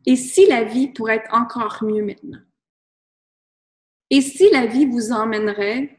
Et 0.05 0.17
si 0.17 0.47
la 0.47 0.65
vie 0.65 0.89
pourrait 0.89 1.17
être 1.17 1.33
encore 1.33 1.85
mieux 1.85 2.05
maintenant? 2.05 2.41
Et 4.11 4.21
si 4.21 4.51
la 4.51 4.67
vie 4.67 4.87
vous 4.87 5.13
emmènerait 5.13 5.98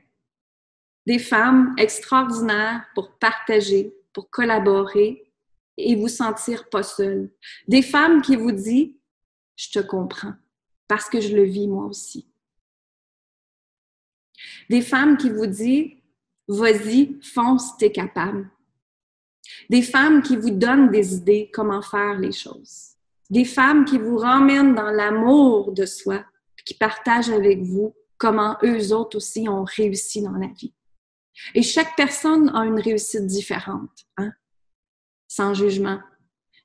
des 1.06 1.20
femmes 1.20 1.74
extraordinaires 1.78 2.86
pour 2.94 3.18
partager, 3.18 3.94
pour 4.14 4.30
collaborer 4.30 5.32
et 5.78 5.96
vous 5.96 6.08
sentir 6.08 6.70
pas 6.70 6.84
seul. 6.84 7.32
Des 7.68 7.82
femmes 7.82 8.22
qui 8.22 8.36
vous 8.36 8.52
disent 8.52 8.94
je 9.56 9.72
te 9.72 9.80
comprends 9.80 10.36
parce 10.88 11.10
que 11.10 11.20
je 11.20 11.36
le 11.36 11.44
vis 11.44 11.68
moi 11.68 11.86
aussi. 11.86 12.28
Des 14.70 14.82
femmes 14.82 15.18
qui 15.18 15.30
vous 15.30 15.48
disent 15.48 15.92
vas-y, 16.48 17.20
fonce, 17.22 17.78
t'es 17.78 17.92
capable. 17.92 18.50
Des 19.70 19.82
femmes 19.82 20.22
qui 20.22 20.36
vous 20.36 20.52
donnent 20.52 20.92
des 20.92 21.16
idées 21.16 21.50
comment 21.54 21.82
faire 21.82 22.18
les 22.18 22.32
choses. 22.32 22.96
Des 23.30 23.46
femmes 23.46 23.86
qui 23.86 23.98
vous 23.98 24.18
ramènent 24.18 24.74
dans 24.74 24.90
l'amour 24.90 25.72
de 25.72 25.86
soi, 25.86 26.24
qui 26.66 26.74
partagent 26.74 27.30
avec 27.30 27.62
vous 27.62 27.96
comment 28.18 28.58
eux 28.64 28.94
autres 28.94 29.18
aussi 29.18 29.48
ont 29.48 29.64
réussi 29.64 30.22
dans 30.22 30.34
la 30.34 30.48
vie. 30.48 30.74
Et 31.56 31.62
chaque 31.64 31.96
personne 31.96 32.50
a 32.56 32.66
une 32.66 32.80
réussite 32.80 33.26
différente, 33.26 34.06
hein? 34.18 34.32
sans 35.28 35.54
jugement. 35.54 36.00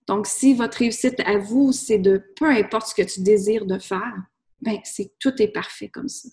Donc, 0.07 0.27
si 0.27 0.55
votre 0.55 0.79
réussite 0.79 1.20
à 1.20 1.39
vous, 1.39 1.72
c'est 1.72 1.99
de 1.99 2.22
peu 2.37 2.47
importe 2.47 2.89
ce 2.89 2.95
que 2.95 3.03
tu 3.03 3.22
désires 3.22 3.66
de 3.66 3.79
faire, 3.79 4.14
ben, 4.61 4.79
c'est 4.85 5.12
tout 5.18 5.41
est 5.41 5.49
parfait 5.49 5.89
comme 5.89 6.09
ça. 6.09 6.29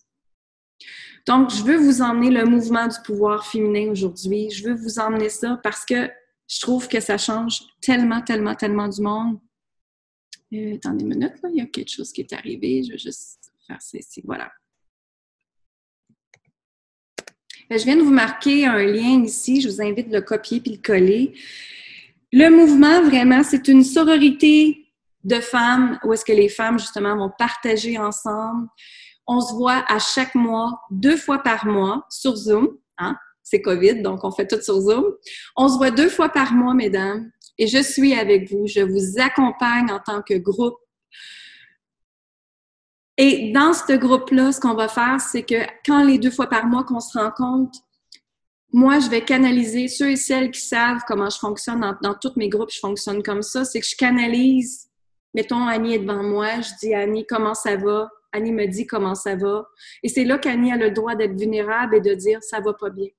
Donc, 1.27 1.51
je 1.51 1.63
veux 1.63 1.77
vous 1.77 2.01
emmener 2.01 2.31
le 2.31 2.45
mouvement 2.45 2.87
du 2.87 2.97
pouvoir 3.05 3.45
féminin 3.45 3.91
aujourd'hui. 3.91 4.49
Je 4.49 4.67
veux 4.67 4.73
vous 4.73 4.99
emmener 4.99 5.29
ça 5.29 5.59
parce 5.63 5.85
que 5.85 6.09
je 6.47 6.59
trouve 6.59 6.87
que 6.87 6.99
ça 6.99 7.17
change 7.17 7.61
tellement, 7.81 8.21
tellement, 8.21 8.55
tellement 8.55 8.87
du 8.87 9.01
monde. 9.01 9.39
Euh, 10.53 10.75
attendez 10.75 11.03
une 11.03 11.09
minute, 11.09 11.41
là, 11.41 11.49
il 11.49 11.57
y 11.57 11.61
a 11.61 11.65
quelque 11.67 11.91
chose 11.91 12.11
qui 12.11 12.21
est 12.21 12.33
arrivé. 12.33 12.83
Je 12.83 12.93
vais 12.93 12.97
juste 12.97 13.53
faire 13.67 13.77
ici. 13.93 14.21
Voilà. 14.25 14.51
Je 17.77 17.85
viens 17.85 17.95
de 17.95 18.01
vous 18.01 18.11
marquer 18.11 18.65
un 18.65 18.83
lien 18.83 19.23
ici. 19.23 19.61
Je 19.61 19.69
vous 19.69 19.81
invite 19.81 20.09
de 20.09 20.15
le 20.15 20.21
copier 20.21 20.59
puis 20.59 20.73
le 20.73 20.81
coller. 20.81 21.33
Le 22.33 22.49
mouvement, 22.49 23.01
vraiment, 23.01 23.43
c'est 23.43 23.67
une 23.67 23.83
sororité 23.83 24.87
de 25.23 25.35
femmes 25.35 25.99
où 26.03 26.13
est-ce 26.13 26.25
que 26.25 26.33
les 26.33 26.49
femmes, 26.49 26.79
justement, 26.79 27.15
vont 27.15 27.31
partager 27.37 27.97
ensemble. 27.97 28.67
On 29.27 29.39
se 29.39 29.53
voit 29.53 29.83
à 29.87 29.99
chaque 29.99 30.35
mois, 30.35 30.81
deux 30.89 31.17
fois 31.17 31.39
par 31.39 31.65
mois, 31.65 32.05
sur 32.09 32.35
Zoom. 32.35 32.69
Hein? 32.97 33.15
C'est 33.43 33.61
COVID, 33.61 34.01
donc 34.01 34.23
on 34.23 34.31
fait 34.31 34.47
tout 34.47 34.61
sur 34.61 34.79
Zoom. 34.79 35.05
On 35.55 35.67
se 35.67 35.77
voit 35.77 35.91
deux 35.91 36.09
fois 36.09 36.29
par 36.29 36.53
mois, 36.53 36.73
mesdames, 36.73 37.29
et 37.57 37.67
je 37.67 37.81
suis 37.81 38.13
avec 38.13 38.49
vous. 38.49 38.65
Je 38.67 38.81
vous 38.81 39.21
accompagne 39.21 39.91
en 39.91 39.99
tant 39.99 40.21
que 40.21 40.35
groupe 40.35 40.77
et 43.23 43.51
dans 43.51 43.71
ce 43.71 43.93
groupe-là, 43.93 44.51
ce 44.51 44.59
qu'on 44.59 44.73
va 44.73 44.87
faire, 44.87 45.21
c'est 45.21 45.43
que 45.43 45.63
quand 45.85 46.03
les 46.03 46.17
deux 46.17 46.31
fois 46.31 46.47
par 46.47 46.65
mois 46.65 46.83
qu'on 46.83 46.99
se 46.99 47.15
rencontre, 47.19 47.77
moi, 48.73 48.97
je 48.97 49.11
vais 49.11 49.23
canaliser 49.23 49.87
ceux 49.89 50.09
et 50.09 50.15
celles 50.15 50.49
qui 50.49 50.61
savent 50.61 51.01
comment 51.05 51.29
je 51.29 51.37
fonctionne 51.37 51.81
dans, 52.01 52.15
tous 52.15 52.33
mes 52.35 52.49
groupes, 52.49 52.71
je 52.71 52.79
fonctionne 52.79 53.21
comme 53.21 53.43
ça, 53.43 53.63
c'est 53.63 53.79
que 53.79 53.85
je 53.85 53.95
canalise, 53.95 54.89
mettons, 55.35 55.67
Annie 55.67 55.93
est 55.93 55.99
devant 55.99 56.23
moi, 56.23 56.61
je 56.61 56.71
dis 56.79 56.95
Annie, 56.95 57.27
comment 57.27 57.53
ça 57.53 57.75
va? 57.75 58.09
Annie 58.31 58.53
me 58.53 58.65
dit 58.65 58.87
comment 58.87 59.13
ça 59.13 59.35
va. 59.35 59.67
Et 60.01 60.09
c'est 60.09 60.23
là 60.23 60.39
qu'Annie 60.39 60.73
a 60.73 60.77
le 60.77 60.89
droit 60.89 61.13
d'être 61.13 61.37
vulnérable 61.37 61.97
et 61.97 62.01
de 62.01 62.15
dire 62.15 62.41
ça 62.41 62.59
va 62.59 62.73
pas 62.73 62.89
bien. 62.89 63.09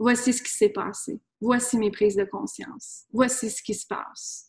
Voici 0.00 0.32
ce 0.32 0.42
qui 0.42 0.50
s'est 0.50 0.70
passé. 0.70 1.20
Voici 1.40 1.78
mes 1.78 1.92
prises 1.92 2.16
de 2.16 2.24
conscience. 2.24 3.04
Voici 3.12 3.50
ce 3.50 3.62
qui 3.62 3.74
se 3.74 3.86
passe. 3.86 4.47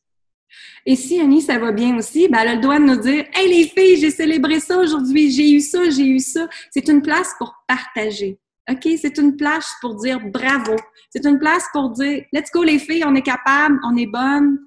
Et 0.86 0.96
si 0.96 1.20
Annie, 1.20 1.42
ça 1.42 1.60
va 1.60 1.72
bien 1.72 1.98
aussi, 1.98 2.28
ben, 2.28 2.40
elle 2.42 2.48
a 2.48 2.56
le 2.56 2.62
droit 2.62 2.80
de 2.80 2.86
nous 2.86 3.00
dire 3.00 3.26
Hey 3.34 3.50
les 3.50 3.68
filles, 3.68 3.98
j'ai 3.98 4.12
célébré 4.12 4.60
ça 4.60 4.78
aujourd'hui, 4.78 5.32
j'ai 5.32 5.52
eu 5.52 5.60
ça, 5.60 5.90
j'ai 5.90 6.06
eu 6.06 6.20
ça. 6.20 6.48
C'est 6.72 6.88
une 6.88 7.02
place 7.02 7.34
pour 7.38 7.54
partager. 7.68 8.40
OK? 8.70 8.88
C'est 9.02 9.18
une 9.18 9.36
place 9.36 9.72
pour 9.82 9.96
dire 9.96 10.20
bravo. 10.20 10.76
C'est 11.10 11.26
une 11.26 11.40
place 11.40 11.66
pour 11.72 11.92
dire 11.92 12.24
Let's 12.32 12.52
go 12.52 12.64
les 12.64 12.80
filles, 12.80 13.04
on 13.06 13.16
est 13.16 13.22
capable, 13.22 13.80
on 13.84 13.96
est 13.98 14.08
bonne, 14.08 14.60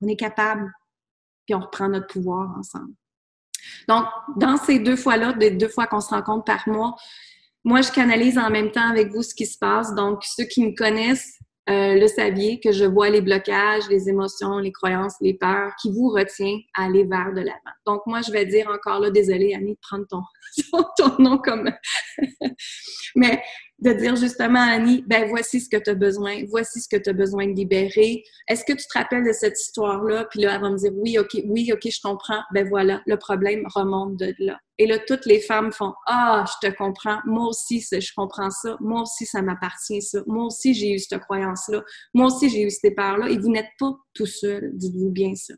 on 0.00 0.08
est 0.08 0.16
capable. 0.16 0.72
Puis 1.46 1.54
on 1.54 1.60
reprend 1.60 1.88
notre 1.88 2.06
pouvoir 2.06 2.56
ensemble. 2.58 2.94
Donc, 3.88 4.04
dans 4.36 4.56
ces 4.56 4.78
deux 4.78 4.96
fois-là, 4.96 5.32
des 5.32 5.50
deux 5.50 5.68
fois 5.68 5.86
qu'on 5.86 6.00
se 6.00 6.10
rencontre 6.10 6.44
par 6.44 6.68
mois, 6.68 6.96
moi, 7.64 7.80
je 7.80 7.90
canalise 7.90 8.36
en 8.36 8.50
même 8.50 8.70
temps 8.70 8.88
avec 8.88 9.10
vous 9.10 9.22
ce 9.22 9.34
qui 9.34 9.46
se 9.46 9.56
passe. 9.56 9.94
Donc, 9.94 10.22
ceux 10.22 10.44
qui 10.44 10.64
me 10.64 10.74
connaissent, 10.76 11.38
euh, 11.70 11.94
le 11.94 12.06
saviez 12.08 12.60
que 12.60 12.72
je 12.72 12.84
vois 12.84 13.08
les 13.08 13.22
blocages, 13.22 13.88
les 13.88 14.08
émotions, 14.08 14.58
les 14.58 14.72
croyances, 14.72 15.14
les 15.20 15.34
peurs 15.34 15.72
qui 15.80 15.90
vous 15.90 16.08
retient 16.10 16.58
à 16.74 16.84
aller 16.84 17.04
vers 17.04 17.32
de 17.32 17.40
l'avant. 17.40 17.74
Donc, 17.86 18.02
moi, 18.06 18.20
je 18.20 18.30
vais 18.30 18.44
dire 18.44 18.68
encore 18.68 19.00
là, 19.00 19.10
désolée, 19.10 19.54
Annie, 19.54 19.74
de 19.74 19.80
prendre 19.80 20.06
ton, 20.06 20.22
ton 20.98 21.22
nom 21.22 21.38
comme... 21.38 21.70
Mais 23.16 23.42
de 23.84 23.92
dire 23.92 24.16
justement 24.16 24.60
Annie, 24.60 25.04
ben 25.06 25.28
voici 25.28 25.60
ce 25.60 25.68
que 25.68 25.76
tu 25.76 25.90
as 25.90 25.94
besoin, 25.94 26.42
voici 26.48 26.80
ce 26.80 26.88
que 26.88 27.00
tu 27.00 27.10
as 27.10 27.12
besoin 27.12 27.46
de 27.46 27.52
libérer. 27.52 28.22
Est-ce 28.48 28.64
que 28.64 28.72
tu 28.72 28.86
te 28.86 28.98
rappelles 28.98 29.24
de 29.24 29.32
cette 29.32 29.60
histoire-là? 29.60 30.26
Puis 30.30 30.40
là, 30.40 30.54
elle 30.54 30.60
va 30.60 30.70
me 30.70 30.78
dire, 30.78 30.92
oui, 30.94 31.18
OK, 31.18 31.36
oui, 31.46 31.70
OK, 31.72 31.82
je 31.84 32.00
comprends. 32.02 32.40
Ben 32.52 32.66
voilà, 32.68 33.02
le 33.06 33.16
problème 33.16 33.66
remonte 33.74 34.16
de 34.16 34.34
là. 34.38 34.58
Et 34.78 34.86
là, 34.86 34.98
toutes 34.98 35.26
les 35.26 35.40
femmes 35.40 35.72
font, 35.72 35.94
ah, 36.06 36.44
je 36.46 36.68
te 36.68 36.74
comprends. 36.74 37.20
Moi 37.26 37.46
aussi, 37.48 37.80
je 37.80 38.12
comprends 38.16 38.50
ça. 38.50 38.76
Moi 38.80 39.02
aussi, 39.02 39.26
ça 39.26 39.42
m'appartient, 39.42 40.02
ça. 40.02 40.20
Moi 40.26 40.46
aussi, 40.46 40.74
j'ai 40.74 40.92
eu 40.92 40.98
cette 40.98 41.20
croyance-là. 41.20 41.82
Moi 42.12 42.26
aussi, 42.26 42.48
j'ai 42.48 42.62
eu 42.62 42.70
cette 42.70 42.94
peurs-là. 42.94 43.28
Et 43.28 43.38
vous 43.38 43.50
n'êtes 43.50 43.70
pas 43.78 43.92
tout 44.14 44.26
seul, 44.26 44.70
dites-vous 44.74 45.10
bien 45.10 45.34
ça. 45.34 45.54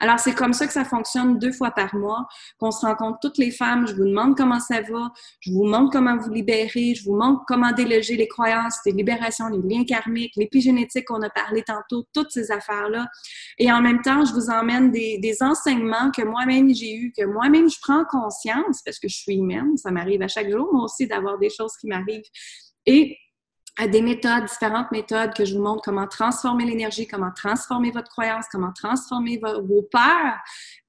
Alors, 0.00 0.18
c'est 0.18 0.34
comme 0.34 0.52
ça 0.52 0.66
que 0.66 0.72
ça 0.72 0.84
fonctionne 0.84 1.38
deux 1.38 1.52
fois 1.52 1.70
par 1.70 1.94
mois, 1.94 2.26
qu'on 2.58 2.70
se 2.70 2.84
rencontre 2.84 3.18
toutes 3.22 3.38
les 3.38 3.50
femmes, 3.50 3.86
je 3.86 3.94
vous 3.94 4.04
demande 4.04 4.36
comment 4.36 4.60
ça 4.60 4.82
va, 4.82 5.10
je 5.40 5.50
vous 5.52 5.64
montre 5.64 5.90
comment 5.90 6.16
vous 6.16 6.30
libérer, 6.30 6.94
je 6.94 7.04
vous 7.04 7.16
montre 7.16 7.42
comment 7.46 7.72
déloger 7.72 8.16
les 8.16 8.28
croyances, 8.28 8.78
les 8.84 8.92
libérations, 8.92 9.48
les 9.48 9.62
liens 9.62 9.84
karmiques, 9.84 10.34
l'épigénétique 10.36 11.06
qu'on 11.06 11.22
a 11.22 11.30
parlé 11.30 11.62
tantôt, 11.62 12.04
toutes 12.12 12.30
ces 12.30 12.50
affaires-là. 12.50 13.06
Et 13.58 13.72
en 13.72 13.80
même 13.80 14.02
temps, 14.02 14.24
je 14.24 14.32
vous 14.34 14.50
emmène 14.50 14.90
des, 14.90 15.18
des 15.18 15.42
enseignements 15.42 16.10
que 16.10 16.22
moi-même 16.22 16.74
j'ai 16.74 16.94
eus, 16.94 17.12
que 17.16 17.24
moi-même 17.24 17.70
je 17.70 17.78
prends 17.80 18.04
conscience, 18.04 18.53
parce 18.84 18.98
que 18.98 19.08
je 19.08 19.16
suis 19.16 19.36
humaine, 19.36 19.76
ça 19.76 19.90
m'arrive 19.90 20.22
à 20.22 20.28
chaque 20.28 20.50
jour, 20.50 20.68
moi 20.72 20.84
aussi, 20.84 21.06
d'avoir 21.06 21.38
des 21.38 21.50
choses 21.50 21.72
qui 21.80 21.86
m'arrivent. 21.86 22.24
Et 22.86 23.16
à 23.76 23.88
des 23.88 24.02
méthodes, 24.02 24.44
différentes 24.44 24.92
méthodes 24.92 25.34
que 25.34 25.44
je 25.44 25.56
vous 25.56 25.62
montre 25.62 25.82
comment 25.82 26.06
transformer 26.06 26.64
l'énergie, 26.64 27.08
comment 27.08 27.32
transformer 27.34 27.90
votre 27.90 28.08
croyance, 28.08 28.46
comment 28.50 28.72
transformer 28.72 29.40
vos, 29.42 29.82
peurs 29.90 30.38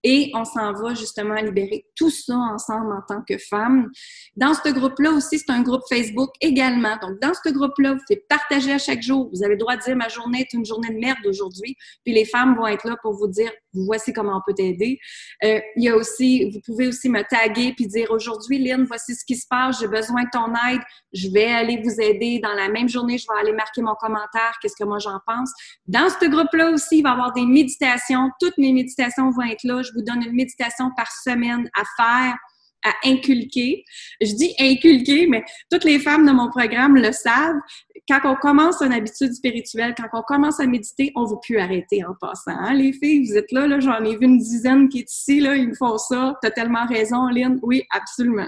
et 0.07 0.29
on 0.35 0.45
s'en 0.45 0.71
va 0.73 0.93
justement 0.93 1.33
libérer 1.33 1.87
tout 1.95 2.11
ça 2.11 2.35
ensemble 2.35 2.93
en 2.93 3.01
tant 3.07 3.23
que 3.27 3.39
femmes. 3.39 3.89
Dans 4.37 4.53
ce 4.53 4.69
groupe-là 4.69 5.09
aussi, 5.09 5.39
c'est 5.39 5.51
un 5.51 5.63
groupe 5.63 5.81
Facebook 5.89 6.29
également. 6.41 6.95
Donc, 7.01 7.19
dans 7.21 7.33
ce 7.33 7.49
groupe-là, 7.49 7.93
vous 7.93 8.03
faites 8.07 8.27
partager 8.27 8.71
à 8.71 8.77
chaque 8.77 9.01
jour. 9.01 9.31
Vous 9.33 9.43
avez 9.43 9.55
le 9.55 9.59
droit 9.59 9.75
de 9.75 9.81
dire 9.81 9.95
ma 9.95 10.07
journée 10.07 10.41
est 10.41 10.53
une 10.53 10.63
journée 10.63 10.89
de 10.89 10.99
merde 10.99 11.25
aujourd'hui. 11.25 11.75
Puis 12.05 12.13
les 12.13 12.23
femmes 12.23 12.55
vont 12.55 12.67
être 12.67 12.87
là 12.87 12.95
pour 13.01 13.13
vous 13.13 13.27
dire 13.27 13.51
voici 13.73 14.13
comment 14.13 14.37
on 14.37 14.41
peut 14.45 14.53
t'aider. 14.53 14.99
Euh, 15.43 15.59
il 15.75 15.85
y 15.85 15.89
a 15.89 15.95
aussi, 15.95 16.51
vous 16.51 16.59
pouvez 16.63 16.87
aussi 16.87 17.09
me 17.09 17.23
taguer 17.23 17.73
puis 17.73 17.87
dire 17.87 18.11
aujourd'hui, 18.11 18.59
Lynn, 18.59 18.85
voici 18.85 19.15
ce 19.15 19.25
qui 19.25 19.35
se 19.35 19.47
passe, 19.49 19.79
j'ai 19.79 19.87
besoin 19.87 20.23
de 20.23 20.29
ton 20.31 20.53
aide, 20.69 20.81
je 21.13 21.29
vais 21.29 21.51
aller 21.51 21.81
vous 21.83 21.99
aider. 21.99 22.39
Dans 22.43 22.53
la 22.53 22.69
même 22.69 22.87
journée, 22.87 23.17
je 23.17 23.25
vais 23.27 23.39
aller 23.39 23.53
marquer 23.53 23.81
mon 23.81 23.95
commentaire, 23.95 24.53
qu'est-ce 24.61 24.75
que 24.79 24.85
moi 24.85 24.99
j'en 24.99 25.19
pense? 25.25 25.51
Dans 25.87 26.09
ce 26.09 26.29
groupe-là 26.29 26.69
aussi, 26.69 26.99
il 26.99 27.01
va 27.01 27.09
y 27.09 27.13
avoir 27.13 27.33
des 27.33 27.45
méditations. 27.45 28.29
Toutes 28.39 28.57
mes 28.59 28.71
méditations 28.71 29.31
vont 29.31 29.43
être 29.43 29.63
là. 29.63 29.81
Vous 29.95 30.03
donne 30.03 30.23
une 30.23 30.33
méditation 30.33 30.91
par 30.95 31.11
semaine 31.11 31.69
à 31.75 31.83
faire 31.97 32.35
à 32.85 32.93
inculquer. 33.03 33.83
Je 34.21 34.33
dis 34.33 34.53
inculquer, 34.59 35.27
mais 35.27 35.43
toutes 35.71 35.83
les 35.83 35.99
femmes 35.99 36.25
de 36.25 36.31
mon 36.31 36.49
programme 36.49 36.95
le 36.95 37.11
savent. 37.11 37.57
Quand 38.07 38.21
on 38.25 38.35
commence 38.35 38.81
une 38.81 38.93
habitude 38.93 39.33
spirituelle, 39.33 39.95
quand 39.97 40.07
on 40.13 40.21
commence 40.21 40.59
à 40.59 40.67
méditer, 40.67 41.11
on 41.15 41.23
ne 41.23 41.29
veut 41.29 41.39
plus 41.41 41.57
arrêter 41.57 42.05
en 42.05 42.13
passant. 42.13 42.51
Hein, 42.51 42.75
les 42.75 42.93
filles, 42.93 43.27
vous 43.27 43.35
êtes 43.35 43.51
là, 43.51 43.79
j'en 43.79 44.03
ai 44.03 44.15
vu 44.15 44.25
une 44.25 44.37
dizaine 44.37 44.87
qui 44.87 44.99
est 44.99 45.11
ici, 45.11 45.37
ils 45.37 45.69
me 45.69 45.73
font 45.73 45.97
ça. 45.97 46.35
Tu 46.41 46.47
as 46.47 46.51
tellement 46.51 46.85
raison, 46.85 47.27
Lynn. 47.27 47.59
Oui, 47.63 47.83
absolument. 47.89 48.47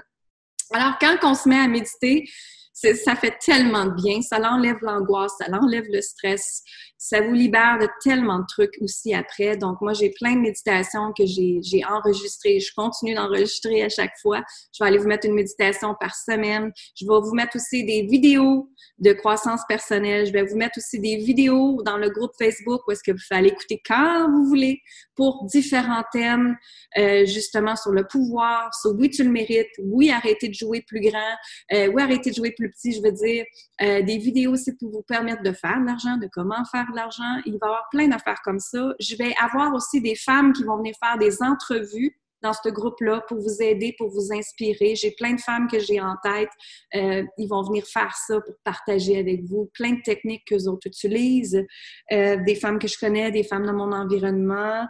Alors, 0.72 0.98
quand 1.00 1.18
on 1.24 1.34
se 1.34 1.50
met 1.50 1.58
à 1.58 1.68
méditer, 1.68 2.30
ça 2.74 3.16
fait 3.16 3.36
tellement 3.40 3.86
de 3.86 3.96
bien, 3.96 4.22
ça 4.22 4.40
enlève 4.40 4.78
l'angoisse, 4.82 5.32
ça 5.40 5.48
enlève 5.52 5.86
le 5.90 6.02
stress, 6.02 6.62
ça 6.98 7.22
vous 7.22 7.34
libère 7.34 7.78
de 7.80 7.88
tellement 8.04 8.40
de 8.40 8.46
trucs 8.48 8.78
aussi 8.82 9.14
après. 9.14 9.58
Donc, 9.58 9.82
moi, 9.82 9.94
j'ai 9.94 10.12
plein 10.12 10.36
de 10.36 10.40
méditations 10.40 11.14
que 11.18 11.26
j'ai 11.26 11.86
enregistrées. 11.86 12.60
Je 12.60 12.72
continue 12.76 13.14
d'enregistrer 13.14 13.84
à 13.84 13.90
chaque 13.90 14.18
fois. 14.22 14.44
Je 14.74 14.84
vais 14.84 14.90
aller 14.90 14.98
vous 14.98 15.08
mettre 15.08 15.28
une 15.28 15.36
méditation 15.36 15.96
par 16.00 16.16
semaine. 16.16 16.72
Je 16.96 17.06
vais 17.06 17.20
vous 17.22 17.34
mettre 17.34 17.56
aussi 17.56 17.84
des 17.84 18.04
vidéos 18.04 18.70
de 19.00 19.14
croissance 19.14 19.62
personnelle. 19.68 20.26
Je 20.26 20.32
vais 20.32 20.44
vous 20.44 20.58
mettre 20.58 20.78
aussi 20.78 21.00
des 21.00 21.18
vidéos 21.18 21.82
dans 21.84 21.98
le 21.98 22.10
groupe 22.10 22.32
Facebook 22.38 22.82
où 22.88 22.92
est-ce 22.92 23.04
que 23.04 23.12
vous 23.12 23.18
allez 23.32 23.50
écouter 23.50 23.82
quand 23.86 24.30
vous 24.32 24.46
voulez 24.46 24.82
pour 25.16 25.46
différents 25.46 26.04
thèmes, 26.12 26.56
euh, 26.98 27.26
justement 27.26 27.76
sur 27.76 27.92
le 27.92 28.06
pouvoir, 28.06 28.74
sur 28.74 28.92
oui, 28.96 29.10
tu 29.10 29.24
le 29.24 29.32
mérites, 29.32 29.68
oui, 29.80 30.12
arrêter 30.12 30.48
de 30.48 30.54
jouer 30.54 30.84
plus 30.88 31.02
grand, 31.02 31.36
euh, 31.74 31.88
oui, 31.88 32.02
arrêter 32.02 32.30
de 32.30 32.36
jouer 32.36 32.52
plus 32.52 32.70
petit, 32.72 32.94
je 32.94 33.02
veux 33.02 33.12
dire. 33.12 33.46
Euh, 33.82 34.02
des 34.04 34.18
vidéos 34.18 34.54
aussi 34.54 34.76
pour 34.78 34.92
vous 34.92 35.02
permettre 35.02 35.42
de 35.44 35.52
faire 35.52 35.80
de 35.82 35.86
l'argent, 35.86 36.18
de 36.18 36.30
comment 36.32 36.64
faire 36.72 36.87
l'argent. 36.96 37.42
Il 37.46 37.54
va 37.54 37.68
y 37.68 37.70
avoir 37.70 37.90
plein 37.92 38.08
d'affaires 38.08 38.42
comme 38.44 38.60
ça. 38.60 38.94
Je 39.00 39.16
vais 39.16 39.34
avoir 39.40 39.74
aussi 39.74 40.02
des 40.02 40.16
femmes 40.16 40.54
qui 40.54 40.64
vont 40.64 40.78
venir 40.78 40.96
faire 41.02 41.18
des 41.18 41.42
entrevues 41.42 42.16
dans 42.42 42.54
ce 42.54 42.70
groupe-là 42.70 43.22
pour 43.28 43.40
vous 43.40 43.62
aider, 43.62 43.96
pour 43.98 44.10
vous 44.10 44.32
inspirer. 44.32 44.96
J'ai 44.96 45.12
plein 45.12 45.34
de 45.34 45.42
femmes 45.42 45.68
que 45.68 45.80
j'ai 45.80 46.00
en 46.00 46.16
tête. 46.22 46.50
Euh, 46.96 47.24
ils 47.38 47.48
vont 47.48 47.64
venir 47.64 47.86
faire 47.86 48.16
ça 48.16 48.40
pour 48.42 48.56
partager 48.64 49.18
avec 49.18 49.44
vous 49.46 49.70
plein 49.74 49.94
de 49.94 50.02
techniques 50.02 50.46
qu'eux 50.46 50.68
autres 50.68 50.88
utilisent. 50.88 51.66
Euh, 52.12 52.38
des 52.46 52.56
femmes 52.56 52.80
que 52.80 52.88
je 52.88 52.98
connais, 52.98 53.32
des 53.32 53.44
femmes 53.44 53.66
de 53.66 53.72
mon 53.72 53.92
environnement. 53.92 54.86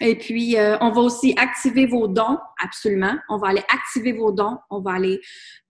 Et 0.00 0.16
puis, 0.16 0.56
euh, 0.56 0.76
on 0.80 0.90
va 0.90 1.00
aussi 1.00 1.34
activer 1.36 1.86
vos 1.86 2.06
dons, 2.06 2.38
absolument. 2.62 3.16
On 3.28 3.36
va 3.36 3.48
aller 3.48 3.64
activer 3.72 4.12
vos 4.12 4.30
dons. 4.30 4.58
On 4.70 4.80
va 4.80 4.92
aller 4.92 5.20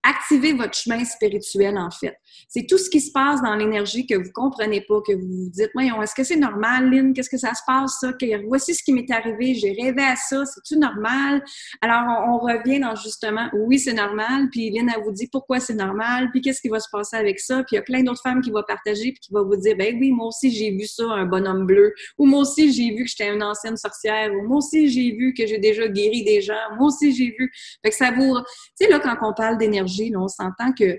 activer 0.08 0.52
votre 0.52 0.74
chemin 0.74 1.04
spirituel, 1.04 1.76
en 1.76 1.90
fait. 1.90 2.16
C'est 2.48 2.66
tout 2.66 2.78
ce 2.78 2.88
qui 2.88 3.00
se 3.00 3.12
passe 3.12 3.42
dans 3.42 3.54
l'énergie 3.54 4.06
que 4.06 4.14
vous 4.14 4.30
comprenez 4.32 4.80
pas, 4.80 5.00
que 5.06 5.12
vous 5.12 5.44
vous 5.44 5.50
dites, 5.50 5.70
voyons, 5.74 6.00
est-ce 6.02 6.14
que 6.14 6.24
c'est 6.24 6.36
normal, 6.36 6.90
Lynn? 6.90 7.12
Qu'est-ce 7.12 7.28
que 7.28 7.36
ça 7.38 7.54
se 7.54 7.60
passe, 7.66 7.98
ça? 8.00 8.12
Que, 8.12 8.46
voici 8.46 8.74
ce 8.74 8.82
qui 8.82 8.92
m'est 8.92 9.10
arrivé, 9.10 9.54
j'ai 9.54 9.72
rêvé 9.72 10.02
à 10.02 10.16
ça, 10.16 10.44
c'est-tu 10.46 10.78
normal? 10.78 11.42
Alors, 11.82 12.04
on, 12.28 12.38
revient 12.38 12.80
dans 12.80 12.94
justement, 12.94 13.50
oui, 13.52 13.78
c'est 13.78 13.92
normal, 13.92 14.48
puis 14.50 14.70
Lynn, 14.70 14.90
elle 14.94 15.02
vous 15.02 15.12
dit 15.12 15.28
pourquoi 15.30 15.60
c'est 15.60 15.74
normal, 15.74 16.30
puis 16.30 16.40
qu'est-ce 16.40 16.62
qui 16.62 16.68
va 16.68 16.80
se 16.80 16.88
passer 16.90 17.16
avec 17.16 17.40
ça, 17.40 17.56
puis 17.64 17.72
il 17.72 17.74
y 17.74 17.78
a 17.78 17.82
plein 17.82 18.02
d'autres 18.02 18.22
femmes 18.22 18.40
qui 18.40 18.50
vont 18.50 18.62
partager, 18.66 19.12
puis 19.12 19.20
qui 19.20 19.32
vont 19.32 19.44
vous 19.44 19.56
dire, 19.56 19.76
ben 19.76 19.96
oui, 20.00 20.12
moi 20.12 20.28
aussi, 20.28 20.50
j'ai 20.50 20.70
vu 20.70 20.86
ça, 20.86 21.04
un 21.04 21.26
bonhomme 21.26 21.66
bleu, 21.66 21.92
ou 22.16 22.26
moi 22.26 22.40
aussi, 22.40 22.72
j'ai 22.72 22.94
vu 22.94 23.04
que 23.04 23.10
j'étais 23.10 23.34
une 23.34 23.42
ancienne 23.42 23.76
sorcière, 23.76 24.32
ou 24.32 24.46
moi 24.46 24.58
aussi, 24.58 24.88
j'ai 24.88 25.12
vu 25.12 25.34
que 25.34 25.46
j'ai 25.46 25.58
déjà 25.58 25.88
guéri 25.88 26.24
des 26.24 26.40
gens, 26.40 26.54
moi 26.78 26.86
aussi, 26.86 27.12
j'ai 27.12 27.34
vu. 27.38 27.50
Fait 27.84 27.90
que 27.90 27.96
ça 27.96 28.12
vous... 28.12 28.38
Tu 28.78 28.86
sais, 28.86 28.88
là, 28.88 29.00
quand 29.00 29.16
on 29.22 29.34
parle 29.34 29.58
d'énergie, 29.58 29.97
on 30.16 30.28
s'entend 30.28 30.72
que 30.72 30.98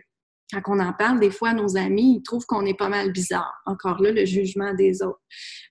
quand 0.52 0.62
on 0.76 0.80
en 0.80 0.94
parle, 0.94 1.20
des 1.20 1.30
fois, 1.30 1.54
nos 1.54 1.78
amis, 1.78 2.16
ils 2.18 2.24
trouvent 2.24 2.46
qu'on 2.48 2.66
est 2.66 2.78
pas 2.78 2.90
mal 2.90 3.12
bizarre. 3.12 3.54
Encore 3.68 4.02
là, 4.02 4.12
le 4.12 4.26
jugement 4.26 4.74
des 4.74 5.04
autres. 5.04 5.22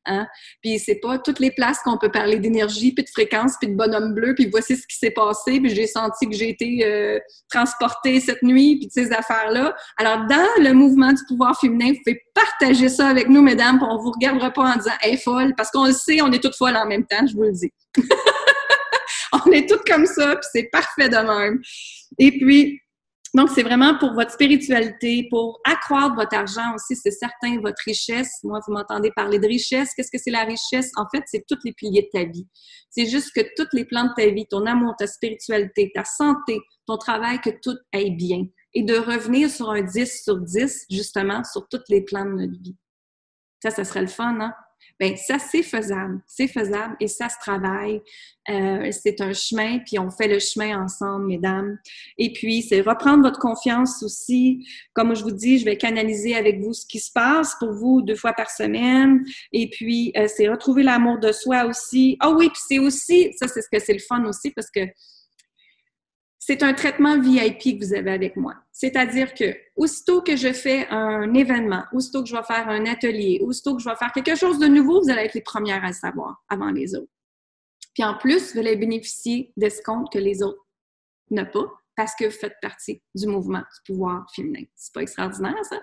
Hein? 0.06 0.26
Puis 0.62 0.78
c'est 0.78 1.00
pas 1.00 1.18
toutes 1.18 1.40
les 1.40 1.50
places 1.50 1.80
qu'on 1.80 1.98
peut 1.98 2.12
parler 2.12 2.38
d'énergie, 2.38 2.92
puis 2.92 3.04
de 3.04 3.10
fréquence, 3.10 3.54
puis 3.60 3.70
de 3.70 3.74
bonhomme 3.74 4.14
bleu, 4.14 4.34
puis 4.36 4.48
voici 4.48 4.76
ce 4.76 4.86
qui 4.86 4.96
s'est 4.96 5.10
passé, 5.10 5.60
puis 5.60 5.70
j'ai 5.70 5.88
senti 5.88 6.28
que 6.28 6.36
j'ai 6.36 6.50
été 6.50 6.84
euh, 6.84 7.18
transportée 7.50 8.20
cette 8.20 8.42
nuit, 8.42 8.78
puis 8.78 8.88
ces 8.90 9.12
affaires-là. 9.12 9.74
Alors, 9.96 10.26
dans 10.26 10.62
le 10.62 10.72
mouvement 10.72 11.12
du 11.12 11.22
pouvoir 11.26 11.58
féminin, 11.58 11.92
vous 11.92 11.98
pouvez 12.04 12.22
partager 12.32 12.88
ça 12.88 13.08
avec 13.08 13.28
nous, 13.28 13.42
mesdames, 13.42 13.78
puis 13.78 13.86
on 13.90 13.98
vous 13.98 14.12
regardera 14.12 14.52
pas 14.52 14.74
en 14.74 14.76
disant 14.76 14.94
«Elle 15.02 15.18
folle», 15.18 15.54
parce 15.56 15.72
qu'on 15.72 15.86
le 15.86 15.92
sait, 15.92 16.22
on 16.22 16.30
est 16.30 16.42
toutes 16.42 16.56
folles 16.56 16.76
en 16.76 16.86
même 16.86 17.04
temps, 17.04 17.26
je 17.26 17.34
vous 17.34 17.42
le 17.42 17.52
dis. 17.52 17.72
on 19.32 19.50
est 19.50 19.68
toutes 19.68 19.84
comme 19.88 20.06
ça, 20.06 20.36
puis 20.36 20.48
c'est 20.52 20.68
parfait 20.70 21.08
de 21.08 21.16
même. 21.16 21.60
Et 22.18 22.30
puis, 22.38 22.80
donc, 23.34 23.50
c'est 23.50 23.62
vraiment 23.62 23.98
pour 23.98 24.14
votre 24.14 24.30
spiritualité, 24.30 25.26
pour 25.30 25.60
accroître 25.64 26.14
votre 26.14 26.34
argent 26.34 26.74
aussi, 26.74 26.96
c'est 26.96 27.10
certain, 27.10 27.60
votre 27.60 27.82
richesse. 27.84 28.30
Moi, 28.42 28.60
vous 28.66 28.72
m'entendez 28.72 29.10
parler 29.14 29.38
de 29.38 29.46
richesse. 29.46 29.90
Qu'est-ce 29.94 30.10
que 30.10 30.18
c'est 30.18 30.30
la 30.30 30.44
richesse? 30.44 30.90
En 30.96 31.04
fait, 31.14 31.22
c'est 31.26 31.44
tous 31.46 31.58
les 31.64 31.72
piliers 31.72 32.08
de 32.12 32.18
ta 32.18 32.24
vie. 32.24 32.48
C'est 32.90 33.06
juste 33.06 33.32
que 33.34 33.42
toutes 33.56 33.72
les 33.74 33.84
plans 33.84 34.04
de 34.04 34.14
ta 34.16 34.30
vie, 34.30 34.46
ton 34.46 34.64
amour, 34.66 34.94
ta 34.98 35.06
spiritualité, 35.06 35.90
ta 35.94 36.04
santé, 36.04 36.58
ton 36.86 36.96
travail, 36.96 37.40
que 37.40 37.50
tout 37.62 37.76
aille 37.92 38.16
bien. 38.16 38.44
Et 38.74 38.82
de 38.82 38.96
revenir 38.96 39.50
sur 39.50 39.70
un 39.70 39.82
10 39.82 40.22
sur 40.22 40.38
10, 40.38 40.86
justement, 40.90 41.44
sur 41.44 41.68
tous 41.68 41.82
les 41.90 42.02
plans 42.02 42.24
de 42.24 42.30
notre 42.30 42.62
vie. 42.62 42.76
Ça, 43.62 43.70
ça 43.70 43.84
serait 43.84 44.02
le 44.02 44.06
fun, 44.06 44.40
hein? 44.40 44.54
Ben 45.00 45.16
ça, 45.16 45.38
c'est 45.38 45.62
faisable. 45.62 46.20
C'est 46.26 46.48
faisable 46.48 46.96
et 47.00 47.08
ça 47.08 47.28
se 47.28 47.36
travaille. 47.40 48.02
Euh, 48.50 48.90
c'est 48.92 49.20
un 49.20 49.32
chemin, 49.32 49.78
puis 49.78 49.98
on 49.98 50.10
fait 50.10 50.26
le 50.26 50.38
chemin 50.38 50.82
ensemble, 50.82 51.26
mesdames. 51.26 51.78
Et 52.16 52.32
puis, 52.32 52.62
c'est 52.62 52.80
reprendre 52.80 53.22
votre 53.22 53.38
confiance 53.38 54.02
aussi. 54.02 54.66
Comme 54.94 55.14
je 55.14 55.22
vous 55.22 55.30
dis, 55.30 55.58
je 55.58 55.64
vais 55.64 55.76
canaliser 55.76 56.34
avec 56.34 56.60
vous 56.60 56.72
ce 56.72 56.86
qui 56.86 56.98
se 56.98 57.12
passe 57.12 57.54
pour 57.58 57.72
vous 57.72 58.02
deux 58.02 58.16
fois 58.16 58.32
par 58.32 58.50
semaine. 58.50 59.24
Et 59.52 59.68
puis, 59.68 60.12
euh, 60.16 60.26
c'est 60.28 60.48
retrouver 60.48 60.82
l'amour 60.82 61.18
de 61.18 61.30
soi 61.30 61.66
aussi. 61.66 62.16
Ah 62.20 62.30
oui, 62.30 62.48
puis 62.48 62.62
c'est 62.66 62.78
aussi, 62.78 63.32
ça, 63.38 63.48
c'est 63.48 63.62
ce 63.62 63.68
que 63.70 63.78
c'est 63.78 63.92
le 63.92 63.98
fun 63.98 64.24
aussi, 64.24 64.50
parce 64.50 64.70
que 64.70 64.80
c'est 66.48 66.62
un 66.62 66.72
traitement 66.72 67.20
VIP 67.20 67.78
que 67.78 67.84
vous 67.84 67.92
avez 67.92 68.10
avec 68.10 68.34
moi. 68.34 68.54
C'est-à-dire 68.72 69.34
que 69.34 69.54
aussitôt 69.76 70.22
que 70.22 70.34
je 70.34 70.50
fais 70.54 70.88
un 70.88 71.34
événement, 71.34 71.84
aussitôt 71.92 72.22
que 72.22 72.28
je 72.30 72.34
vais 72.34 72.42
faire 72.42 72.70
un 72.70 72.86
atelier, 72.86 73.38
aussitôt 73.42 73.76
que 73.76 73.82
je 73.82 73.88
vais 73.90 73.96
faire 73.96 74.12
quelque 74.12 74.34
chose 74.34 74.58
de 74.58 74.66
nouveau, 74.66 75.02
vous 75.02 75.10
allez 75.10 75.24
être 75.24 75.34
les 75.34 75.42
premières 75.42 75.84
à 75.84 75.92
savoir 75.92 76.42
avant 76.48 76.70
les 76.70 76.94
autres. 76.94 77.12
Puis 77.92 78.02
en 78.02 78.16
plus, 78.16 78.54
vous 78.54 78.60
allez 78.60 78.76
bénéficier 78.76 79.52
d'escomptes 79.58 80.10
que 80.10 80.18
les 80.18 80.42
autres 80.42 80.66
n'ont 81.30 81.44
pas 81.44 81.66
parce 81.94 82.14
que 82.14 82.24
vous 82.24 82.30
faites 82.30 82.56
partie 82.62 83.02
du 83.14 83.26
mouvement 83.26 83.58
du 83.58 83.92
pouvoir 83.92 84.24
féminin. 84.34 84.64
C'est 84.74 84.94
pas 84.94 85.02
extraordinaire, 85.02 85.62
ça? 85.64 85.82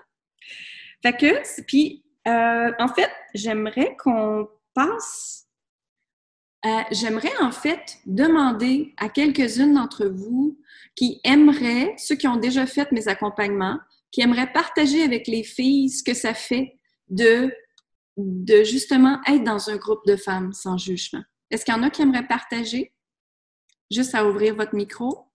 Fait 1.00 1.62
puis, 1.68 2.04
euh, 2.26 2.72
en 2.80 2.88
fait, 2.88 3.12
j'aimerais 3.34 3.96
qu'on 4.02 4.48
passe 4.74 5.45
euh, 6.64 6.68
j'aimerais 6.90 7.36
en 7.40 7.52
fait 7.52 7.98
demander 8.06 8.94
à 8.96 9.08
quelques-unes 9.08 9.74
d'entre 9.74 10.06
vous 10.06 10.58
qui 10.94 11.20
aimeraient, 11.24 11.94
ceux 11.98 12.16
qui 12.16 12.26
ont 12.26 12.36
déjà 12.36 12.66
fait 12.66 12.90
mes 12.92 13.08
accompagnements, 13.08 13.78
qui 14.10 14.22
aimeraient 14.22 14.52
partager 14.52 15.02
avec 15.02 15.26
les 15.26 15.42
filles 15.42 15.90
ce 15.90 16.02
que 16.02 16.14
ça 16.14 16.34
fait 16.34 16.78
de, 17.08 17.52
de 18.16 18.64
justement 18.64 19.20
être 19.26 19.44
dans 19.44 19.68
un 19.68 19.76
groupe 19.76 20.06
de 20.06 20.16
femmes 20.16 20.52
sans 20.52 20.78
jugement. 20.78 21.22
Est-ce 21.50 21.64
qu'il 21.64 21.74
y 21.74 21.76
en 21.76 21.82
a 21.82 21.90
qui 21.90 22.02
aimeraient 22.02 22.26
partager? 22.26 22.92
Juste 23.90 24.14
à 24.14 24.26
ouvrir 24.26 24.56
votre 24.56 24.74
micro. 24.74 25.26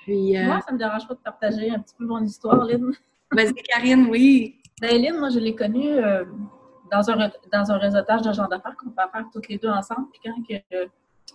Puis, 0.00 0.36
euh, 0.36 0.44
Moi, 0.44 0.60
ça 0.60 0.72
ne 0.72 0.74
me 0.74 0.78
dérange 0.78 1.08
pas 1.08 1.14
de 1.14 1.20
partager 1.20 1.70
un 1.70 1.80
petit 1.80 1.94
peu 1.96 2.04
mon 2.04 2.22
histoire, 2.22 2.64
Lynn. 2.64 2.92
Vas-y, 3.32 3.54
Karine, 3.54 4.06
oui. 4.10 4.60
Ben, 4.80 5.00
Lynn, 5.00 5.18
moi, 5.18 5.30
je 5.30 5.38
l'ai 5.38 5.54
connue 5.54 5.88
euh, 5.88 6.24
dans 6.92 7.10
un, 7.10 7.30
dans 7.52 7.72
un 7.72 7.78
réseautage 7.78 8.22
de 8.22 8.32
genre 8.32 8.48
d'affaires 8.48 8.76
qu'on 8.76 8.90
peut 8.90 9.02
faire 9.10 9.24
toutes 9.32 9.48
les 9.48 9.58
deux 9.58 9.70
ensemble. 9.70 10.06
Puis 10.12 10.20
quand 10.24 10.34
que, 10.46 10.88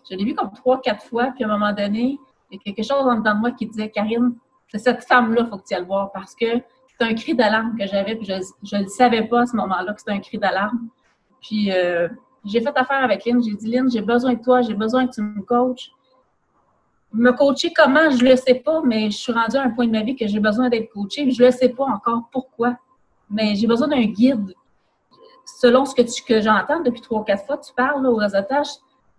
je 0.10 0.16
l'ai 0.16 0.24
vu 0.24 0.36
comme 0.36 0.52
trois, 0.54 0.80
quatre 0.80 1.04
fois, 1.04 1.32
puis 1.36 1.44
à 1.44 1.48
un 1.48 1.58
moment 1.58 1.74
donné, 1.74 2.20
il 2.52 2.56
y 2.56 2.58
a 2.58 2.64
quelque 2.64 2.86
chose 2.86 3.06
en 3.06 3.16
dedans 3.16 3.34
de 3.34 3.40
moi 3.40 3.52
qui 3.52 3.66
disait 3.66 3.90
Karine, 3.90 4.36
c'est 4.70 4.78
cette 4.78 5.04
femme-là, 5.04 5.42
il 5.46 5.50
faut 5.50 5.58
que 5.58 5.64
tu 5.68 5.74
ailles 5.74 5.82
le 5.82 5.88
voir 5.88 6.12
parce 6.12 6.36
que 6.36 6.46
c'est 6.46 7.06
un 7.06 7.14
cri 7.14 7.36
d'alarme 7.36 7.76
que 7.78 7.88
j'avais, 7.88 8.16
puis 8.16 8.26
je 8.28 8.78
ne 8.78 8.88
savais 8.88 9.24
pas 9.24 9.42
à 9.42 9.46
ce 9.46 9.56
moment-là 9.56 9.94
que 9.94 10.00
c'était 10.00 10.12
un 10.12 10.20
cri 10.20 10.38
d'alarme. 10.38 10.90
Puis 11.42 11.72
euh, 11.72 12.08
j'ai 12.46 12.62
fait 12.62 12.76
affaire 12.76 13.04
avec 13.04 13.26
Lynn, 13.26 13.42
j'ai 13.44 13.56
dit 13.56 13.70
Lynn, 13.70 13.90
j'ai 13.90 14.02
besoin 14.02 14.34
de 14.34 14.42
toi, 14.42 14.62
j'ai 14.62 14.74
besoin 14.74 15.08
que 15.08 15.14
tu 15.14 15.22
me 15.22 15.42
coaches. 15.42 15.92
Me 17.14 17.32
coacher 17.32 17.72
comment, 17.74 18.10
je 18.12 18.24
ne 18.24 18.30
le 18.32 18.36
sais 18.36 18.56
pas, 18.56 18.82
mais 18.84 19.10
je 19.10 19.18
suis 19.18 19.32
rendue 19.32 19.58
à 19.58 19.64
un 19.64 19.70
point 19.70 19.88
de 19.88 19.92
ma 19.92 20.04
vie 20.04 20.16
que 20.16 20.28
j'ai 20.28 20.40
besoin 20.40 20.70
d'être 20.70 20.90
coachée, 20.92 21.30
je 21.32 21.42
ne 21.42 21.48
le 21.48 21.52
sais 21.52 21.70
pas 21.70 21.86
encore 21.86 22.30
pourquoi. 22.32 22.78
Mais 23.30 23.56
j'ai 23.56 23.68
besoin 23.68 23.88
d'un 23.88 24.04
guide 24.04 24.54
selon 25.48 25.86
ce 25.86 25.96
que, 25.96 26.26
que 26.26 26.42
j'entends 26.42 26.82
depuis 26.82 27.02
trois 27.02 27.22
ou 27.22 27.24
quatre 27.24 27.46
fois, 27.46 27.58
tu 27.58 27.74
parles 27.74 28.06
au 28.06 28.16
réseautage, 28.16 28.68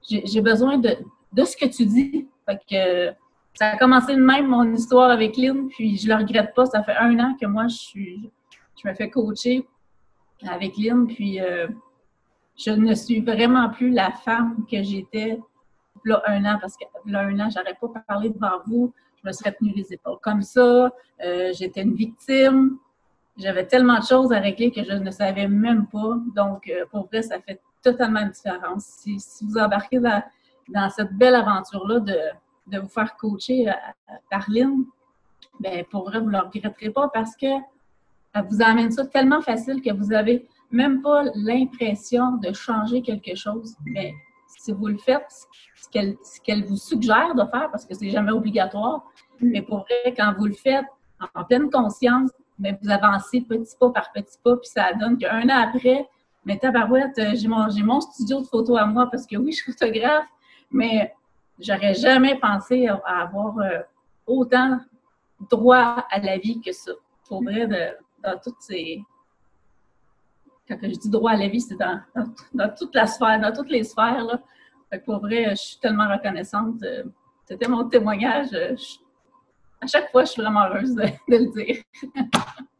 j'ai 0.02 0.40
besoin 0.40 0.78
de, 0.78 0.96
de 1.32 1.44
ce 1.44 1.56
que 1.56 1.66
tu 1.66 1.86
dis. 1.86 2.28
Fait 2.46 2.60
que 2.70 3.16
ça 3.54 3.70
a 3.70 3.76
commencé 3.76 4.14
de 4.14 4.20
même, 4.20 4.46
mon 4.46 4.72
histoire 4.72 5.10
avec 5.10 5.36
Lynn, 5.36 5.68
puis 5.68 5.96
je 5.96 6.08
le 6.08 6.14
regrette 6.14 6.54
pas. 6.54 6.66
Ça 6.66 6.82
fait 6.82 6.96
un 6.96 7.18
an 7.18 7.36
que 7.40 7.46
moi, 7.46 7.66
je 7.66 7.76
suis, 7.76 8.30
je 8.82 8.88
me 8.88 8.94
fais 8.94 9.10
coacher 9.10 9.66
avec 10.46 10.76
Lynn, 10.76 11.06
puis 11.06 11.40
euh, 11.40 11.66
je 12.56 12.70
ne 12.70 12.94
suis 12.94 13.20
vraiment 13.20 13.70
plus 13.70 13.90
la 13.90 14.12
femme 14.12 14.64
que 14.70 14.82
j'étais 14.82 15.40
là 16.04 16.22
un 16.26 16.44
an, 16.44 16.58
parce 16.60 16.76
que 16.76 16.84
là 17.06 17.20
un 17.20 17.40
an, 17.40 17.48
j'aurais 17.50 17.76
pas 17.80 18.00
parlé 18.06 18.30
devant 18.30 18.60
vous, 18.66 18.92
je 19.22 19.28
me 19.28 19.32
serais 19.32 19.52
tenue 19.52 19.72
les 19.74 19.92
épaules 19.92 20.18
comme 20.22 20.42
ça, 20.42 20.92
euh, 21.24 21.52
j'étais 21.52 21.82
une 21.82 21.94
victime, 21.94 22.78
j'avais 23.38 23.66
tellement 23.66 23.98
de 23.98 24.04
choses 24.04 24.32
à 24.32 24.40
régler 24.40 24.70
que 24.70 24.84
je 24.84 24.92
ne 24.92 25.10
savais 25.10 25.48
même 25.48 25.86
pas. 25.86 26.16
Donc, 26.34 26.68
euh, 26.68 26.84
pour 26.90 27.06
vrai, 27.06 27.22
ça 27.22 27.40
fait 27.40 27.60
totalement 27.82 28.20
une 28.20 28.30
différence. 28.30 28.84
Si, 28.84 29.18
vous 29.42 29.56
embarquez 29.56 30.00
dans, 30.00 30.22
dans 30.68 30.90
cette 30.90 31.12
belle 31.12 31.36
aventure-là 31.36 32.00
de, 32.00 32.18
de, 32.66 32.78
vous 32.80 32.88
faire 32.88 33.16
coacher 33.16 33.72
par 34.30 34.44
Lynn, 34.50 34.84
ben 35.60 35.84
pour 35.90 36.04
vrai, 36.04 36.18
vous 36.20 36.26
ne 36.26 36.32
le 36.32 36.38
regretterez 36.38 36.90
pas 36.90 37.08
parce 37.08 37.36
que 37.36 37.46
elle 38.34 38.44
vous 38.44 38.62
amène 38.62 38.90
ça 38.90 39.06
tellement 39.06 39.40
facile 39.40 39.80
que 39.80 39.92
vous 39.92 40.06
n'avez 40.06 40.48
même 40.70 41.00
pas 41.00 41.24
l'impression 41.34 42.32
de 42.36 42.52
changer 42.52 43.02
quelque 43.02 43.34
chose. 43.34 43.74
Mais 43.84 44.12
si 44.46 44.72
vous 44.72 44.86
le 44.86 44.98
faites, 44.98 45.46
ce 45.76 46.40
qu'elle 46.42 46.64
vous 46.64 46.76
suggère 46.76 47.34
de 47.34 47.44
faire, 47.46 47.70
parce 47.70 47.86
que 47.86 47.94
c'est 47.94 48.10
jamais 48.10 48.32
obligatoire, 48.32 49.02
mais 49.40 49.62
pour 49.62 49.80
vrai, 49.80 50.14
quand 50.16 50.34
vous 50.36 50.46
le 50.46 50.54
faites 50.54 50.84
en 51.34 51.44
pleine 51.44 51.70
conscience, 51.70 52.30
mais 52.58 52.78
vous 52.82 52.90
avancez 52.90 53.40
petit 53.40 53.76
pas 53.78 53.90
par 53.90 54.12
petit 54.12 54.38
pas, 54.42 54.56
puis 54.56 54.68
ça 54.68 54.92
donne 54.94 55.16
qu'un 55.18 55.48
an 55.48 55.68
après, 55.68 56.08
mais 56.44 56.58
tabarouette, 56.58 57.18
euh, 57.18 57.34
j'ai 57.34 57.48
mon, 57.48 57.66
mon 57.84 58.00
studio 58.00 58.40
de 58.40 58.46
photo 58.46 58.76
à 58.76 58.86
moi 58.86 59.08
parce 59.10 59.26
que 59.26 59.36
oui, 59.36 59.52
je 59.52 59.62
suis 59.62 59.72
photographe, 59.72 60.28
mais 60.70 61.14
j'aurais 61.58 61.94
jamais 61.94 62.38
pensé 62.38 62.88
à 62.88 63.22
avoir 63.22 63.58
euh, 63.58 63.80
autant 64.26 64.80
droit 65.50 66.06
à 66.10 66.18
la 66.18 66.38
vie 66.38 66.60
que 66.60 66.72
ça. 66.72 66.92
Pour 67.26 67.42
vrai, 67.42 67.66
dans 68.22 68.38
toutes 68.42 68.60
ces. 68.60 69.02
Quand 70.66 70.78
je 70.82 70.88
dis 70.88 71.10
droit 71.10 71.32
à 71.32 71.36
la 71.36 71.48
vie, 71.48 71.60
c'est 71.60 71.76
dans, 71.76 72.00
dans, 72.54 72.74
toute 72.74 72.94
la 72.94 73.06
sphère, 73.06 73.40
dans 73.40 73.52
toutes 73.52 73.70
les 73.70 73.84
sphères. 73.84 74.24
Là. 74.24 74.98
pour 75.04 75.18
vrai, 75.20 75.50
je 75.50 75.54
suis 75.56 75.78
tellement 75.78 76.08
reconnaissante. 76.08 76.82
Euh, 76.82 77.04
c'était 77.44 77.68
mon 77.68 77.88
témoignage. 77.88 78.50
À 79.80 79.86
chaque 79.86 80.10
fois, 80.10 80.24
je 80.24 80.32
suis 80.32 80.42
vraiment 80.42 80.66
heureuse 80.66 80.94
de, 80.94 81.04
le 81.28 81.64
dire. 81.64 81.82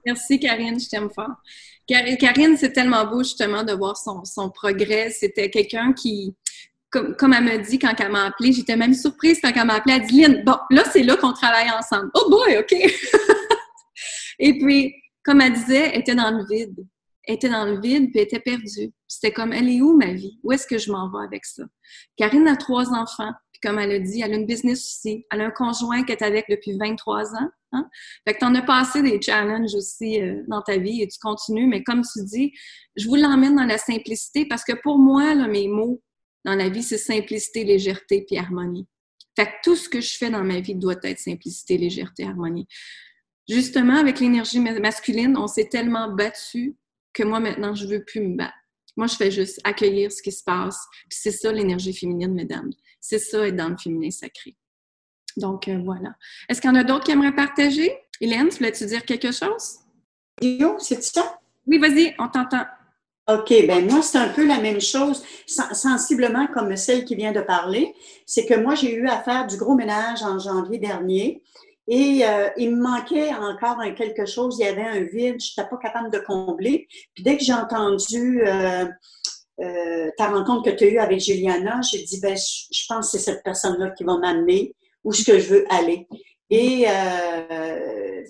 Merci, 0.07 0.39
Karine, 0.39 0.79
je 0.81 0.89
t'aime 0.89 1.11
fort. 1.11 1.37
Karine, 1.87 2.57
c'est 2.57 2.73
tellement 2.73 3.07
beau 3.07 3.23
justement 3.23 3.63
de 3.65 3.73
voir 3.73 3.97
son, 3.97 4.25
son 4.25 4.51
progrès. 4.51 5.11
C'était 5.11 5.51
quelqu'un 5.51 5.93
qui, 5.93 6.35
comme, 6.91 7.15
comme, 7.17 7.33
elle 7.33 7.45
m'a 7.45 7.59
dit 7.59 7.79
quand 7.79 7.95
elle 7.99 8.13
m'a 8.13 8.27
appelée, 8.27 8.53
j'étais 8.53 8.77
même 8.77 8.95
surprise 8.95 9.41
quand 9.43 9.51
elle 9.55 9.67
m'a 9.67 9.75
appelée. 9.75 9.95
Elle 9.95 10.07
dit 10.07 10.23
Lynn, 10.23 10.45
bon, 10.45 10.57
là, 10.71 10.85
c'est 10.93 11.03
là 11.03 11.17
qu'on 11.17 11.33
travaille 11.33 11.71
ensemble. 11.71 12.11
Oh 12.15 12.29
boy, 12.31 12.59
OK! 12.59 12.73
Et 14.39 14.59
puis, 14.59 14.95
comme 15.25 15.41
elle 15.41 15.53
disait, 15.53 15.91
elle 15.93 16.01
était 16.01 16.15
dans 16.15 16.31
le 16.31 16.45
vide. 16.47 16.87
Elle 17.25 17.35
était 17.35 17.51
dans 17.51 17.67
le 17.67 17.81
vide, 17.81 18.11
puis 18.11 18.21
elle 18.21 18.25
était 18.25 18.41
perdue. 18.41 18.93
C'était 19.07 19.33
comme, 19.33 19.53
elle 19.53 19.69
est 19.69 19.83
où 19.83 19.97
ma 19.97 20.13
vie? 20.13 20.39
Où 20.43 20.53
est-ce 20.53 20.67
que 20.67 20.79
je 20.79 20.91
m'en 20.91 21.11
vais 21.11 21.25
avec 21.25 21.45
ça? 21.45 21.65
Karine 22.17 22.49
a 22.49 22.57
trois 22.57 22.91
enfants, 22.95 23.33
comme 23.63 23.79
elle 23.79 23.93
a 23.93 23.99
dit, 23.99 24.21
elle 24.23 24.33
a 24.33 24.37
une 24.37 24.47
business 24.47 24.79
aussi. 24.79 25.27
Elle 25.31 25.41
a 25.41 25.47
un 25.47 25.51
conjoint 25.51 26.05
qui 26.05 26.13
est 26.13 26.23
avec 26.23 26.47
depuis 26.49 26.77
23 26.79 27.35
ans. 27.35 27.51
Hein? 27.73 27.89
Fait 28.27 28.35
que 28.35 28.39
tu 28.39 28.45
en 28.45 28.55
as 28.55 28.63
passé 28.63 29.03
des 29.03 29.21
challenges 29.21 29.75
aussi 29.75 30.21
euh, 30.21 30.43
dans 30.49 30.63
ta 30.63 30.79
vie 30.79 31.03
et 31.03 31.09
tu 31.09 31.19
continues, 31.19 31.67
mais 31.67 31.83
comme 31.83 32.03
tu 32.03 32.25
dis, 32.25 32.53
je 32.97 33.07
vous 33.09 33.17
l'emmène 33.17 33.57
dans 33.57 33.67
la 33.67 33.79
simplicité 33.79 34.47
parce 34.47 34.65
que 34.65 34.73
pour 34.83 34.99
moi, 34.99 35.35
là, 35.35 35.49
mes 35.49 35.69
mots 35.69 36.03
dans 36.45 36.55
la 36.55 36.69
vie, 36.69 36.83
c'est 36.83 36.99
simplicité, 36.99 37.65
légèreté 37.65 38.25
puis 38.27 38.39
harmonie. 38.39 38.87
Fait 39.37 39.47
que 39.47 39.53
tout 39.63 39.77
ce 39.77 39.89
que 39.89 40.01
je 40.01 40.17
fais 40.17 40.31
dans 40.31 40.45
ma 40.45 40.61
vie 40.61 40.75
doit 40.75 40.97
être 41.03 41.19
simplicité, 41.19 41.77
légèreté, 41.77 42.25
harmonie 42.25 42.67
justement, 43.49 43.97
avec 43.97 44.21
l'énergie 44.21 44.61
masculine, 44.61 45.37
on 45.37 45.47
s'est 45.47 45.69
tellement 45.69 46.13
battu 46.13 46.77
que 47.13 47.23
moi, 47.23 47.41
maintenant, 47.41 47.75
je 47.75 47.87
veux 47.87 48.05
plus 48.05 48.21
me 48.21 48.37
battre. 48.37 48.53
Moi, 48.99 49.07
je 49.07 49.15
fais 49.15 49.31
juste 49.31 49.61
accueillir 49.63 50.11
ce 50.11 50.21
qui 50.21 50.33
se 50.33 50.43
passe. 50.43 50.85
Puis 51.09 51.21
c'est 51.23 51.31
ça, 51.31 51.53
l'énergie 51.53 51.95
féminine, 51.95 52.35
mesdames. 52.35 52.73
C'est 53.01 53.21
ça, 53.21 53.47
être 53.47 53.55
dans 53.55 53.69
le 53.69 53.77
féminin 53.77 54.11
sacré. 54.11 54.57
Donc, 55.37 55.69
euh, 55.69 55.81
voilà. 55.85 56.17
Est-ce 56.49 56.61
qu'il 56.61 56.69
y 56.69 56.73
en 56.73 56.75
a 56.75 56.83
d'autres 56.83 57.05
qui 57.05 57.13
aimeraient 57.13 57.35
partager? 57.35 57.97
Hélène, 58.21 58.49
tu 58.49 58.57
voulais-tu 58.57 58.87
dire 58.87 59.05
quelque 59.05 59.31
chose? 59.31 59.79
Yo, 60.43 60.81
c'est 60.81 61.01
ça? 61.05 61.39
Oui, 61.69 61.79
vas-y, 61.79 62.13
on 62.19 62.27
t'entend. 62.27 62.65
OK, 63.29 63.55
ben 63.69 63.89
moi, 63.89 64.03
c'est 64.03 64.19
un 64.19 64.31
peu 64.31 64.45
la 64.45 64.59
même 64.59 64.81
chose, 64.81 65.23
sensiblement 65.47 66.49
comme 66.49 66.75
celle 66.75 67.05
qui 67.05 67.15
vient 67.15 67.31
de 67.31 67.41
parler. 67.41 67.95
C'est 68.27 68.47
que 68.47 68.55
moi, 68.55 68.75
j'ai 68.75 68.93
eu 68.97 69.07
à 69.07 69.23
faire 69.23 69.47
du 69.47 69.57
gros 69.59 69.77
ménage 69.77 70.25
en 70.25 70.41
janvier 70.41 70.79
dernier. 70.79 71.45
Et 71.91 72.21
euh, 72.23 72.51
il 72.59 72.77
me 72.77 72.83
manquait 72.83 73.33
encore 73.33 73.79
quelque 73.97 74.27
chose, 74.27 74.59
il 74.61 74.67
y 74.67 74.69
avait 74.69 74.83
un 74.83 75.01
vide, 75.01 75.41
je 75.41 75.59
n'étais 75.59 75.69
pas 75.71 75.79
capable 75.79 76.11
de 76.11 76.19
combler. 76.19 76.87
Puis 77.15 77.25
dès 77.25 77.39
que 77.39 77.43
j'ai 77.43 77.55
entendu 77.55 78.43
euh, 78.47 78.85
euh, 79.63 80.11
ta 80.19 80.29
rencontre 80.29 80.71
que 80.71 80.77
tu 80.77 80.85
as 80.85 80.89
eue 80.89 80.99
avec 80.99 81.21
Juliana, 81.21 81.81
j'ai 81.81 82.03
dit, 82.03 82.21
ben, 82.21 82.37
je, 82.37 82.85
pense 82.89 83.11
que 83.11 83.19
c'est 83.19 83.25
cette 83.25 83.43
personne-là 83.43 83.91
qui 83.93 84.05
va 84.05 84.19
m'amener 84.19 84.77
où 85.03 85.15
ce 85.15 85.25
que 85.25 85.39
je 85.39 85.49
veux 85.49 85.65
aller. 85.73 86.07
Et 86.51 86.87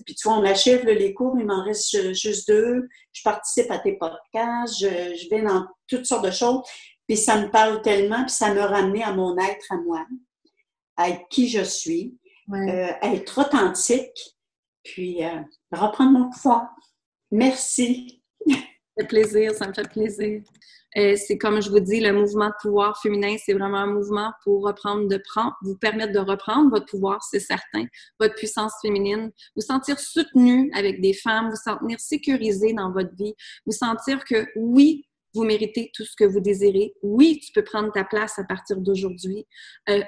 puis 0.07 0.15
tu 0.15 0.29
vois, 0.29 0.39
on 0.39 0.45
achève 0.45 0.85
les 0.85 1.13
cours, 1.13 1.37
il 1.39 1.47
m'en 1.47 1.65
reste 1.65 2.13
juste 2.15 2.49
deux. 2.49 2.89
Je 3.13 3.23
participe 3.23 3.71
à 3.73 3.79
tes 3.79 3.97
podcasts, 3.97 4.79
je, 4.81 4.87
je 4.87 5.31
vais 5.31 5.43
dans 5.43 5.67
toutes 5.89 6.07
sortes 6.07 6.25
de 6.25 6.31
choses. 6.31 6.63
Puis 7.09 7.17
ça 7.17 7.41
me 7.41 7.51
parle 7.51 7.83
tellement, 7.83 8.23
puis 8.23 8.35
ça 8.35 8.55
me 8.55 8.61
ramené 8.61 9.03
à 9.03 9.13
mon 9.13 9.37
être 9.37 9.67
à 9.71 9.77
moi, 9.79 10.07
à 10.97 11.11
qui 11.11 11.49
je 11.49 11.63
suis 11.63 12.17
euh, 12.53 12.93
être 13.03 13.39
authentique, 13.39 14.37
puis 14.83 15.23
euh, 15.25 15.41
reprendre 15.73 16.19
mon 16.19 16.31
pouvoir. 16.31 16.69
Merci. 17.31 18.23
Ça 18.47 18.57
fait 19.01 19.07
plaisir, 19.07 19.53
ça 19.55 19.69
me 19.69 19.75
fait 19.75 19.89
plaisir. 19.89 20.43
Euh, 20.97 21.15
c'est 21.17 21.37
comme 21.37 21.61
je 21.61 21.69
vous 21.69 21.81
dis, 21.81 22.01
le 22.01 22.13
mouvement 22.13 22.49
de 22.49 22.55
pouvoir 22.63 23.01
féminin, 23.01 23.37
c'est 23.45 23.53
vraiment 23.53 23.79
un 23.79 23.87
mouvement 23.87 24.33
pour 24.43 24.65
reprendre, 24.65 25.07
de 25.07 25.21
prendre, 25.29 25.55
vous 25.63 25.77
permettre 25.77 26.13
de 26.13 26.19
reprendre 26.19 26.71
votre 26.71 26.87
pouvoir, 26.87 27.23
c'est 27.23 27.41
certain, 27.41 27.85
votre 28.19 28.35
puissance 28.35 28.73
féminine, 28.81 29.31
vous 29.55 29.63
sentir 29.63 30.01
soutenu 30.01 30.71
avec 30.75 31.03
des 31.03 31.13
femmes, 31.13 31.51
vous 31.51 31.57
sentir 31.57 32.01
sécurisé 32.01 32.73
dans 32.73 32.91
votre 32.91 33.15
vie, 33.15 33.35
vous 33.67 33.73
sentir 33.73 34.25
que 34.25 34.47
oui, 34.57 35.05
vous 35.35 35.45
méritez 35.45 35.91
tout 35.95 36.05
ce 36.05 36.17
que 36.17 36.25
vous 36.25 36.41
désirez. 36.41 36.95
Oui, 37.03 37.39
tu 37.45 37.53
peux 37.53 37.63
prendre 37.63 37.93
ta 37.93 38.05
place 38.05 38.39
à 38.39 38.45
partir 38.45 38.79
d'aujourd'hui. 38.79 39.47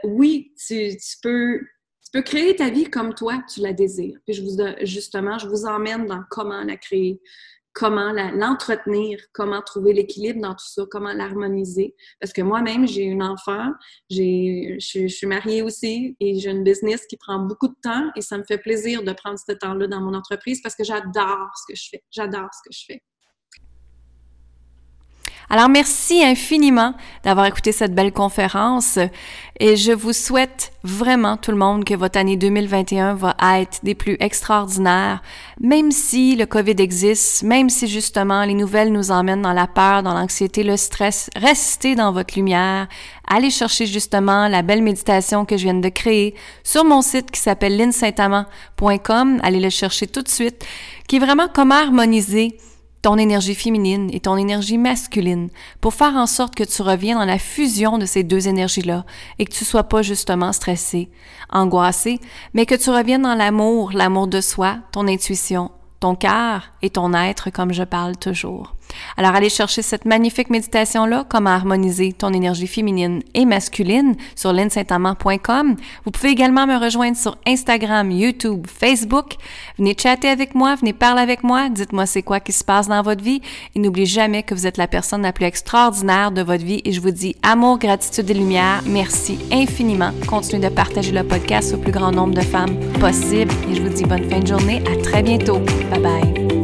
oui, 0.03 0.55
tu, 0.57 0.97
tu 0.97 1.16
peux 1.22 1.61
tu 2.11 2.19
peux 2.19 2.25
créer 2.25 2.57
ta 2.57 2.71
vie 2.71 2.87
comme 2.87 3.15
toi, 3.15 3.41
tu 3.53 3.61
la 3.61 3.73
désires. 3.73 4.19
Puis 4.27 4.35
je 4.35 4.43
vous, 4.43 4.57
justement, 4.83 5.39
je 5.39 5.47
vous 5.47 5.65
emmène 5.65 6.07
dans 6.07 6.23
comment 6.29 6.65
la 6.65 6.77
créer, 6.77 7.21
comment 7.73 8.11
l'entretenir, 8.13 9.21
comment 9.33 9.63
trouver 9.63 9.93
l'équilibre 9.93 10.41
dans 10.41 10.55
tout 10.55 10.67
ça, 10.67 10.83
comment 10.91 11.13
l'harmoniser. 11.13 11.95
Parce 12.21 12.33
que 12.33 12.43
moi-même, 12.43 12.89
j'ai 12.89 13.05
une 13.05 13.23
enfant, 13.23 13.71
je, 14.11 14.77
je 14.81 15.07
suis 15.07 15.27
mariée 15.29 15.63
aussi 15.63 16.17
et 16.19 16.37
j'ai 16.41 16.51
une 16.51 16.65
business 16.65 17.07
qui 17.07 17.17
prend 17.17 17.39
beaucoup 17.39 17.69
de 17.69 17.77
temps 17.81 18.11
et 18.17 18.23
ça 18.23 18.39
me 18.39 18.45
fait 18.45 18.59
plaisir 18.59 19.05
de 19.05 19.13
prendre 19.13 19.39
ce 19.39 19.53
temps-là 19.53 19.87
dans 19.87 20.01
mon 20.01 20.15
entreprise 20.15 20.61
parce 20.63 20.75
que 20.75 20.83
j'adore 20.83 21.51
ce 21.55 21.73
que 21.73 21.79
je 21.79 21.89
fais. 21.91 22.03
J'adore 22.11 22.49
ce 22.53 22.69
que 22.69 22.75
je 22.75 22.85
fais. 22.87 23.03
Alors 25.53 25.68
merci 25.68 26.22
infiniment 26.22 26.94
d'avoir 27.24 27.44
écouté 27.44 27.72
cette 27.72 27.92
belle 27.92 28.12
conférence 28.12 29.01
et 29.59 29.74
je 29.74 29.90
vous 29.90 30.12
souhaite 30.12 30.70
vraiment 30.84 31.36
tout 31.36 31.51
le 31.51 31.57
monde 31.57 31.82
que 31.82 31.94
votre 31.94 32.20
année 32.20 32.36
2021 32.36 33.14
va 33.14 33.34
être 33.59 33.80
des 33.82 33.96
plus 33.96 34.16
extraordinaires, 34.20 35.20
même 35.61 35.90
si 35.90 36.36
le 36.36 36.46
COVID 36.46 36.76
existe, 36.78 37.42
même 37.42 37.68
si 37.68 37.88
justement 37.88 38.44
les 38.44 38.55
nouvelles 38.55 38.92
nous 38.92 39.11
emmènent 39.11 39.42
dans 39.42 39.53
la 39.53 39.66
peur, 39.66 40.05
dans 40.05 40.14
l'anxiété, 40.14 40.62
le 40.62 40.76
stress, 40.76 41.30
restez 41.34 41.96
dans 41.96 42.12
votre 42.12 42.36
lumière, 42.36 42.86
allez 43.26 43.51
chercher 43.51 43.86
justement 43.86 44.46
la 44.46 44.62
belle 44.62 44.82
méditation 44.82 45.44
que 45.44 45.57
je 45.57 45.64
viens 45.64 45.74
de 45.74 45.88
créer 45.88 46.36
sur 46.62 46.84
mon 46.84 47.03
site 47.03 47.32
qui 47.32 47.40
s'appelle 47.40 47.76
linsaintamant.com, 47.76 49.40
allez 49.42 49.61
le 49.61 49.70
chercher 49.70 50.07
tout 50.07 50.22
de 50.22 50.28
suite, 50.28 50.64
qui 51.09 51.16
est 51.16 51.20
vraiment 51.20 51.48
comment 51.53 51.74
harmoniser 51.74 52.57
ton 53.03 53.16
énergie 53.16 53.55
féminine 53.55 54.11
et 54.12 54.20
ton 54.20 54.36
énergie 54.36 54.78
masculine 54.78 55.48
pour 55.80 55.94
faire 55.94 56.14
en 56.16 56.26
sorte 56.26 56.55
que 56.55 56.64
tu 56.64 56.82
reviennes 56.82 57.18
dans 57.18 57.24
la 57.24 57.38
fusion 57.38 57.98
de 57.98 58.07
ces 58.07 58.22
deux 58.22 58.48
énergies-là 58.48 59.05
et 59.38 59.46
que 59.46 59.53
tu 59.53 59.64
sois 59.64 59.84
pas 59.84 60.03
justement 60.03 60.53
stressé, 60.53 61.11
angoissé, 61.51 62.20
mais 62.55 62.66
que 62.66 62.74
tu 62.74 62.90
reviennes 62.90 63.22
dans 63.22 63.34
l'amour, 63.34 63.92
l'amour 63.92 64.26
de 64.26 64.40
soi, 64.40 64.78
ton 64.92 65.09
intuition, 65.09 65.70
ton 65.98 66.14
cœur 66.14 66.72
et 66.82 66.90
ton 66.90 67.14
être 67.14 67.51
comme 67.51 67.72
je 67.72 67.84
parle 67.84 68.16
toujours. 68.16 68.74
Alors 69.16 69.34
allez 69.34 69.49
chercher 69.49 69.82
cette 69.82 70.05
magnifique 70.05 70.51
méditation-là, 70.51 71.24
comment 71.28 71.51
harmoniser 71.51 72.12
ton 72.12 72.32
énergie 72.32 72.66
féminine 72.66 73.22
et 73.34 73.45
masculine 73.45 74.16
sur 74.34 74.53
linsaintamant.com. 74.53 75.76
Vous 76.05 76.11
pouvez 76.11 76.30
également 76.30 76.66
me 76.66 76.76
rejoindre 76.76 77.16
sur 77.16 77.36
Instagram, 77.47 78.11
YouTube, 78.11 78.66
Facebook. 78.66 79.34
Venez 79.78 79.97
chatter 79.99 80.28
avec 80.28 80.55
moi, 80.55 80.74
venez 80.74 80.93
parler 80.93 81.22
avec 81.22 81.43
moi, 81.43 81.68
dites-moi 81.68 82.07
c'est 82.07 82.22
quoi 82.22 82.41
qui 82.41 82.53
se 82.53 82.64
passe 82.64 82.88
dans 82.88 83.03
votre 83.03 83.22
vie 83.22 83.41
et 83.74 83.78
n'oubliez 83.78 84.07
jamais 84.07 84.43
que 84.43 84.55
vous 84.55 84.66
êtes 84.66 84.76
la 84.76 84.86
personne 84.88 85.22
la 85.22 85.32
plus 85.32 85.47
extraordinaire 85.47 86.32
de 86.32 86.43
votre 86.43 86.64
vie 86.64 86.82
et 86.84 86.93
je 86.93 87.01
vous 87.01 87.11
dis 87.11 87.36
amour, 87.43 87.78
gratitude 87.78 88.30
et 88.30 88.34
lumière. 88.34 88.82
Merci 88.86 89.38
infiniment. 89.53 90.11
Continuez 90.26 90.68
de 90.68 90.74
partager 90.74 91.12
le 91.12 91.24
podcast 91.24 91.74
au 91.74 91.78
plus 91.78 91.93
grand 91.93 92.12
nombre 92.12 92.34
de 92.34 92.41
femmes 92.41 92.78
possible 93.01 93.53
et 93.70 93.74
je 93.74 93.82
vous 93.82 93.88
dis 93.88 94.05
bonne 94.05 94.28
fin 94.30 94.41
de 94.41 94.47
journée. 94.47 94.82
À 94.86 95.03
très 95.03 95.22
bientôt. 95.22 95.59
Bye 95.91 96.01
bye. 96.01 96.60